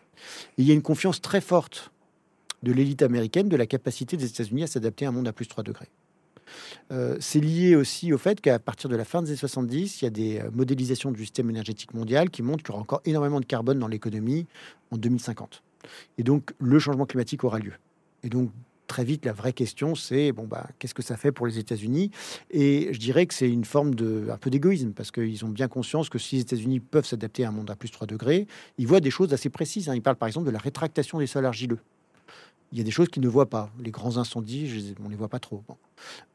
Il 0.58 0.66
y 0.66 0.72
a 0.72 0.74
une 0.74 0.82
confiance 0.82 1.22
très 1.22 1.42
forte 1.42 1.92
de 2.64 2.72
l'élite 2.72 3.02
américaine 3.02 3.48
de 3.48 3.56
la 3.56 3.68
capacité 3.68 4.18
des 4.18 4.26
États-Unis 4.26 4.64
à 4.64 4.68
s'adapter 4.68 5.06
à 5.06 5.10
un 5.10 5.12
monde 5.12 5.28
à 5.28 5.34
plus 5.34 5.48
3 5.48 5.64
degrés. 5.64 5.90
Euh, 6.92 7.18
c'est 7.20 7.40
lié 7.40 7.76
aussi 7.76 8.14
au 8.14 8.18
fait 8.18 8.42
qu'à 8.42 8.60
partir 8.60 8.90
de 8.90 8.96
la 8.96 9.06
fin 9.06 9.22
des 9.22 9.30
années 9.30 9.38
70, 9.38 10.02
il 10.02 10.06
y 10.06 10.08
a 10.08 10.12
des 10.12 10.40
euh, 10.40 10.52
modélisations 10.52 11.12
du 11.12 11.22
système 11.22 11.50
énergétique 11.50 11.94
mondial 11.94 12.30
qui 12.30 12.42
montrent 12.42 12.64
qu'il 12.64 12.72
y 12.72 12.74
aura 12.74 12.82
encore 12.82 13.02
énormément 13.06 13.40
de 13.40 13.46
carbone 13.46 13.80
dans 13.80 13.88
l'économie 13.88 14.46
en 14.92 14.98
2050. 14.98 15.64
Et 16.18 16.24
donc, 16.24 16.54
le 16.60 16.80
changement 16.80 17.06
climatique 17.06 17.44
aura 17.44 17.60
lieu. 17.60 17.74
Et 18.24 18.30
donc, 18.30 18.50
très 18.88 19.04
vite, 19.04 19.26
la 19.26 19.34
vraie 19.34 19.54
question, 19.54 19.96
c'est 19.96 20.32
bon, 20.32 20.46
bah, 20.46 20.68
qu'est-ce 20.80 20.94
que 20.94 21.04
ça 21.04 21.18
fait 21.18 21.32
pour 21.32 21.48
les 21.48 21.60
États-Unis? 21.60 22.12
Et 22.52 22.90
je 22.92 23.00
dirais 23.00 23.26
que 23.26 23.34
c'est 23.34 23.50
une 23.50 23.66
forme 23.66 23.96
de 23.96 24.28
un 24.32 24.38
peu 24.38 24.50
d'égoïsme 24.50 24.92
parce 24.92 25.12
qu'ils 25.12 25.44
ont 25.46 25.50
bien 25.50 25.68
conscience 25.68 26.10
que 26.10 26.20
si 26.20 26.36
les 26.36 26.42
États-Unis 26.42 26.80
peuvent 26.80 27.06
s'adapter 27.06 27.46
à 27.46 27.50
un 27.50 27.52
monde 27.52 27.70
à 27.70 27.76
plus 27.76 27.90
3 27.90 28.08
degrés, 28.08 28.48
ils 28.78 28.88
voient 28.88 29.00
des 29.00 29.12
choses 29.12 29.34
assez 29.34 29.50
précises. 29.50 29.90
Hein. 29.90 29.96
Ils 29.96 30.02
parlent 30.02 30.16
par 30.16 30.28
exemple 30.28 30.48
de 30.48 30.52
la 30.52 30.60
rétractation 30.60 31.20
des 31.20 31.28
sols 31.28 31.46
argileux 31.46 31.80
il 32.72 32.78
y 32.78 32.82
a 32.82 32.84
des 32.84 32.92
choses 32.92 33.10
qu'ils 33.10 33.24
ne 33.24 33.28
voient 33.28 33.50
pas. 33.50 33.70
Les 33.80 33.92
grands 33.92 34.18
incendies, 34.18 34.96
on 35.00 35.06
ne 35.06 35.10
les 35.10 35.16
voit 35.16 35.30
pas 35.30 35.40
trop. 35.40 35.64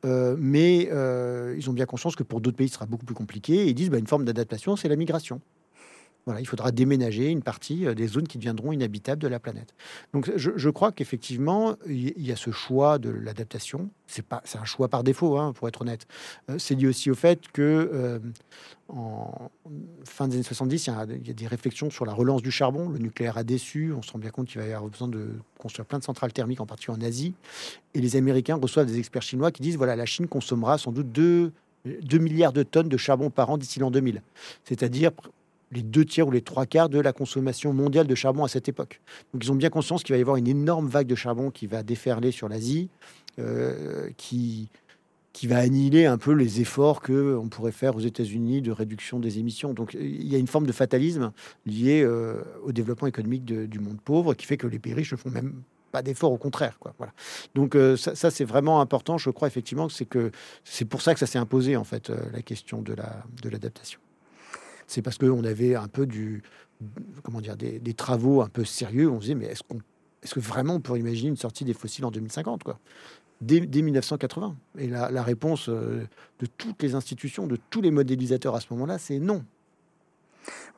Euh, 0.05 0.37
mais 0.39 0.89
euh, 0.91 1.55
ils 1.59 1.69
ont 1.69 1.73
bien 1.73 1.87
conscience 1.87 2.17
que 2.17 2.23
pour 2.23 2.41
d'autres 2.41 2.57
pays, 2.57 2.69
ce 2.69 2.75
sera 2.75 2.87
beaucoup 2.87 3.05
plus 3.05 3.15
compliqué. 3.15 3.55
Et 3.55 3.69
ils 3.69 3.75
disent 3.75 3.91
bah, 3.91 3.99
une 3.99 4.07
forme 4.07 4.25
d'adaptation, 4.25 4.77
c'est 4.77 4.89
la 4.89 4.97
migration. 4.97 5.41
Voilà, 6.27 6.41
il 6.41 6.47
faudra 6.47 6.71
déménager 6.71 7.29
une 7.29 7.43
partie 7.43 7.87
euh, 7.87 7.95
des 7.95 8.07
zones 8.07 8.29
qui 8.29 8.39
deviendront 8.39 8.73
inhabitables 8.73 9.21
de 9.21 9.29
la 9.29 9.39
planète. 9.39 9.75
Donc, 10.13 10.31
je, 10.37 10.71
crois 10.71 10.93
qu'effectivement, 10.93 11.77
il 11.87 12.21
y 12.21 12.33
a 12.33 12.37
ce 12.37 12.51
choix 12.51 12.99
de 12.99 13.11
l'adaptation. 13.11 13.91
C'est 14.07 14.25
pas, 14.25 14.43
c'est 14.45 14.59
un 14.59 14.65
choix 14.65 14.89
par 14.89 15.03
défaut, 15.03 15.39
hein, 15.39 15.53
pour 15.53 15.69
être 15.69 15.83
honnête. 15.83 16.07
Euh, 16.51 16.59
c'est 16.59 16.75
lié 16.75 16.87
aussi 16.87 17.11
au 17.11 17.15
fait 17.15 17.41
que 17.53 17.91
euh, 17.93 18.19
en 18.89 19.51
fin 20.05 20.29
des 20.29 20.35
années 20.35 20.43
70, 20.43 20.87
il 20.87 20.91
y, 20.91 20.93
a, 20.93 21.07
il 21.09 21.27
y, 21.27 21.31
a, 21.31 21.35
des 21.35 21.47
réflexions 21.47 21.91
sur 21.91 22.05
la 22.05 22.13
relance 22.13 22.43
du 22.43 22.51
charbon. 22.51 22.89
Le 22.89 22.99
nucléaire 22.99 23.39
a 23.39 23.45
déçu. 23.45 23.93
On 23.93 24.03
se 24.03 24.13
rend 24.13 24.19
bien 24.19 24.31
compte 24.31 24.49
qu'il 24.49 24.61
va 24.61 24.67
y 24.67 24.73
avoir 24.73 24.91
besoin 24.91 25.09
de 25.09 25.31
construire 25.59 25.87
plein 25.87 25.99
de 25.99 26.05
centrales 26.05 26.33
thermiques, 26.33 26.61
en 26.61 26.67
particulier 26.67 26.99
en 26.99 27.07
Asie. 27.07 27.35
Et 27.95 28.01
les 28.01 28.17
Américains 28.17 28.57
reçoivent 28.57 28.87
des 28.87 28.99
experts 28.99 29.23
chinois 29.23 29.53
qui 29.53 29.63
disent 29.63 29.77
voilà, 29.77 29.97
la 29.97 30.07
Chine 30.07 30.27
consommera 30.27 30.77
sans 30.77 30.93
doute 30.93 31.11
2, 31.13 31.53
2 31.85 32.19
milliards 32.19 32.53
de 32.53 32.63
tonnes 32.63 32.89
de 32.89 32.97
charbon 32.97 33.31
par 33.31 33.51
an 33.51 33.59
d'ici 33.59 33.79
l'an 33.79 33.91
2000. 33.91 34.23
C'est-à-dire 34.65 35.13
les 35.73 35.83
deux 35.83 36.05
tiers 36.05 36.27
ou 36.27 36.31
les 36.31 36.43
trois 36.43 36.67
quarts 36.67 36.89
de 36.89 37.01
la 37.01 37.13
consommation 37.13 37.73
mondiale 37.73 38.07
de 38.07 38.15
charbon 38.15 38.45
à 38.45 38.49
cette 38.49 38.69
époque. 38.69 39.01
Donc 39.33 39.45
ils 39.45 39.53
ont 39.53 39.57
bien 39.57 39.71
conscience 39.71 40.03
qu'il 40.03 40.15
va 40.15 40.19
y 40.19 40.23
avoir 40.23 40.37
une 40.37 40.49
énorme 40.49 40.89
vague 40.89 41.07
de 41.07 41.15
charbon 41.15 41.51
qui 41.51 41.67
va 41.67 41.83
déferler 41.83 42.31
sur 42.31 42.49
l'Asie 42.49 42.89
qui 44.17 44.69
qui 45.33 45.47
va 45.47 45.59
annihiler 45.59 46.07
un 46.07 46.19
peu 46.19 46.33
les 46.33 46.61
efforts 46.61 47.01
que 47.01 47.37
on 47.41 47.49
pourrait 47.49 47.73
faire 47.73 47.95
aux 47.97 48.01
États-Unis 48.01 48.61
de 48.61 48.73
réduction 48.73 49.21
des 49.21 49.39
émissions. 49.39 49.73
Donc 49.73 49.95
il 49.95 50.27
y 50.27 50.35
a 50.35 50.39
une 50.39 50.49
forme 50.49 50.67
de 50.67 50.73
fatalisme 50.73 51.33
lié 51.65 52.05
au 52.65 52.73
développement 52.73 53.07
économique 53.07 53.45
du 53.45 53.79
monde 53.79 54.01
pauvre 54.05 54.35
qui 54.35 54.45
fait 54.47 54.57
que 54.57 54.67
les 54.67 54.79
pays 54.79 54.93
riches 54.93 55.13
ne 55.13 55.17
font 55.17 55.31
même 55.31 55.63
pas 55.91 56.03
d'effort, 56.03 56.33
au 56.33 56.39
contraire. 56.39 56.79
Donc 57.55 57.75
euh, 57.75 57.97
ça, 57.97 58.31
c'est 58.31 58.45
vraiment 58.45 58.81
important, 58.81 59.19
je 59.19 59.31
crois 59.31 59.49
effectivement, 59.49 59.89
que 60.09 60.31
c'est 60.65 60.85
pour 60.85 61.03
ça 61.03 61.15
que 61.15 61.21
ça 61.21 61.27
s'est 61.27 61.39
imposé 61.39 61.77
en 61.77 61.85
fait 61.85 62.11
euh, 62.11 62.17
la 62.33 62.43
question 62.43 62.83
de 62.83 62.95
la 62.95 63.25
de 63.43 63.49
l'adaptation. 63.49 64.01
C'est 64.91 65.03
parce 65.03 65.19
qu'on 65.19 65.45
avait 65.45 65.77
un 65.77 65.87
peu 65.87 66.05
comment 67.23 67.41
dire 67.41 67.57
des, 67.57 67.95
travaux 67.95 68.43
un 68.43 68.49
peu 68.49 68.65
sérieux. 68.65 69.09
On 69.09 69.21
se 69.21 69.27
disait 69.27 69.35
mais 69.37 69.47
est-ce 69.47 70.35
que 70.35 70.41
vraiment 70.41 70.75
on 70.75 70.81
pourrait 70.81 70.99
imaginer 70.99 71.29
une 71.29 71.37
sortie 71.37 71.65
des 71.65 71.75
fossiles 71.75 72.05
en 72.05 72.11
2050 72.11 72.65
quoi? 72.65 72.81
Dès, 73.41 73.61
1980. 73.61 74.57
Et 74.79 74.89
la, 74.89 75.13
la 75.13 75.23
réponse 75.23 75.69
euh, 75.69 76.03
de 76.41 76.47
toutes 76.47 76.83
les 76.83 76.97
institutions, 76.97 77.47
de 77.47 77.57
tous 77.71 77.81
les 77.81 77.93
modélisateurs 77.93 78.57
à 78.57 78.61
ce 78.61 78.67
moment-là, 78.73 78.99
c'est 78.99 79.21
non. 79.21 79.45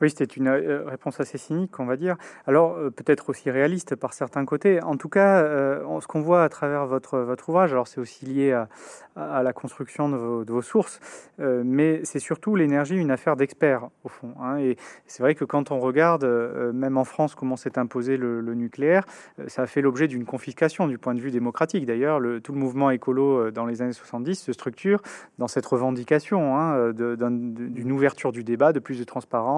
Oui, 0.01 0.09
c'était 0.09 0.25
une 0.25 0.47
euh, 0.47 0.83
réponse 0.85 1.19
assez 1.19 1.37
cynique, 1.37 1.79
on 1.79 1.85
va 1.85 1.95
dire. 1.95 2.17
Alors, 2.47 2.73
euh, 2.73 2.89
peut-être 2.89 3.29
aussi 3.29 3.49
réaliste 3.49 3.95
par 3.95 4.13
certains 4.13 4.45
côtés. 4.45 4.81
En 4.81 4.97
tout 4.97 5.09
cas, 5.09 5.41
euh, 5.43 5.99
ce 6.01 6.07
qu'on 6.07 6.21
voit 6.21 6.43
à 6.43 6.49
travers 6.49 6.85
votre, 6.85 7.19
votre 7.19 7.49
ouvrage, 7.49 7.71
alors 7.71 7.87
c'est 7.87 7.99
aussi 7.99 8.25
lié 8.25 8.51
à, 8.51 8.67
la 9.15 9.53
construction 9.53 10.09
de 10.09 10.17
vos, 10.17 10.43
de 10.43 10.51
vos 10.51 10.63
sources, 10.63 10.99
mais 11.37 12.03
c'est 12.03 12.17
surtout 12.17 12.55
l'énergie 12.55 12.95
une 12.95 13.11
affaire 13.11 13.35
d'experts, 13.35 13.89
au 14.03 14.09
fond. 14.09 14.33
Hein. 14.41 14.57
Et 14.57 14.75
c'est 15.05 15.21
vrai 15.21 15.35
que 15.35 15.45
quand 15.45 15.69
on 15.69 15.79
regarde, 15.79 16.25
même 16.73 16.97
en 16.97 17.03
France, 17.03 17.35
comment 17.35 17.55
s'est 17.55 17.77
imposé 17.77 18.17
le, 18.17 18.41
nucléaire, 18.55 19.05
ça 19.47 19.61
a 19.63 19.67
fait 19.67 19.81
l'objet 19.81 20.07
d'une 20.07 20.25
confiscation 20.25 20.87
du 20.87 20.97
point 20.97 21.13
de 21.13 21.19
vue 21.19 21.29
démocratique. 21.29 21.85
D'ailleurs, 21.85 22.19
tout 22.41 22.53
le 22.53 22.57
mouvement 22.57 22.89
écolo 22.89 23.51
dans 23.51 23.67
les 23.67 23.83
années 23.83 23.93
70 23.93 24.35
se 24.35 24.51
structure 24.51 25.03
dans 25.37 25.47
cette 25.47 25.67
revendication 25.67 26.57
hein, 26.57 26.91
d'une 26.93 27.91
ouverture 27.91 28.31
du 28.31 28.43
débat, 28.43 28.73
de 28.73 28.79
plus 28.79 28.97
de 28.97 29.03
transparence, 29.03 29.52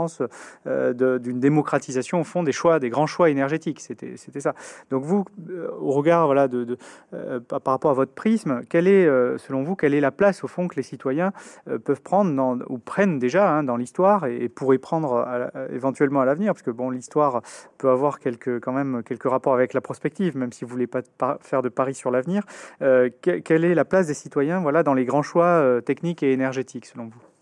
euh, 0.68 1.20
d'une 1.20 1.40
démocratisation 1.40 2.22
au 2.22 2.24
fond 2.24 2.44
des 2.44 2.52
choix, 2.52 2.80
des 2.80 2.90
grands 2.90 3.08
choix 3.08 3.30
énergétiques. 3.30 3.80
C'était 3.80 4.40
ça. 4.40 4.54
Donc 4.90 5.04
vous, 5.04 5.26
euh, 5.50 5.70
au 5.80 5.92
regard 5.92 6.26
voilà 6.26 6.48
de, 6.48 6.78
euh, 7.14 7.40
par 7.40 7.74
rapport 7.74 7.92
à 7.92 7.94
votre 7.94 8.14
prisme, 8.14 8.62
quelle 8.70 8.88
est 8.88 9.06
selon 9.38 9.64
vous 9.64 9.76
quelle 9.76 9.94
est 9.94 10.02
la 10.02 10.12
place 10.12 10.44
au 10.44 10.48
fond 10.48 10.68
que 10.68 10.76
les 10.76 10.84
citoyens 10.84 11.32
peuvent 11.84 12.02
prendre 12.02 12.34
dans, 12.34 12.60
ou 12.68 12.78
prennent 12.78 13.20
déjà 13.20 13.50
hein, 13.50 13.64
dans 13.64 13.78
l'histoire 13.78 14.26
et, 14.26 14.50
pourraient 14.50 14.78
prendre 14.78 15.26
éventuellement 15.72 16.22
à 16.22 16.26
l'avenir, 16.26 16.54
parce 16.54 16.62
que 16.62 16.72
bon 16.72 16.90
l'histoire 16.90 17.42
peut 17.78 17.90
avoir 17.90 18.20
quelques 18.20 18.60
quand 18.60 18.72
même 18.72 19.04
quelques 19.04 19.30
rapports 19.30 19.54
avec 19.54 19.74
la 19.74 19.82
prospective, 19.82 20.38
même 20.38 20.52
si 20.52 20.66
vous 20.66 20.72
voulez 20.72 20.88
pas 20.88 21.02
faire 21.42 21.62
de 21.62 21.70
paris 21.70 21.96
sur 21.96 22.12
l'avenir. 22.12 22.44
quelle 22.80 23.66
est 23.66 23.76
la 23.76 23.86
place 23.86 24.08
des 24.08 24.14
citoyens 24.14 24.60
voilà 24.60 24.84
dans 24.84 24.94
les 24.94 25.06
grands 25.06 25.24
choix 25.24 25.82
techniques 25.86 26.24
et 26.24 26.32
énergétiques 26.32 26.86
selon 26.86 27.06
vous? 27.06 27.35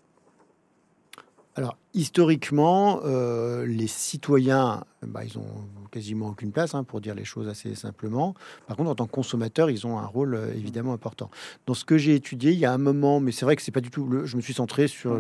Alors, 1.56 1.78
historiquement, 1.94 3.02
euh, 3.06 3.68
les 3.68 3.86
citoyens, 3.86 4.84
bah, 5.04 5.24
ils 5.24 5.38
ont 5.38 5.46
quasiment 5.92 6.30
aucune 6.30 6.52
place, 6.52 6.74
hein, 6.74 6.84
pour 6.84 7.00
dire 7.00 7.14
les 7.14 7.26
choses 7.26 7.48
assez 7.48 7.76
simplement. 7.76 8.34
Par 8.66 8.76
contre, 8.76 8.90
en 8.90 8.96
tant 8.96 9.06
que 9.06 9.12
consommateurs, 9.12 9.70
ils 9.70 9.86
ont 9.86 10.00
un 10.00 10.06
rôle 10.06 10.34
euh, 10.34 10.52
évidemment 10.56 10.94
important. 10.94 11.30
Dans 11.68 11.76
ce 11.76 11.86
que 11.86 11.96
j'ai 11.96 12.16
étudié, 12.16 12.54
il 12.54 12.58
y 12.58 12.66
a 12.66 12.74
un 12.74 12.80
moment, 12.80 13.20
mais 13.20 13.32
c'est 13.32 13.46
vrai 13.46 13.56
que 13.56 13.62
c'est 13.62 13.72
pas 13.72 13.82
du 13.82 13.92
tout. 13.92 14.26
je 14.26 14.36
me 14.36 14.42
suis 14.42 14.56
centré 14.56 14.88
sur 14.88 15.20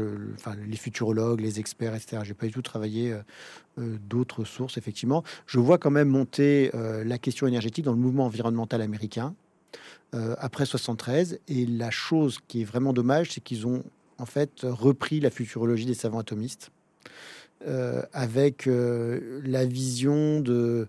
les 0.67 0.77
futurologues, 0.77 1.39
les 1.39 1.59
experts, 1.59 1.93
etc. 1.93 2.23
J'ai 2.25 2.33
pas 2.33 2.47
du 2.47 2.51
tout 2.51 2.63
travaillé 2.63 3.15
euh, 3.77 3.97
d'autres 4.09 4.43
sources, 4.43 4.77
effectivement. 4.77 5.23
Je 5.45 5.59
vois 5.59 5.77
quand 5.77 5.91
même 5.91 6.09
monter 6.09 6.71
la 6.73 7.17
question 7.19 7.45
énergétique 7.45 7.85
dans 7.85 7.91
le 7.91 7.99
mouvement 7.99 8.25
environnemental 8.25 8.81
américain. 8.81 9.35
après 10.13 10.65
73 10.65 11.39
et 11.47 11.65
la 11.65 11.91
chose 11.91 12.39
qui 12.47 12.61
est 12.61 12.65
vraiment 12.65 12.93
dommage 12.93 13.31
c'est 13.31 13.41
qu'ils 13.41 13.65
ont 13.67 13.83
en 14.23 14.25
fait 14.25 14.61
repris 14.63 15.19
la 15.19 15.29
futurologie 15.29 15.85
des 15.85 15.93
savants 15.93 16.19
atomistes 16.19 16.71
euh, 17.67 18.01
avec 18.13 18.67
euh, 18.67 19.41
la 19.43 19.65
vision 19.65 20.39
de 20.39 20.87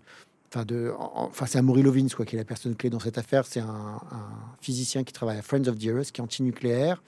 enfin 0.55 0.65
de, 0.65 0.91
enfin 0.97 1.45
c'est 1.45 1.57
Amory 1.57 1.81
Lovins 1.81 2.07
quoi 2.15 2.25
qui 2.25 2.35
est 2.35 2.39
la 2.39 2.45
personne 2.45 2.75
clé 2.75 2.89
dans 2.89 2.99
cette 2.99 3.17
affaire. 3.17 3.45
C'est 3.45 3.59
un, 3.59 3.99
physicien 4.61 5.03
qui 5.03 5.13
travaille 5.13 5.37
à 5.37 5.41
Friends 5.41 5.67
of 5.67 5.77
the 5.77 5.85
Earth, 5.85 6.11
qui 6.11 6.21
est 6.21 6.23
anti-nucléaire 6.23 7.03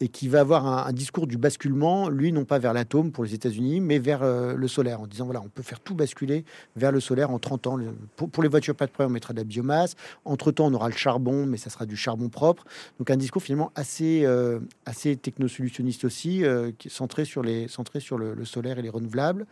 et 0.00 0.08
qui 0.08 0.28
va 0.28 0.40
avoir 0.40 0.86
un, 0.86 0.92
discours 0.92 1.26
du 1.26 1.38
basculement, 1.38 2.08
lui 2.08 2.32
non 2.32 2.44
pas 2.44 2.58
vers 2.58 2.72
l'atome 2.72 3.10
pour 3.10 3.24
les 3.24 3.34
États-Unis, 3.34 3.80
mais 3.80 3.98
vers 3.98 4.22
euh, 4.22 4.54
le 4.54 4.68
solaire, 4.68 5.00
en 5.00 5.06
disant 5.06 5.24
voilà, 5.24 5.40
on 5.40 5.48
peut 5.48 5.62
faire 5.62 5.80
tout 5.80 5.94
basculer 5.94 6.44
vers 6.76 6.92
le 6.92 7.00
solaire 7.00 7.30
en 7.30 7.38
30 7.38 7.66
ans. 7.66 7.78
Pour, 8.16 8.42
les 8.42 8.48
voitures 8.48 8.76
pas 8.76 8.86
de 8.86 8.92
problème, 8.92 9.10
on 9.10 9.14
mettra 9.14 9.32
de 9.32 9.38
la 9.38 9.44
biomasse. 9.44 9.96
Entre 10.24 10.52
temps, 10.52 10.66
on 10.66 10.74
aura 10.74 10.88
le 10.88 10.94
charbon, 10.94 11.46
mais 11.46 11.56
ça 11.56 11.70
sera 11.70 11.86
du 11.86 11.96
charbon 11.96 12.28
propre. 12.28 12.64
Donc 12.98 13.10
un 13.10 13.16
discours 13.16 13.42
finalement 13.42 13.72
assez 13.74 14.22
euh, 14.24 14.60
assez 14.86 15.16
technosolutionniste 15.16 16.04
aussi, 16.04 16.44
euh, 16.44 16.70
centré 16.88 17.24
sur 17.24 17.42
les 17.42 17.66
centré 17.68 18.00
sur 18.00 18.18
le, 18.18 18.34
le, 18.34 18.44
solaire 18.44 18.78
et 18.78 18.82
les 18.82 18.90
renouvelables 18.90 19.46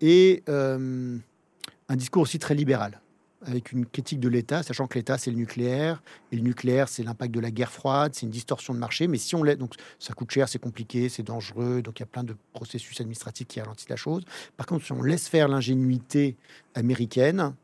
et 0.00 0.42
un 1.88 1.96
discours 1.96 2.22
aussi 2.22 2.38
très 2.38 2.54
libéral, 2.54 3.00
avec 3.44 3.72
une 3.72 3.86
critique 3.86 4.20
de 4.20 4.28
l'État, 4.28 4.62
sachant 4.62 4.86
que 4.86 4.98
l'État 4.98 5.16
c'est 5.16 5.30
le 5.30 5.36
nucléaire, 5.36 6.02
et 6.32 6.36
le 6.36 6.42
nucléaire 6.42 6.88
c'est 6.88 7.02
l'impact 7.02 7.32
de 7.32 7.40
la 7.40 7.50
guerre 7.50 7.72
froide, 7.72 8.14
c'est 8.14 8.26
une 8.26 8.32
distorsion 8.32 8.74
de 8.74 8.78
marché, 8.78 9.06
mais 9.06 9.18
si 9.18 9.34
on 9.34 9.42
laisse, 9.42 9.58
donc 9.58 9.74
ça 9.98 10.12
coûte 10.12 10.30
cher, 10.30 10.48
c'est 10.48 10.58
compliqué, 10.58 11.08
c'est 11.08 11.22
dangereux, 11.22 11.82
donc 11.82 11.98
il 11.98 12.02
y 12.02 12.04
a 12.04 12.06
plein 12.06 12.24
de 12.24 12.36
processus 12.52 13.00
administratifs 13.00 13.46
qui 13.46 13.60
ralentissent 13.60 13.88
la 13.88 13.96
chose. 13.96 14.24
Par 14.56 14.66
contre, 14.66 14.84
si 14.84 14.92
on 14.92 15.02
laisse 15.02 15.28
faire 15.28 15.48
l'ingénuité 15.48 16.36
américaine, 16.74 17.54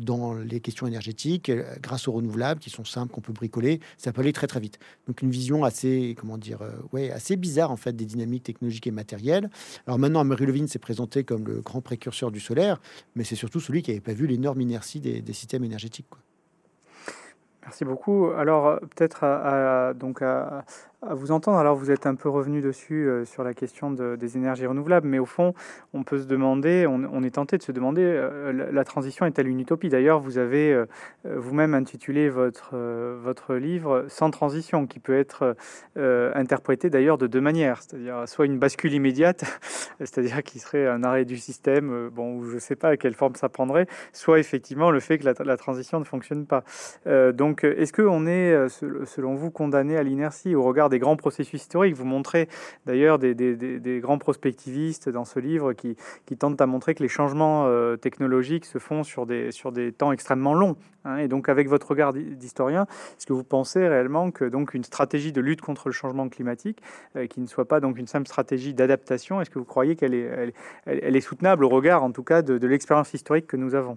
dans 0.00 0.34
les 0.34 0.60
questions 0.60 0.86
énergétiques, 0.86 1.48
euh, 1.48 1.64
grâce 1.80 2.08
aux 2.08 2.12
renouvelables 2.12 2.60
qui 2.60 2.70
sont 2.70 2.84
simples, 2.84 3.12
qu'on 3.12 3.20
peut 3.20 3.32
bricoler, 3.32 3.80
ça 3.96 4.12
peut 4.12 4.20
aller 4.20 4.32
très 4.32 4.46
très 4.46 4.60
vite. 4.60 4.78
Donc 5.06 5.22
une 5.22 5.30
vision 5.30 5.64
assez, 5.64 6.14
comment 6.18 6.38
dire, 6.38 6.62
euh, 6.62 6.72
ouais, 6.92 7.10
assez 7.10 7.36
bizarre 7.36 7.70
en 7.70 7.76
fait 7.76 7.94
des 7.94 8.04
dynamiques 8.04 8.42
technologiques 8.42 8.86
et 8.86 8.90
matérielles. 8.90 9.50
Alors 9.86 9.98
maintenant, 9.98 10.24
Mary 10.24 10.46
Levine 10.46 10.68
s'est 10.68 10.78
présenté 10.78 11.24
comme 11.24 11.46
le 11.46 11.60
grand 11.60 11.80
précurseur 11.80 12.30
du 12.30 12.40
solaire, 12.40 12.80
mais 13.14 13.24
c'est 13.24 13.36
surtout 13.36 13.60
celui 13.60 13.82
qui 13.82 13.90
n'avait 13.90 14.00
pas 14.00 14.12
vu 14.12 14.26
l'énorme 14.26 14.60
inertie 14.60 15.00
des, 15.00 15.32
systèmes 15.32 15.64
énergétiques. 15.64 16.06
Merci 17.62 17.84
beaucoup. 17.84 18.26
Alors 18.36 18.80
peut-être 18.80 19.94
donc 19.94 20.22
à, 20.22 20.64
à 21.02 21.14
vous 21.14 21.30
entendre, 21.30 21.56
alors 21.56 21.76
vous 21.76 21.90
êtes 21.90 22.06
un 22.06 22.14
peu 22.14 22.28
revenu 22.28 22.60
dessus 22.60 23.08
euh, 23.08 23.24
sur 23.24 23.42
la 23.42 23.54
question 23.54 23.90
des 23.90 24.36
énergies 24.36 24.66
renouvelables, 24.66 25.08
mais 25.08 25.18
au 25.18 25.24
fond, 25.24 25.54
on 25.94 26.02
peut 26.02 26.18
se 26.18 26.26
demander, 26.26 26.86
on, 26.86 27.22
est 27.22 27.30
tenté 27.30 27.56
de 27.56 27.62
se 27.62 27.72
demander, 27.72 28.02
euh, 28.04 28.70
la, 28.70 28.84
transition 28.84 29.24
est-elle 29.24 29.48
une 29.48 29.60
utopie? 29.60 29.88
D'ailleurs, 29.88 30.20
vous 30.20 30.36
avez 30.36 30.74
euh, 30.74 30.84
vous-même 31.24 31.72
intitulé 31.72 32.28
votre, 32.28 32.76
votre 33.22 33.54
livre 33.54 34.04
Sans 34.08 34.30
transition, 34.30 34.86
qui 34.86 34.98
peut 34.98 35.18
être 35.18 35.56
interprété 35.96 36.90
d'ailleurs 36.90 37.18
de 37.18 37.26
deux 37.26 37.40
manières, 37.40 37.82
c'est-à-dire 37.82 38.24
soit 38.26 38.46
une 38.46 38.58
bascule 38.58 38.92
immédiate, 38.92 39.44
c'est-à-dire 40.00 40.42
qui 40.42 40.58
serait 40.58 40.86
un 40.86 41.02
arrêt 41.02 41.24
du 41.24 41.38
système, 41.38 42.10
bon, 42.10 42.42
je 42.44 42.54
ne 42.54 42.58
sais 42.58 42.76
pas 42.76 42.90
à 42.90 42.96
quelle 42.96 43.14
forme 43.14 43.34
ça 43.36 43.48
prendrait, 43.48 43.86
soit 44.12 44.38
effectivement 44.38 44.90
le 44.90 45.00
fait 45.00 45.18
que 45.18 45.24
la, 45.24 45.32
la 45.44 45.56
transition 45.56 45.98
ne 45.98 46.04
fonctionne 46.04 46.46
pas. 46.46 46.62
donc, 47.32 47.64
est-ce 47.64 47.92
qu'on 47.92 48.26
est, 48.26 48.68
selon 48.68 49.34
vous, 49.34 49.50
condamné 49.50 49.96
à 49.96 50.02
l'inertie 50.02 50.54
au 50.54 50.62
regard 50.62 50.89
des 50.90 50.98
grands 50.98 51.16
processus 51.16 51.62
historiques. 51.62 51.94
Vous 51.94 52.04
montrez 52.04 52.48
d'ailleurs 52.86 53.18
des, 53.18 54.00
grands 54.02 54.18
prospectivistes 54.18 55.08
dans 55.08 55.24
ce 55.24 55.38
livre 55.40 55.72
qui, 55.72 55.96
tentent 56.38 56.60
à 56.60 56.66
montrer 56.66 56.94
que 56.94 57.02
les 57.02 57.08
changements 57.08 57.66
euh, 57.66 57.96
technologiques 57.96 58.64
se 58.64 58.78
font 58.78 59.02
sur 59.02 59.26
des, 59.26 59.52
sur 59.52 59.72
des 59.72 59.92
temps 59.92 60.12
extrêmement 60.12 60.54
longs. 60.54 60.76
Hein. 61.04 61.16
et 61.16 61.28
donc, 61.28 61.48
avec 61.48 61.68
votre 61.68 61.88
regard 61.88 62.12
d'historien, 62.12 62.86
est-ce 63.16 63.26
que 63.26 63.32
vous 63.32 63.44
pensez 63.44 63.88
réellement 63.88 64.30
que 64.30 64.44
donc 64.44 64.74
une 64.74 64.84
stratégie 64.84 65.32
de 65.32 65.40
lutte 65.40 65.62
contre 65.62 65.88
le 65.88 65.92
changement 65.92 66.28
climatique, 66.28 66.82
euh, 67.16 67.26
qui 67.26 67.40
ne 67.40 67.46
soit 67.46 67.66
pas 67.66 67.80
donc 67.80 67.98
une 67.98 68.06
simple 68.06 68.26
stratégie 68.26 68.74
d'adaptation, 68.74 69.40
est-ce 69.40 69.50
que 69.50 69.58
vous 69.58 69.64
croyez 69.64 69.96
qu'elle 69.96 70.14
est, 70.14 70.52
elle, 70.84 71.16
est 71.16 71.20
soutenable 71.20 71.64
au 71.64 71.68
regard, 71.68 72.02
en 72.02 72.12
tout 72.12 72.24
cas, 72.24 72.42
de 72.42 72.66
l'expérience 72.66 73.14
historique 73.14 73.46
que 73.46 73.56
nous 73.56 73.74
avons? 73.74 73.96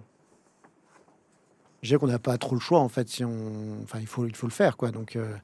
Je 1.84 1.88
dirais 1.90 1.98
qu'on 1.98 2.06
n'a 2.06 2.18
pas 2.18 2.38
trop 2.38 2.54
le 2.54 2.60
choix 2.62 2.80
en 2.80 2.88
fait 2.88 3.10
si 3.10 3.24
on 3.24 3.82
enfin 3.82 3.98
il 4.00 4.06
faut 4.06 4.26
il 4.26 4.34
faut 4.34 4.46
le 4.46 4.52
faire 4.52 4.78
quoi. 4.78 4.90
Donc 4.90 5.16
euh, 5.16 5.36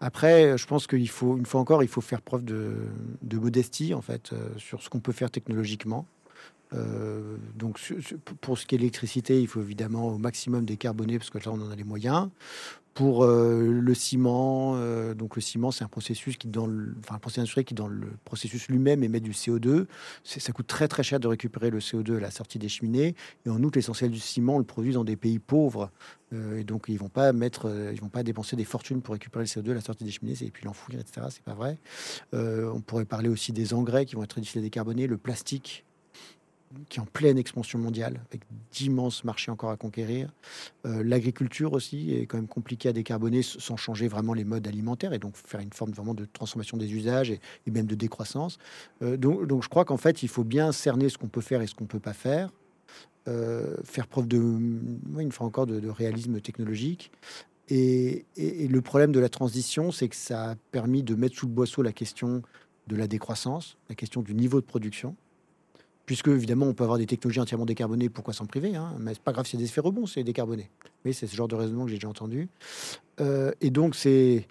après 0.00 0.58
je 0.58 0.66
pense 0.66 0.86
qu'il 0.86 1.08
faut 1.08 1.38
une 1.38 1.46
fois 1.46 1.58
encore 1.58 1.82
il 1.82 1.88
faut 1.88 2.02
faire 2.02 2.20
preuve 2.20 2.44
de, 2.44 2.76
de 3.22 3.38
modestie 3.38 3.94
en 3.94 4.02
fait 4.02 4.34
euh, 4.34 4.50
sur 4.58 4.82
ce 4.82 4.90
qu'on 4.90 5.00
peut 5.00 5.12
faire 5.12 5.30
technologiquement. 5.30 6.06
Euh, 6.74 7.36
donc 7.56 7.80
pour 8.42 8.58
ce 8.58 8.66
qui 8.66 8.74
est 8.74 8.78
de 8.78 8.82
l'électricité 8.82 9.40
il 9.40 9.48
faut 9.48 9.62
évidemment 9.62 10.08
au 10.08 10.18
maximum 10.18 10.66
décarboner 10.66 11.18
parce 11.18 11.30
que 11.30 11.38
là 11.38 11.46
on 11.48 11.60
en 11.60 11.70
a 11.70 11.74
les 11.74 11.82
moyens 11.82 12.28
pour 12.94 13.24
euh, 13.24 13.70
le 13.70 13.94
ciment, 13.94 14.74
euh, 14.74 15.14
donc 15.14 15.36
le 15.36 15.42
ciment, 15.42 15.70
c'est 15.70 15.84
un 15.84 15.88
processus 15.88 16.36
qui, 16.36 16.48
dans 16.48 16.66
le, 16.66 16.94
processus 17.20 17.64
qui, 17.64 17.74
dans 17.74 17.86
le 17.86 18.08
processus 18.24 18.68
lui-même, 18.68 19.04
émet 19.04 19.20
du 19.20 19.30
CO2. 19.30 19.86
Ça 20.24 20.52
coûte 20.52 20.66
très 20.66 20.88
très 20.88 21.02
cher 21.02 21.20
de 21.20 21.28
récupérer 21.28 21.70
le 21.70 21.78
CO2 21.78 22.16
à 22.16 22.20
la 22.20 22.30
sortie 22.30 22.58
des 22.58 22.68
cheminées. 22.68 23.14
Et 23.46 23.50
en 23.50 23.62
outre, 23.62 23.78
l'essentiel 23.78 24.10
du 24.10 24.18
ciment, 24.18 24.56
on 24.56 24.58
le 24.58 24.64
produit 24.64 24.92
dans 24.92 25.04
des 25.04 25.16
pays 25.16 25.38
pauvres. 25.38 25.90
Euh, 26.32 26.58
et 26.58 26.64
donc, 26.64 26.86
ils 26.88 26.98
vont 26.98 27.08
pas 27.08 27.32
mettre, 27.32 27.70
ils 27.92 28.00
vont 28.00 28.08
pas 28.08 28.22
dépenser 28.22 28.56
des 28.56 28.64
fortunes 28.64 29.02
pour 29.02 29.14
récupérer 29.14 29.44
le 29.44 29.48
CO2 29.48 29.70
à 29.70 29.74
la 29.74 29.80
sortie 29.80 30.04
des 30.04 30.10
cheminées 30.10 30.36
et 30.40 30.50
puis 30.50 30.64
l'enfouir, 30.64 30.98
etc. 30.98 31.26
C'est 31.30 31.44
pas 31.44 31.54
vrai. 31.54 31.78
on 32.32 32.80
pourrait 32.80 33.04
parler 33.04 33.28
aussi 33.28 33.52
des 33.52 33.72
engrais 33.72 34.04
qui 34.04 34.16
vont 34.16 34.24
être 34.24 34.30
très 34.30 34.40
difficiles 34.40 34.60
à 34.60 34.64
décarboner, 34.64 35.06
le 35.06 35.16
plastique 35.16 35.84
qui 36.88 36.98
est 36.98 37.02
en 37.02 37.06
pleine 37.06 37.38
expansion 37.38 37.78
mondiale, 37.78 38.20
avec 38.28 38.42
d'immenses 38.72 39.24
marchés 39.24 39.50
encore 39.50 39.70
à 39.70 39.76
conquérir. 39.76 40.32
Euh, 40.86 41.02
l'agriculture 41.02 41.72
aussi 41.72 42.14
est 42.14 42.26
quand 42.26 42.38
même 42.38 42.46
compliquée 42.46 42.88
à 42.88 42.92
décarboner 42.92 43.42
sans 43.42 43.76
changer 43.76 44.08
vraiment 44.08 44.34
les 44.34 44.44
modes 44.44 44.66
alimentaires 44.66 45.12
et 45.12 45.18
donc 45.18 45.36
faire 45.36 45.60
une 45.60 45.72
forme 45.72 45.92
vraiment 45.92 46.14
de 46.14 46.26
transformation 46.32 46.76
des 46.76 46.92
usages 46.92 47.30
et, 47.30 47.40
même 47.70 47.86
de 47.86 47.94
décroissance. 47.94 48.58
Euh, 49.02 49.16
donc, 49.16 49.62
je 49.62 49.68
crois 49.68 49.84
qu'en 49.84 49.96
fait, 49.96 50.22
il 50.22 50.28
faut 50.28 50.44
bien 50.44 50.72
cerner 50.72 51.08
ce 51.08 51.18
qu'on 51.18 51.28
peut 51.28 51.40
faire 51.40 51.62
et 51.62 51.66
ce 51.66 51.74
qu'on 51.74 51.84
ne 51.84 51.88
peut 51.88 52.00
pas 52.00 52.12
faire. 52.12 52.50
Euh, 53.28 53.76
faire 53.84 54.06
preuve 54.06 54.26
de, 54.28 54.38
une 54.38 55.32
fois 55.32 55.46
encore, 55.46 55.66
de, 55.66 55.88
réalisme 55.88 56.40
technologique. 56.40 57.10
Et, 57.68 58.24
le 58.36 58.80
problème 58.80 59.12
de 59.12 59.20
la 59.20 59.28
transition, 59.28 59.92
c'est 59.92 60.08
que 60.08 60.16
ça 60.16 60.50
a 60.52 60.54
permis 60.72 61.02
de 61.02 61.14
mettre 61.14 61.36
sous 61.36 61.46
le 61.46 61.52
boisseau 61.52 61.82
la 61.82 61.92
question 61.92 62.42
de 62.86 62.96
la 62.96 63.06
décroissance, 63.06 63.76
la 63.88 63.94
question 63.94 64.22
du 64.22 64.34
niveau 64.34 64.60
de 64.60 64.66
production 64.66 65.16
puisque 66.10 66.26
évidemment 66.26 66.66
on 66.66 66.74
peut 66.74 66.82
avoir 66.82 66.98
des 66.98 67.06
technologies 67.06 67.38
entièrement 67.38 67.66
décarbonées, 67.66 68.08
pourquoi 68.08 68.34
s'en 68.34 68.44
priver 68.44 68.74
hein? 68.74 68.96
Mais 68.98 69.14
c'est 69.14 69.22
pas 69.22 69.30
grave 69.30 69.46
a 69.54 69.56
des 69.56 69.62
effets 69.62 69.80
rebonds, 69.80 70.06
c'est 70.06 70.24
décarboné. 70.24 70.68
Oui, 71.04 71.14
c'est 71.14 71.28
ce 71.28 71.36
genre 71.36 71.46
de 71.46 71.54
raisonnement 71.54 71.84
que 71.84 71.90
j'ai 71.92 71.98
déjà 71.98 72.08
entendu. 72.08 72.48
Euh, 73.20 73.52
et 73.60 73.70
donc 73.70 73.94
c'est 73.94 74.48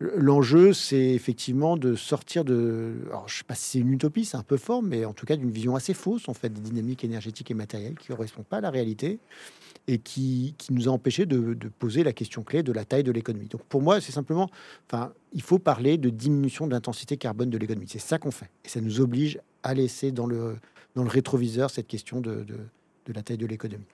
l'enjeu, 0.00 0.72
c'est 0.72 1.10
effectivement 1.10 1.76
de 1.76 1.94
sortir 1.94 2.44
de, 2.44 2.94
alors 3.10 3.28
je 3.28 3.38
sais 3.38 3.44
pas 3.44 3.54
si 3.54 3.70
c'est 3.70 3.78
une 3.78 3.92
utopie, 3.92 4.24
c'est 4.24 4.38
un 4.38 4.42
peu 4.42 4.56
fort, 4.56 4.82
mais 4.82 5.04
en 5.04 5.12
tout 5.12 5.24
cas 5.24 5.36
d'une 5.36 5.52
vision 5.52 5.76
assez 5.76 5.94
fausse 5.94 6.28
en 6.28 6.34
fait 6.34 6.48
des 6.48 6.60
dynamiques 6.60 7.04
énergétiques 7.04 7.52
et 7.52 7.54
matérielles 7.54 7.94
qui 7.96 8.10
ne 8.10 8.16
correspondent 8.16 8.46
pas 8.46 8.56
à 8.56 8.60
la 8.60 8.70
réalité 8.70 9.20
et 9.86 9.98
qui, 9.98 10.56
qui 10.58 10.72
nous 10.72 10.88
a 10.88 10.90
empêché 10.90 11.26
de, 11.26 11.54
de, 11.54 11.68
poser 11.68 12.02
la 12.02 12.12
question 12.12 12.42
clé 12.42 12.64
de 12.64 12.72
la 12.72 12.84
taille 12.84 13.04
de 13.04 13.12
l'économie. 13.12 13.46
Donc 13.46 13.62
pour 13.68 13.82
moi, 13.82 14.00
c'est 14.00 14.10
simplement, 14.10 14.50
enfin, 14.90 15.12
il 15.32 15.42
faut 15.42 15.60
parler 15.60 15.96
de 15.96 16.10
diminution 16.10 16.66
de 16.66 16.72
l'intensité 16.72 17.16
carbone 17.16 17.50
de 17.50 17.56
l'économie. 17.56 17.86
C'est 17.88 18.00
ça 18.00 18.18
qu'on 18.18 18.32
fait, 18.32 18.50
et 18.64 18.68
ça 18.68 18.80
nous 18.80 19.00
oblige 19.00 19.38
à 19.62 19.74
laisser 19.74 20.10
dans 20.10 20.26
le 20.26 20.56
dans 20.98 21.04
le 21.04 21.10
rétroviseur 21.10 21.70
cette 21.70 21.86
question 21.86 22.20
de, 22.20 22.44
la 23.06 23.22
taille 23.22 23.38
de 23.38 23.46
l'économie. 23.46 23.86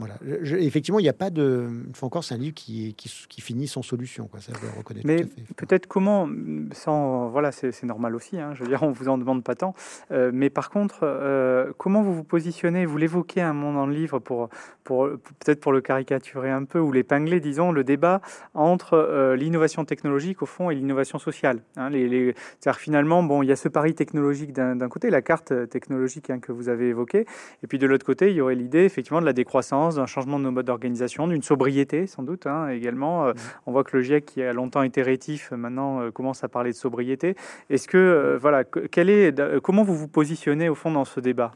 Voilà. 0.00 0.14
effectivement, 0.58 0.98
il 0.98 1.02
n'y 1.02 1.10
a 1.10 1.14
pas 1.14 1.28
de. 1.28 1.68
Une 1.86 1.94
fois 1.94 2.06
encore, 2.06 2.24
c'est 2.24 2.34
un 2.34 2.38
livre 2.38 2.54
qui, 2.54 2.94
qui, 2.94 3.10
qui, 3.28 3.40
finit 3.42 3.68
sans 3.68 3.82
solution. 3.82 4.28
Quoi. 4.28 4.40
Ça, 4.40 4.52
je 4.58 4.66
le 4.66 4.72
reconnais 4.78 5.02
Mais 5.04 5.26
peut-être 5.56 5.86
comment, 5.86 6.26
sans. 6.72 7.28
Voilà, 7.28 7.52
c'est 7.52 7.82
normal 7.82 8.14
aussi. 8.14 8.38
Hein, 8.38 8.52
je 8.54 8.62
veux 8.62 8.68
dire, 8.68 8.82
on 8.82 8.92
vous 8.92 9.08
en 9.08 9.18
demande 9.18 9.44
pas 9.44 9.54
tant. 9.54 9.74
Euh, 10.10 10.30
mais 10.32 10.48
par 10.48 10.70
contre, 10.70 11.00
euh, 11.02 11.72
comment 11.76 12.00
vous 12.00 12.14
vous 12.14 12.24
positionnez? 12.24 12.86
Vous 12.86 12.96
l'évoquez 12.96 13.42
un 13.42 13.52
moment 13.52 13.80
dans 13.80 13.86
le 13.86 13.92
livre 13.92 14.18
pour, 14.18 14.48
pour, 14.84 15.06
peut-être 15.40 15.60
pour 15.60 15.72
le 15.72 15.82
caricaturer 15.82 16.50
un 16.50 16.64
peu 16.64 16.80
ou 16.80 16.92
l'épingler, 16.92 17.40
disons, 17.40 17.70
le 17.70 17.84
débat 17.84 18.22
entre 18.54 18.94
euh, 18.94 19.36
l'innovation 19.36 19.84
technologique 19.84 20.40
au 20.40 20.46
fond 20.46 20.70
et 20.70 20.74
l'innovation 20.74 21.18
sociale. 21.18 21.60
Hein, 21.76 21.90
les, 21.90 22.08
les... 22.08 22.34
C'est-à-dire 22.58 22.80
finalement, 22.80 23.22
bon, 23.22 23.42
il 23.42 23.50
y 23.50 23.52
a 23.52 23.56
ce 23.56 23.68
pari 23.68 23.94
technologique 23.94 24.54
d'un 24.54 24.88
côté, 24.88 25.10
la 25.10 25.20
carte 25.20 25.68
technologique 25.68 26.30
hein, 26.30 26.38
que 26.38 26.52
vous 26.52 26.70
avez 26.70 26.88
évoquée, 26.88 27.26
et 27.62 27.66
puis 27.66 27.78
de 27.78 27.86
l'autre 27.86 28.06
côté, 28.06 28.30
il 28.30 28.36
y 28.36 28.40
aurait 28.40 28.54
l'idée 28.54 28.84
effectivement 28.84 29.20
de 29.20 29.26
la 29.26 29.32
décroissance, 29.32 29.89
d'un 29.96 30.06
changement 30.06 30.38
de 30.38 30.44
nos 30.44 30.50
modes 30.50 30.66
d'organisation, 30.66 31.26
d'une 31.26 31.42
sobriété 31.42 32.06
sans 32.06 32.22
doute 32.22 32.46
hein, 32.46 32.68
également. 32.68 33.26
Euh, 33.26 33.32
mmh. 33.32 33.36
On 33.66 33.72
voit 33.72 33.84
que 33.84 33.96
le 33.96 34.02
GIEC, 34.02 34.24
qui 34.24 34.42
a 34.42 34.52
longtemps 34.52 34.82
été 34.82 35.02
rétif, 35.02 35.50
maintenant 35.52 36.00
euh, 36.00 36.10
commence 36.10 36.44
à 36.44 36.48
parler 36.48 36.70
de 36.70 36.76
sobriété. 36.76 37.36
Est-ce 37.68 37.88
que, 37.88 37.98
euh, 37.98 38.38
voilà, 38.38 38.64
quel 38.64 39.10
est, 39.10 39.60
comment 39.60 39.82
vous 39.82 39.96
vous 39.96 40.08
positionnez 40.08 40.68
au 40.68 40.74
fond 40.74 40.90
dans 40.90 41.04
ce 41.04 41.20
débat? 41.20 41.52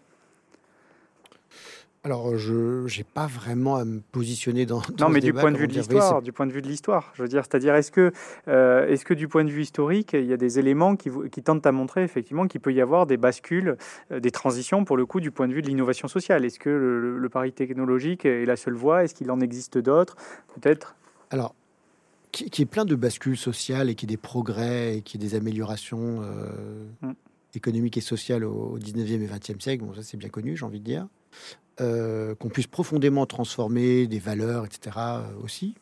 Alors, 2.04 2.36
je 2.36 2.84
n'ai 2.84 3.04
pas 3.04 3.26
vraiment 3.26 3.76
à 3.76 3.86
me 3.86 4.00
positionner 4.00 4.66
dans. 4.66 4.82
non, 5.00 5.08
mais 5.08 5.20
du 5.20 5.32
point 5.32 5.50
de 5.50 5.56
vue 5.56 5.66
de 5.66 5.72
l'histoire, 5.72 6.20
du 6.20 6.32
point 6.32 6.46
de 6.46 6.52
vue 6.52 6.60
de 6.60 6.68
l'histoire, 6.68 7.10
je 7.14 7.22
veux 7.22 7.28
dire, 7.28 7.44
c'est-à-dire, 7.44 7.74
est-ce 7.74 7.90
que, 7.90 8.12
euh, 8.46 8.86
est-ce 8.88 9.06
que 9.06 9.14
du 9.14 9.26
point 9.26 9.42
de 9.42 9.48
vue 9.48 9.62
historique, 9.62 10.12
il 10.12 10.26
y 10.26 10.34
a 10.34 10.36
des 10.36 10.58
éléments 10.58 10.96
qui, 10.96 11.08
qui 11.32 11.42
tentent 11.42 11.66
à 11.66 11.72
montrer 11.72 12.04
effectivement 12.04 12.46
qu'il 12.46 12.60
peut 12.60 12.74
y 12.74 12.82
avoir 12.82 13.06
des 13.06 13.16
bascules, 13.16 13.78
euh, 14.12 14.20
des 14.20 14.30
transitions 14.30 14.84
pour 14.84 14.98
le 14.98 15.06
coup 15.06 15.20
du 15.20 15.30
point 15.30 15.48
de 15.48 15.54
vue 15.54 15.62
de 15.62 15.66
l'innovation 15.66 16.06
sociale? 16.06 16.44
Est-ce 16.44 16.58
que 16.58 16.68
le, 16.68 17.28
pari 17.30 17.52
technologique 17.52 18.26
est 18.26 18.44
la 18.44 18.56
seule 18.56 18.74
voie? 18.74 19.04
Est-ce 19.04 19.14
qu'il 19.14 19.30
en 19.30 19.40
existe 19.40 19.78
d'autres? 19.78 20.14
Peut-être. 20.54 20.96
Alors, 21.30 21.54
qui, 22.32 22.50
qui 22.50 22.60
est 22.60 22.66
plein 22.66 22.84
de 22.84 22.96
bascules 22.96 23.38
sociales 23.38 23.88
et 23.88 23.94
qui 23.94 24.04
est 24.04 24.08
des 24.08 24.18
progrès 24.18 24.98
et 24.98 25.00
qui 25.00 25.16
est 25.16 25.20
des 25.20 25.36
améliorations 25.36 26.20
euh, 26.20 26.84
mm. 27.00 27.12
économiques 27.54 27.96
et 27.96 28.02
sociales 28.02 28.44
au, 28.44 28.78
19e 28.78 29.22
et 29.22 29.26
20e 29.26 29.60
siècle. 29.62 29.84
Bon, 29.86 29.94
ça 29.94 30.02
c'est 30.02 30.18
bien 30.18 30.28
connu, 30.28 30.54
j'ai 30.54 30.66
envie 30.66 30.80
de 30.80 30.84
dire. 30.84 31.08
Euh, 31.80 32.36
qu'on 32.36 32.50
puisse 32.50 32.68
profondément 32.68 33.26
transformer 33.26 34.06
des 34.06 34.20
valeurs, 34.20 34.64
etc. 34.64 34.96
Euh, 34.96 35.22
aussi. 35.42 35.74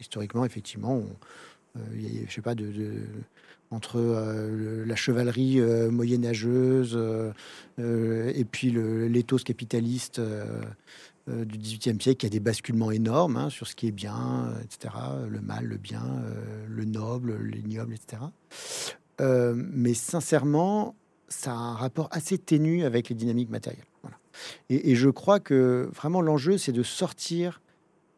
Historiquement, 0.00 0.44
effectivement, 0.44 1.04
euh, 1.76 1.80
je 2.26 2.32
sais 2.32 2.42
pas, 2.42 2.54
entre 3.70 4.00
la 4.86 4.96
chevalerie 4.96 5.60
moyenâgeuse 5.90 6.98
et 7.78 8.44
puis 8.44 8.70
l'éthos 8.72 9.38
capitaliste 9.38 10.20
du 11.28 11.58
XVIIIe 11.58 12.00
siècle, 12.00 12.24
il 12.24 12.24
y 12.24 12.26
a 12.26 12.30
des 12.30 12.40
basculements 12.40 12.90
énormes 12.90 13.36
hein, 13.36 13.50
sur 13.50 13.66
ce 13.66 13.74
qui 13.74 13.86
est 13.86 13.92
bien, 13.92 14.52
etc. 14.62 14.94
Le 15.28 15.40
mal, 15.40 15.64
le 15.64 15.76
bien, 15.76 16.02
le 16.68 16.84
noble, 16.84 17.36
l'ignoble, 17.42 17.94
etc. 17.94 18.22
mais 19.54 19.94
sincèrement, 19.94 20.96
ça 21.28 21.52
a 21.52 21.54
un 21.54 21.74
rapport 21.74 22.08
assez 22.10 22.36
ténu 22.36 22.84
avec 22.84 23.08
les 23.08 23.14
dynamiques 23.14 23.50
matérielles. 23.50 23.86
Et, 24.70 24.94
je 24.94 25.08
crois 25.08 25.40
que 25.40 25.88
vraiment 25.92 26.20
l'enjeu, 26.20 26.58
c'est 26.58 26.72
de 26.72 26.82
sortir 26.82 27.60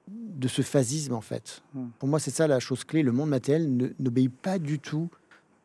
de 0.09 0.49
ce 0.49 0.63
phasisme, 0.63 1.15
en 1.15 1.21
fait. 1.21 1.63
Hmm. 1.75 1.89
Pour 1.99 2.09
moi, 2.09 2.21
c'est 2.21 2.31
ça 2.31 2.47
la 2.47 2.61
chose 2.61 2.85
clé. 2.85 3.03
Le 3.03 3.13
monde 3.13 3.31
matériel 3.31 3.95
n'obéit 3.99 4.33
pas 4.33 4.59
du 4.59 4.79
tout 4.79 5.11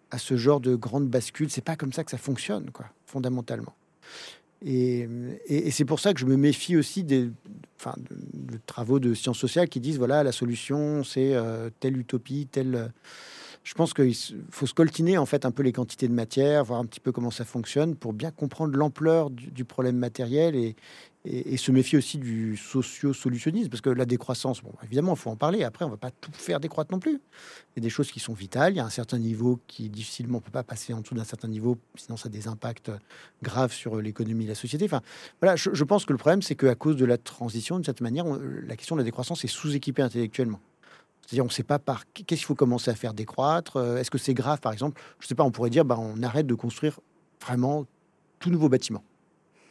à 0.09 0.17
ce 0.17 0.35
genre 0.35 0.59
de 0.59 0.75
grande 0.75 1.07
bascule. 1.07 1.49
C'est 1.49 1.63
pas 1.63 1.75
comme 1.75 1.93
ça 1.93 2.03
que 2.03 2.11
ça 2.11 2.17
fonctionne, 2.17 2.71
quoi, 2.71 2.87
fondamentalement. 3.05 3.75
Et, 4.63 5.07
c'est 5.71 5.85
pour 5.85 5.99
ça 5.99 6.13
que 6.13 6.19
je 6.19 6.25
me 6.25 6.37
méfie 6.37 6.77
aussi 6.77 7.03
des 7.03 7.29
enfin, 7.79 7.95
de, 7.97 8.59
travaux 8.67 8.99
de 8.99 9.15
sciences 9.15 9.39
sociales 9.39 9.69
qui 9.69 9.79
disent 9.79 9.97
voilà, 9.97 10.23
la 10.23 10.31
solution, 10.31 11.03
c'est 11.03 11.33
euh, 11.33 11.71
telle 11.79 11.97
utopie, 11.97 12.47
telle 12.51 12.91
je 13.63 13.75
pense 13.75 13.93
qu'il 13.93 14.15
faut 14.49 14.65
scoltiner 14.65 15.17
en 15.17 15.25
fait 15.25 15.45
un 15.45 15.51
peu 15.51 15.61
les 15.61 15.71
quantités 15.71 16.07
de 16.07 16.13
matière, 16.13 16.63
voir 16.63 16.79
un 16.79 16.85
petit 16.85 16.99
peu 16.99 17.11
comment 17.11 17.29
ça 17.29 17.45
fonctionne 17.45 17.95
pour 17.95 18.11
bien 18.11 18.31
comprendre 18.31 18.75
l'ampleur 18.75 19.29
du, 19.29 19.65
problème 19.65 19.97
matériel 19.97 20.55
et, 20.55 20.75
se 21.57 21.71
méfier 21.71 21.99
aussi 21.99 22.17
du 22.17 22.57
socio-solutionnisme 22.57 23.69
parce 23.69 23.81
que 23.81 23.91
la 23.91 24.05
décroissance, 24.05 24.63
bon, 24.63 24.73
évidemment, 24.83 25.13
il 25.13 25.19
faut 25.19 25.29
en 25.29 25.35
parler. 25.35 25.63
Après, 25.63 25.85
on 25.85 25.89
va 25.89 25.97
pas 25.97 26.09
tout 26.09 26.31
faire 26.33 26.59
décroître 26.59 26.91
non 26.91 26.97
plus. 26.97 27.11
Il 27.11 27.77
y 27.77 27.79
a 27.79 27.81
des 27.81 27.91
choses 27.91 28.11
qui 28.11 28.19
sont 28.19 28.33
vitales. 28.33 28.73
Il 28.73 28.77
y 28.77 28.79
a 28.79 28.85
un 28.85 28.89
certain 28.89 29.19
niveau 29.19 29.59
qui 29.67 29.89
difficilement 29.89 30.39
on 30.39 30.41
peut 30.41 30.49
pas 30.49 30.63
passer 30.63 30.93
en 30.93 31.01
dessous 31.01 31.13
d'un 31.13 31.23
certain 31.23 31.47
niveau, 31.47 31.77
sinon 31.95 32.17
ça 32.17 32.27
a 32.27 32.31
des 32.31 32.47
impacts 32.47 32.89
graves 33.43 33.71
sur 33.71 34.01
l'économie 34.01 34.45
et 34.45 34.47
la 34.47 34.55
société. 34.55 34.85
Enfin, 34.85 35.01
voilà, 35.39 35.55
je, 35.55 35.69
je 35.71 35.83
pense 35.83 36.05
que 36.05 36.13
le 36.13 36.17
problème, 36.17 36.41
c'est 36.41 36.55
qu'à 36.55 36.73
cause 36.73 36.95
de 36.95 37.05
la 37.05 37.19
transition, 37.19 37.75
d'une 37.75 37.85
certaine 37.85 38.05
manière, 38.05 38.25
la 38.25 38.75
question 38.75 38.95
de 38.95 39.01
la 39.01 39.05
décroissance 39.05 39.43
est 39.43 39.47
sous-équipée 39.47 40.01
intellectuellement. 40.01 40.59
C'est-à-dire, 41.25 41.43
on 41.43 41.47
ne 41.47 41.51
sait 41.51 41.63
pas 41.63 41.79
par 41.79 42.05
qu'est-ce 42.11 42.25
qu'il 42.25 42.45
faut 42.45 42.55
commencer 42.55 42.91
à 42.91 42.95
faire 42.95 43.13
décroître. 43.13 43.77
Euh, 43.77 43.97
est-ce 43.97 44.11
que 44.11 44.17
c'est 44.17 44.33
grave, 44.33 44.59
par 44.59 44.73
exemple? 44.73 45.01
Je 45.19 45.25
ne 45.25 45.27
sais 45.29 45.35
pas, 45.35 45.43
on 45.43 45.51
pourrait 45.51 45.69
dire, 45.69 45.85
bah, 45.85 45.97
on 45.99 46.21
arrête 46.23 46.47
de 46.47 46.55
construire 46.55 46.99
vraiment 47.41 47.85
tout 48.39 48.49
nouveau 48.49 48.69
bâtiment. 48.69 49.03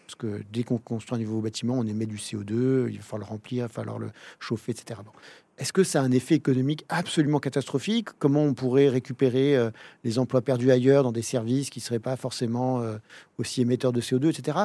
Parce 0.06 0.14
que 0.16 0.42
dès 0.52 0.64
qu'on 0.64 0.78
construit 0.78 1.16
un 1.16 1.20
nouveau 1.20 1.40
bâtiment, 1.40 1.74
on 1.74 1.86
émet 1.86 2.06
du 2.06 2.16
CO2, 2.16 2.88
il 2.90 2.96
va 2.96 3.02
falloir 3.02 3.28
le 3.28 3.32
remplir, 3.32 3.58
il 3.58 3.62
va 3.62 3.68
falloir 3.68 3.98
le 3.98 4.10
chauffer, 4.40 4.72
etc. 4.72 5.00
Bon. 5.04 5.12
Est-ce 5.60 5.74
que 5.74 5.84
ça 5.84 6.00
a 6.00 6.02
un 6.02 6.10
effet 6.10 6.36
économique 6.36 6.86
absolument 6.88 7.38
catastrophique? 7.38 8.08
Comment 8.18 8.42
on 8.44 8.54
pourrait 8.54 8.88
récupérer 8.88 9.54
euh, 9.54 9.70
les 10.04 10.18
emplois 10.18 10.40
perdus 10.40 10.70
ailleurs 10.70 11.02
dans 11.02 11.12
des 11.12 11.20
services 11.20 11.68
qui 11.68 11.80
ne 11.80 11.82
seraient 11.82 11.98
pas 11.98 12.16
forcément 12.16 12.80
euh, 12.80 12.96
aussi 13.40 13.60
émetteurs 13.60 13.92
de 13.92 14.00
CO2, 14.00 14.30
etc. 14.30 14.58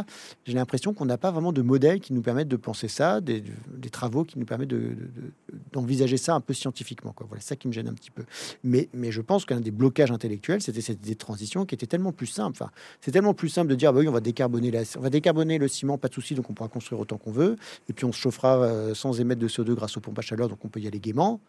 J'ai 0.46 0.54
l'impression 0.54 0.94
qu'on 0.94 1.06
n'a 1.06 1.18
pas 1.18 1.32
vraiment 1.32 1.52
de 1.52 1.62
modèle 1.62 2.00
qui 2.00 2.14
nous 2.14 2.22
permettent 2.22 2.48
de 2.48 2.56
penser 2.56 2.88
ça, 2.88 3.20
des, 3.22 3.44
travaux 3.92 4.24
qui 4.24 4.38
nous 4.38 4.46
permettent 4.46 4.74
d'envisager 5.74 6.18
ça 6.18 6.36
un 6.36 6.42
peu 6.42 6.54
scientifiquement. 6.54 7.12
Quoi. 7.14 7.26
Voilà, 7.28 7.42
ça 7.42 7.56
qui 7.56 7.68
me 7.68 7.74
gêne 7.74 7.88
un 7.88 7.94
petit 7.94 8.12
peu. 8.12 8.24
Mais, 8.64 8.90
je 9.10 9.22
pense 9.22 9.46
qu'un 9.46 9.60
des 9.60 9.72
blocages 9.72 10.12
intellectuels, 10.12 10.62
c'était 10.62 10.82
cette 10.82 11.06
idée 11.06 11.16
transition 11.16 11.66
qui 11.66 11.76
était 11.76 11.88
tellement 11.88 12.12
plus 12.12 12.28
simple. 12.28 12.62
C'est 13.02 13.12
tellement 13.12 13.34
plus 13.34 13.50
simple 13.50 13.70
de 13.70 13.76
dire, 13.76 13.94
bah 13.94 14.00
oui, 14.00 14.08
on 14.08 14.12
va 14.12 14.20
décarboner, 14.20 14.72
la, 14.72 14.82
on 14.98 15.02
va 15.02 15.10
décarboner 15.10 15.58
le 15.58 15.68
ciment, 15.68 15.98
pas 15.98 16.08
de 16.08 16.14
souci, 16.14 16.36
donc 16.36 16.50
on 16.50 16.54
pourra 16.54 16.70
construire 16.70 17.00
autant 17.00 17.18
qu'on 17.18 17.32
veut, 17.32 17.56
et 17.90 17.94
puis 17.94 18.06
on 18.06 18.12
se 18.12 18.20
chauffera 18.20 18.58
euh, 18.58 18.94
sans 18.94 19.20
émettre 19.20 19.42
de 19.42 19.48
CO2 19.48 19.74
grâce 19.74 19.96
aux 19.98 20.02
pompes 20.02 20.20
à 20.20 20.22
chaleur, 20.22 20.50
donc 20.50 20.64
on 20.64 20.68
peut 20.68 20.80
y 20.80 20.85
aller 20.88 21.00
gaiement, 21.00 21.40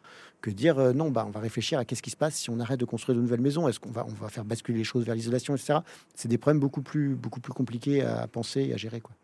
que 0.40 0.50
dire 0.50 0.78
euh, 0.78 0.92
non, 0.92 1.10
bah, 1.10 1.24
on 1.26 1.30
va 1.30 1.40
réfléchir 1.40 1.78
à 1.78 1.84
qu'est-ce 1.84 2.02
qui 2.02 2.10
se 2.10 2.16
passe 2.16 2.36
si 2.36 2.50
on 2.50 2.60
arrête 2.60 2.80
de 2.80 2.84
construire 2.84 3.16
de 3.16 3.22
nouvelles 3.22 3.40
maisons, 3.40 3.68
est-ce 3.68 3.80
qu'on 3.80 3.90
va, 3.90 4.06
on 4.06 4.22
va 4.22 4.28
faire 4.28 4.44
basculer 4.44 4.78
les 4.78 4.84
choses 4.84 5.04
vers 5.04 5.14
l'isolation, 5.14 5.54
etc. 5.54 5.80
C'est 6.14 6.28
des 6.28 6.38
problèmes 6.38 6.60
beaucoup 6.60 6.82
plus, 6.82 7.14
beaucoup 7.14 7.40
plus 7.40 7.52
compliqués 7.52 8.02
à 8.02 8.26
penser 8.26 8.62
et 8.62 8.74
à 8.74 8.76
gérer. 8.76 9.00
Quoi. 9.00 9.14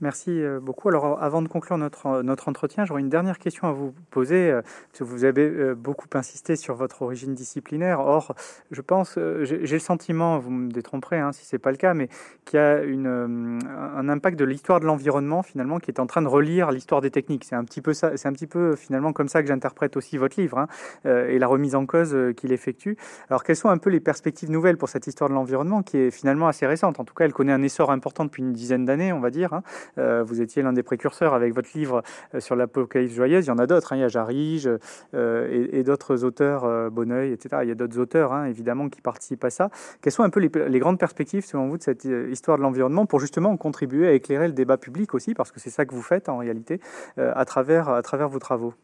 Merci 0.00 0.30
euh, 0.30 0.60
beaucoup. 0.60 0.88
Alors, 0.88 1.22
avant 1.22 1.42
de 1.42 1.48
conclure 1.48 1.76
notre, 1.76 2.06
euh, 2.06 2.22
notre 2.22 2.48
entretien, 2.48 2.86
j'aurais 2.86 3.02
une 3.02 3.10
dernière 3.10 3.38
question 3.38 3.68
à 3.68 3.72
vous 3.72 3.92
poser. 4.10 4.50
Euh, 4.50 4.62
parce 4.62 5.00
que 5.00 5.04
vous 5.04 5.24
avez 5.24 5.74
beaucoup 5.74 6.08
insisté 6.14 6.56
sur 6.56 6.74
votre 6.74 7.02
origine 7.02 7.34
disciplinaire. 7.34 8.00
Or, 8.00 8.34
je 8.70 8.80
pense, 8.80 9.18
j'ai 9.42 9.58
le 9.58 9.78
sentiment, 9.78 10.38
vous 10.38 10.50
me 10.50 10.70
détromperez 10.70 11.18
hein, 11.18 11.32
si 11.32 11.44
ce 11.44 11.54
n'est 11.54 11.60
pas 11.60 11.70
le 11.70 11.76
cas, 11.76 11.94
mais 11.94 12.08
qu'il 12.44 12.58
y 12.58 12.62
a 12.62 12.82
une, 12.82 13.06
un 13.06 14.08
impact 14.08 14.38
de 14.38 14.44
l'histoire 14.44 14.80
de 14.80 14.86
l'environnement, 14.86 15.42
finalement, 15.42 15.78
qui 15.78 15.90
est 15.90 16.00
en 16.00 16.06
train 16.06 16.22
de 16.22 16.28
relire 16.28 16.70
l'histoire 16.70 17.00
des 17.00 17.10
techniques. 17.10 17.44
C'est 17.44 17.54
un 17.54 17.64
petit 17.64 17.80
peu 17.80 17.92
ça, 17.92 18.16
c'est 18.16 18.28
un 18.28 18.32
petit 18.32 18.46
peu, 18.46 18.76
finalement, 18.76 19.12
comme 19.12 19.28
ça 19.28 19.42
que 19.42 19.48
j'interprète 19.48 19.96
aussi 19.96 20.16
votre 20.16 20.40
livre 20.40 20.58
hein, 20.58 20.66
et 21.04 21.38
la 21.38 21.46
remise 21.46 21.74
en 21.74 21.86
cause 21.86 22.16
qu'il 22.36 22.52
effectue. 22.52 22.96
Alors, 23.28 23.44
quelles 23.44 23.56
sont 23.56 23.68
un 23.68 23.78
peu 23.78 23.90
les 23.90 24.00
perspectives 24.00 24.50
nouvelles 24.50 24.76
pour 24.76 24.88
cette 24.88 25.06
histoire 25.06 25.30
de 25.30 25.34
l'environnement 25.34 25.82
qui 25.82 25.98
est 25.98 26.10
finalement 26.10 26.48
assez 26.48 26.66
récente? 26.66 27.00
En 27.00 27.04
tout 27.04 27.14
cas, 27.14 27.24
elle 27.24 27.32
connaît 27.32 27.52
un 27.52 27.62
essor 27.62 27.90
important 27.90 28.24
depuis 28.24 28.42
une 28.42 28.52
dizaine 28.52 28.84
d'années, 28.84 29.12
on 29.12 29.20
va 29.20 29.30
dire. 29.30 29.52
Hein. 29.52 29.62
Euh, 29.98 30.22
vous 30.22 30.40
étiez 30.40 30.62
l'un 30.62 30.72
des 30.72 30.82
précurseurs 30.82 31.34
avec 31.34 31.54
votre 31.54 31.70
livre 31.74 32.02
euh, 32.34 32.40
sur 32.40 32.56
l'apocalypse 32.56 33.14
joyeuse. 33.14 33.46
Il 33.46 33.48
y 33.48 33.52
en 33.52 33.58
a 33.58 33.66
d'autres. 33.66 33.92
Hein. 33.92 33.96
Il 33.96 34.00
y 34.00 34.04
a 34.04 34.08
Jarige 34.08 34.68
euh, 35.14 35.68
et, 35.72 35.82
d'autres 35.82 36.24
auteurs, 36.24 36.90
Bonneuil, 36.90 37.32
etc. 37.32 37.58
Il 37.62 37.68
y 37.68 37.72
a 37.72 37.74
d'autres 37.74 37.98
auteurs, 37.98 38.32
hein, 38.32 38.44
évidemment, 38.46 38.88
qui 38.88 39.00
participent 39.00 39.44
à 39.44 39.50
ça. 39.50 39.70
Quelles 40.00 40.12
sont 40.12 40.22
un 40.22 40.30
peu 40.30 40.40
les, 40.40 40.78
grandes 40.78 40.98
perspectives, 40.98 41.44
selon 41.44 41.68
vous, 41.68 41.78
de 41.78 41.82
cette 41.82 42.04
histoire 42.04 42.58
de 42.58 42.62
l'environnement 42.62 43.06
pour 43.06 43.20
justement 43.20 43.56
contribuer 43.56 44.08
à 44.08 44.12
éclairer 44.12 44.46
le 44.46 44.52
débat 44.52 44.76
public 44.76 45.14
aussi, 45.14 45.34
parce 45.34 45.50
que 45.52 45.60
c'est 45.60 45.70
ça 45.70 45.84
que 45.84 45.94
vous 45.94 46.02
faites 46.02 46.28
en 46.28 46.38
réalité, 46.38 46.80
à, 47.16 47.44
travers, 47.44 47.88
à 47.88 48.02
travers 48.02 48.28
vos 48.28 48.38
travaux? 48.38 48.74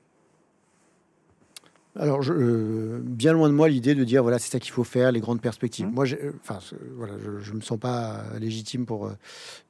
Alors, 1.98 2.22
je, 2.22 2.32
euh, 2.32 3.00
bien 3.02 3.32
loin 3.32 3.48
de 3.48 3.54
moi 3.54 3.68
l'idée 3.68 3.94
de 3.94 4.04
dire 4.04 4.22
voilà, 4.22 4.38
c'est 4.38 4.50
ça 4.50 4.60
qu'il 4.60 4.72
faut 4.72 4.84
faire, 4.84 5.12
les 5.12 5.20
grandes 5.20 5.40
perspectives. 5.40 5.86
Mmh. 5.86 5.94
Moi, 5.94 6.04
euh, 6.12 6.32
enfin, 6.42 6.58
voilà, 6.96 7.14
je 7.40 7.50
ne 7.52 7.56
me 7.56 7.60
sens 7.60 7.78
pas 7.78 8.24
légitime 8.38 8.84
pour 8.86 9.06
euh, 9.06 9.12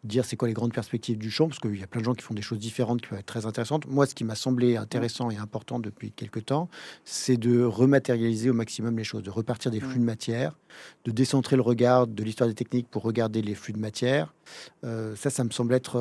dire 0.05 0.25
c'est 0.25 0.37
quoi 0.37 0.49
les 0.49 0.55
grandes 0.55 0.73
perspectives 0.73 1.19
du 1.19 1.31
champ, 1.31 1.49
parce 1.49 1.61
qu'il 1.61 1.79
y 1.79 1.83
a 1.83 1.87
plein 1.87 2.01
de 2.01 2.05
gens 2.05 2.15
qui 2.15 2.23
font 2.23 2.35
des 2.35 2.43
choses 2.43 2.59
différentes 2.59 3.01
qui 3.01 3.09
peuvent 3.09 3.19
être 3.19 3.27
très 3.27 3.47
intéressantes. 3.47 3.87
Moi, 3.87 4.07
ce 4.07 4.15
qui 4.15 4.25
m'a 4.25 4.35
semblé 4.35 4.77
intéressant 4.77 5.31
et 5.31 5.37
important 5.37 5.79
depuis 5.79 6.11
quelques 6.11 6.47
temps, 6.47 6.69
c'est 7.05 7.37
de 7.37 7.63
rematérialiser 7.63 8.51
au 8.51 8.55
maximum 8.55 8.97
les 8.99 9.05
choses, 9.05 9.23
de 9.23 9.31
repartir 9.31 9.71
des 9.71 9.81
flux 9.81 10.01
de 10.01 10.05
matière, 10.05 10.59
de 11.05 11.13
décentrer 11.13 11.57
le 11.57 11.63
regard 11.63 12.07
de 12.07 12.23
l'histoire 12.25 12.49
des 12.49 12.55
techniques 12.55 12.89
pour 12.89 13.03
regarder 13.03 13.43
les 13.43 13.55
flux 13.55 13.73
de 13.73 13.79
matière. 13.79 14.35
ça, 14.83 15.31
ça 15.31 15.45
me 15.45 15.51
semble 15.51 15.75
être 15.75 16.01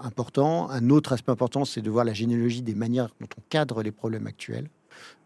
important. 0.00 0.70
Un 0.70 0.90
autre 0.90 1.12
aspect 1.12 1.32
important, 1.32 1.64
c'est 1.64 1.82
de 1.82 1.90
voir 1.90 2.04
la 2.04 2.12
généalogie 2.12 2.62
des 2.62 2.74
manières 2.74 3.08
dont 3.20 3.28
on 3.36 3.42
cadre 3.48 3.82
les 3.82 3.92
problèmes 3.92 4.26
actuels. 4.26 4.68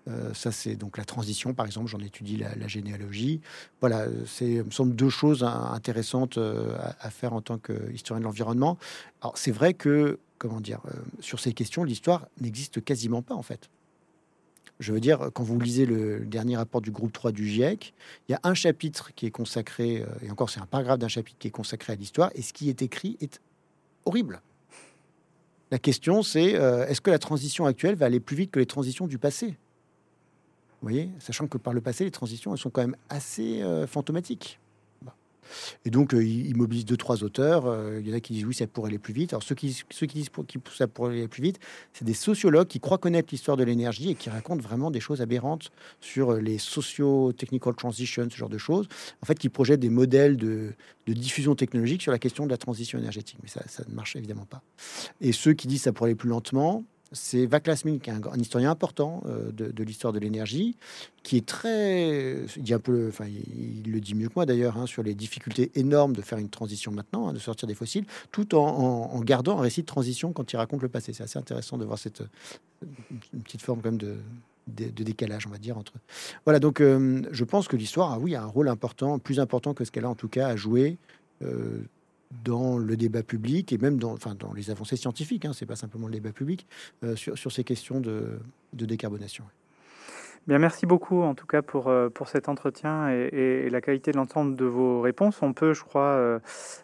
Euh, 0.08 0.34
ça, 0.34 0.50
c'est 0.52 0.74
donc 0.74 0.98
la 0.98 1.04
transition, 1.04 1.54
par 1.54 1.66
exemple. 1.66 1.88
J'en 1.88 2.00
étudie 2.00 2.36
la, 2.36 2.68
généalogie. 2.68 3.40
Voilà, 3.80 4.06
c'est 4.26 4.62
me 4.62 4.70
semble 4.70 4.94
deux 4.94 5.10
choses 5.10 5.44
intéressantes 5.44 6.38
euh, 6.38 6.76
à, 7.00 7.10
faire 7.10 7.32
en 7.32 7.40
tant 7.40 7.58
qu'historien 7.58 8.20
de 8.20 8.24
l'environnement. 8.24 8.78
Alors, 9.20 9.36
c'est 9.36 9.52
vrai 9.52 9.74
que, 9.74 10.18
comment 10.38 10.60
dire, 10.60 10.80
euh, 10.86 10.98
sur 11.20 11.40
ces 11.40 11.52
questions, 11.52 11.84
l'histoire 11.84 12.26
n'existe 12.40 12.82
quasiment 12.84 13.22
pas, 13.22 13.34
en 13.34 13.42
fait. 13.42 13.68
Je 14.80 14.92
veux 14.92 15.00
dire, 15.00 15.30
quand 15.32 15.44
vous 15.44 15.60
lisez 15.60 15.86
le 15.86 16.20
dernier 16.20 16.56
rapport 16.56 16.80
du 16.80 16.90
groupe 16.90 17.12
3 17.12 17.30
du 17.30 17.46
GIEC, 17.46 17.94
il 18.28 18.32
y 18.32 18.34
a 18.34 18.40
un 18.42 18.54
chapitre 18.54 19.12
qui 19.14 19.26
est 19.26 19.30
consacré, 19.30 20.04
et 20.22 20.30
encore 20.30 20.50
c'est 20.50 20.58
un 20.58 20.66
paragraphe 20.66 20.98
d'un 20.98 21.08
chapitre 21.08 21.38
qui 21.38 21.46
est 21.46 21.52
consacré 21.52 21.92
à 21.92 21.96
l'histoire, 21.96 22.30
et 22.34 22.42
ce 22.42 22.52
qui 22.52 22.68
est 22.68 22.82
écrit 22.82 23.16
est 23.20 23.40
horrible. 24.06 24.40
La 25.70 25.78
question, 25.78 26.24
c'est 26.24 26.52
est-ce 26.52 27.00
que 27.00 27.12
la 27.12 27.20
transition 27.20 27.66
actuelle 27.66 27.94
va 27.94 28.06
aller 28.06 28.18
plus 28.18 28.34
vite 28.34 28.50
que 28.50 28.58
les 28.58 28.66
transitions 28.66 29.06
du 29.06 29.18
passé? 29.18 29.56
Voyez, 30.88 31.10
sachant 31.18 31.46
que 31.46 31.58
par 31.58 31.72
le 31.72 31.80
passé, 31.80 32.04
les 32.04 32.10
transitions, 32.10 32.52
elles 32.52 32.60
sont 32.60 32.70
quand 32.70 32.82
même 32.82 32.96
assez 33.08 33.62
euh, 33.62 33.86
fantomatiques. 33.86 34.58
Et 35.84 35.90
donc, 35.90 36.14
euh, 36.14 36.24
il 36.24 36.56
mobilise 36.56 36.84
deux, 36.84 36.96
trois 36.96 37.22
auteurs. 37.24 37.66
Euh, 37.66 38.00
il 38.00 38.08
y 38.08 38.12
en 38.12 38.16
a 38.16 38.20
qui 38.20 38.32
disent 38.32 38.44
oui, 38.44 38.54
ça 38.54 38.66
pourrait 38.66 38.88
aller 38.88 38.98
plus 38.98 39.14
vite. 39.14 39.32
Alors, 39.32 39.42
ceux 39.42 39.54
qui, 39.54 39.82
qui 39.88 40.06
disent 40.06 40.30
que 40.30 40.74
ça 40.74 40.86
pourrait 40.86 41.12
aller 41.12 41.28
plus 41.28 41.42
vite, 41.42 41.58
c'est 41.92 42.04
des 42.04 42.14
sociologues 42.14 42.68
qui 42.68 42.80
croient 42.80 42.98
connaître 42.98 43.28
l'histoire 43.32 43.56
de 43.56 43.64
l'énergie 43.64 44.10
et 44.10 44.14
qui 44.14 44.30
racontent 44.30 44.62
vraiment 44.62 44.90
des 44.90 45.00
choses 45.00 45.20
aberrantes 45.20 45.70
sur 46.00 46.34
les 46.34 46.58
socio-technical 46.58 47.74
transitions, 47.74 48.28
ce 48.30 48.36
genre 48.36 48.48
de 48.48 48.58
choses. 48.58 48.88
En 49.22 49.26
fait, 49.26 49.38
qui 49.38 49.48
projettent 49.48 49.80
des 49.80 49.90
modèles 49.90 50.36
de, 50.36 50.74
diffusion 51.06 51.54
technologique 51.54 52.02
sur 52.02 52.12
la 52.12 52.18
question 52.18 52.46
de 52.46 52.50
la 52.50 52.56
transition 52.56 52.98
énergétique. 52.98 53.38
Mais 53.42 53.48
ça, 53.48 53.62
ça 53.66 53.84
ne 53.88 53.94
marche 53.94 54.16
évidemment 54.16 54.46
pas. 54.46 54.62
Et 55.20 55.32
ceux 55.32 55.52
qui 55.52 55.66
disent 55.66 55.82
ça 55.82 55.92
pourrait 55.92 56.10
aller 56.10 56.14
plus 56.14 56.28
lentement, 56.28 56.84
c'est 57.12 57.46
Vaclav 57.46 57.80
qui 57.82 57.88
est 57.88 58.10
un, 58.10 58.38
historien 58.38 58.70
important 58.70 59.22
euh, 59.26 59.50
de, 59.52 59.84
l'histoire 59.84 60.12
de 60.12 60.18
l'énergie, 60.18 60.76
qui 61.22 61.36
est 61.36 61.46
très, 61.46 62.44
il 62.56 62.62
dit 62.62 62.74
un 62.74 62.78
peu, 62.78 63.08
enfin, 63.08 63.26
il, 63.26 63.90
le 63.90 64.00
dit 64.00 64.14
mieux 64.14 64.28
que 64.28 64.34
moi 64.36 64.46
d'ailleurs, 64.46 64.76
hein, 64.76 64.86
sur 64.86 65.02
les 65.02 65.14
difficultés 65.14 65.70
énormes 65.74 66.14
de 66.14 66.22
faire 66.22 66.38
une 66.38 66.48
transition 66.48 66.92
maintenant, 66.92 67.28
hein, 67.28 67.32
de 67.32 67.38
sortir 67.38 67.68
des 67.68 67.74
fossiles, 67.74 68.04
tout 68.30 68.54
en, 68.54 69.20
gardant 69.20 69.58
un 69.58 69.62
récit 69.62 69.82
de 69.82 69.86
transition 69.86 70.32
quand 70.32 70.52
il 70.52 70.56
raconte 70.56 70.82
le 70.82 70.88
passé. 70.88 71.12
C'est 71.12 71.22
assez 71.22 71.38
intéressant 71.38 71.78
de 71.78 71.84
voir 71.84 71.98
cette 71.98 72.22
petite 73.44 73.62
forme 73.62 73.80
de, 73.96 74.16
de, 74.66 75.02
décalage, 75.04 75.46
on 75.46 75.50
va 75.50 75.58
dire 75.58 75.78
entre. 75.78 75.92
Voilà, 76.44 76.58
donc 76.58 76.80
euh, 76.80 77.22
je 77.30 77.44
pense 77.44 77.68
que 77.68 77.76
l'histoire, 77.76 78.12
a, 78.12 78.18
oui, 78.18 78.34
a 78.34 78.42
un 78.42 78.46
rôle 78.46 78.68
important, 78.68 79.18
plus 79.18 79.40
important 79.40 79.74
que 79.74 79.84
ce 79.84 79.90
qu'elle 79.90 80.04
a 80.04 80.10
en 80.10 80.14
tout 80.14 80.28
cas 80.28 80.48
à 80.48 80.56
jouer. 80.56 80.98
Euh, 81.42 81.82
dans 82.44 82.78
le 82.78 82.96
débat 82.96 83.22
public 83.22 83.72
et 83.72 83.78
même 83.78 83.98
dans, 83.98 84.12
enfin, 84.12 84.34
dans 84.34 84.52
les 84.52 84.70
avancées 84.70 84.96
scientifiques, 84.96 85.44
hein, 85.44 85.52
c'est 85.52 85.66
pas 85.66 85.76
simplement 85.76 86.06
le 86.06 86.14
débat 86.14 86.32
public, 86.32 86.66
euh, 87.04 87.16
sur, 87.16 87.36
sur, 87.38 87.52
ces 87.52 87.64
questions 87.64 88.00
de, 88.00 88.40
de 88.72 88.86
décarbonation. 88.86 89.44
Bien, 90.48 90.58
merci 90.58 90.86
beaucoup 90.86 91.22
en 91.22 91.36
tout 91.36 91.46
cas 91.46 91.62
pour, 91.62 91.86
euh, 91.86 92.08
pour 92.08 92.28
cet 92.28 92.48
entretien 92.48 93.08
et, 93.10 93.70
la 93.70 93.80
qualité 93.80 94.10
de 94.10 94.16
l'ensemble 94.16 94.56
de 94.56 94.64
vos 94.64 95.00
réponses. 95.00 95.40
On 95.40 95.52
peut, 95.52 95.72
je 95.72 95.84
crois, 95.84 96.02
euh, 96.02 96.40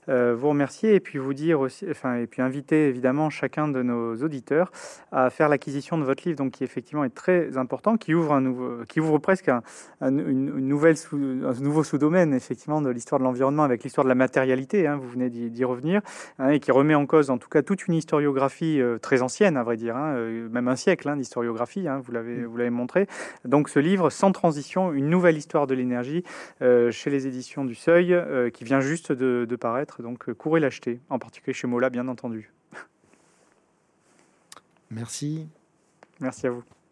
euh, 0.09 0.33
vous 0.39 0.51
remercier 0.51 0.95
et 0.95 1.01
puis 1.01 1.19
vous 1.19 1.35
dire 1.35 1.59
aussi, 1.59 1.85
enfin, 1.91 2.15
et 2.19 2.29
puis 2.29 2.41
inviter 2.41 2.87
évidemment 2.87 3.31
chacun 3.31 3.67
de 3.67 3.83
nos 3.83 4.15
auditeurs 4.23 4.71
à 5.11 5.29
faire 5.31 5.49
l'acquisition 5.49 5.99
de 5.99 6.05
votre 6.05 6.23
livre, 6.25 6.39
donc 6.39 6.53
qui 6.53 6.63
effectivement 6.63 7.03
est 7.03 7.13
très 7.13 7.59
important, 7.59 7.97
qui 7.97 8.15
ouvre 8.15 8.33
un 8.33 8.41
nouveau, 8.41 8.85
qui 8.89 9.01
ouvre 9.01 9.19
presque 9.19 9.49
un, 9.49 9.63
une, 10.03 10.61
nouvelle 10.61 10.97
sous, 10.97 11.17
un 11.17 11.61
nouveau 11.61 11.83
sous-domaine 11.83 12.33
effectivement 12.35 12.81
de 12.81 12.91
l'histoire 12.91 13.19
de 13.19 13.25
l'environnement 13.25 13.65
avec 13.65 13.83
l'histoire 13.83 14.05
de 14.05 14.09
la 14.09 14.15
matérialité. 14.15 14.87
Hein, 14.87 14.99
vous 15.03 15.09
venez 15.09 15.31
d'y 15.31 15.65
revenir 15.65 16.01
hein, 16.39 16.51
et 16.51 16.61
qui 16.61 16.71
remet 16.71 16.95
en 16.95 17.07
cause 17.07 17.29
en 17.29 17.39
tout 17.39 17.49
cas 17.49 17.63
toute 17.63 17.89
une 17.89 17.95
historiographie 17.95 18.81
très 19.03 19.21
ancienne, 19.21 19.57
à 19.57 19.65
vrai 19.65 19.77
dire, 19.77 19.97
hein, 19.97 20.15
même 20.49 20.69
un 20.69 20.77
siècle 20.77 21.13
d'historiographie. 21.17 21.89
vous 22.05 22.13
l'avez 22.13 22.45
vous 22.45 22.57
l'avez 22.57 22.71
montré 22.71 23.09
donc 23.49 23.69
ce 23.69 23.79
livre, 23.79 24.11
Sans 24.11 24.31
transition, 24.31 24.93
une 24.93 25.09
nouvelle 25.09 25.37
histoire 25.37 25.67
de 25.67 25.75
l'énergie, 25.75 26.23
euh, 26.63 26.91
chez 26.91 27.11
les 27.11 27.27
éditions 27.27 27.65
du 27.65 27.75
Seuil, 27.75 28.13
euh, 28.13 28.51
qui 28.51 28.65
vient 28.65 28.81
juste 28.81 29.11
de, 29.11 29.57
paraître. 29.57 30.03
Donc 30.03 30.29
euh, 30.29 30.35
courez 30.35 30.61
l'acheter, 30.61 31.01
en 31.09 31.19
particulier 31.19 31.55
chez 31.55 31.67
Mola, 31.67 31.91
bien 31.91 32.07
entendu. 32.09 32.53
Merci. 34.91 35.49
Merci 36.21 36.47
à 36.47 36.51
vous. 36.51 36.78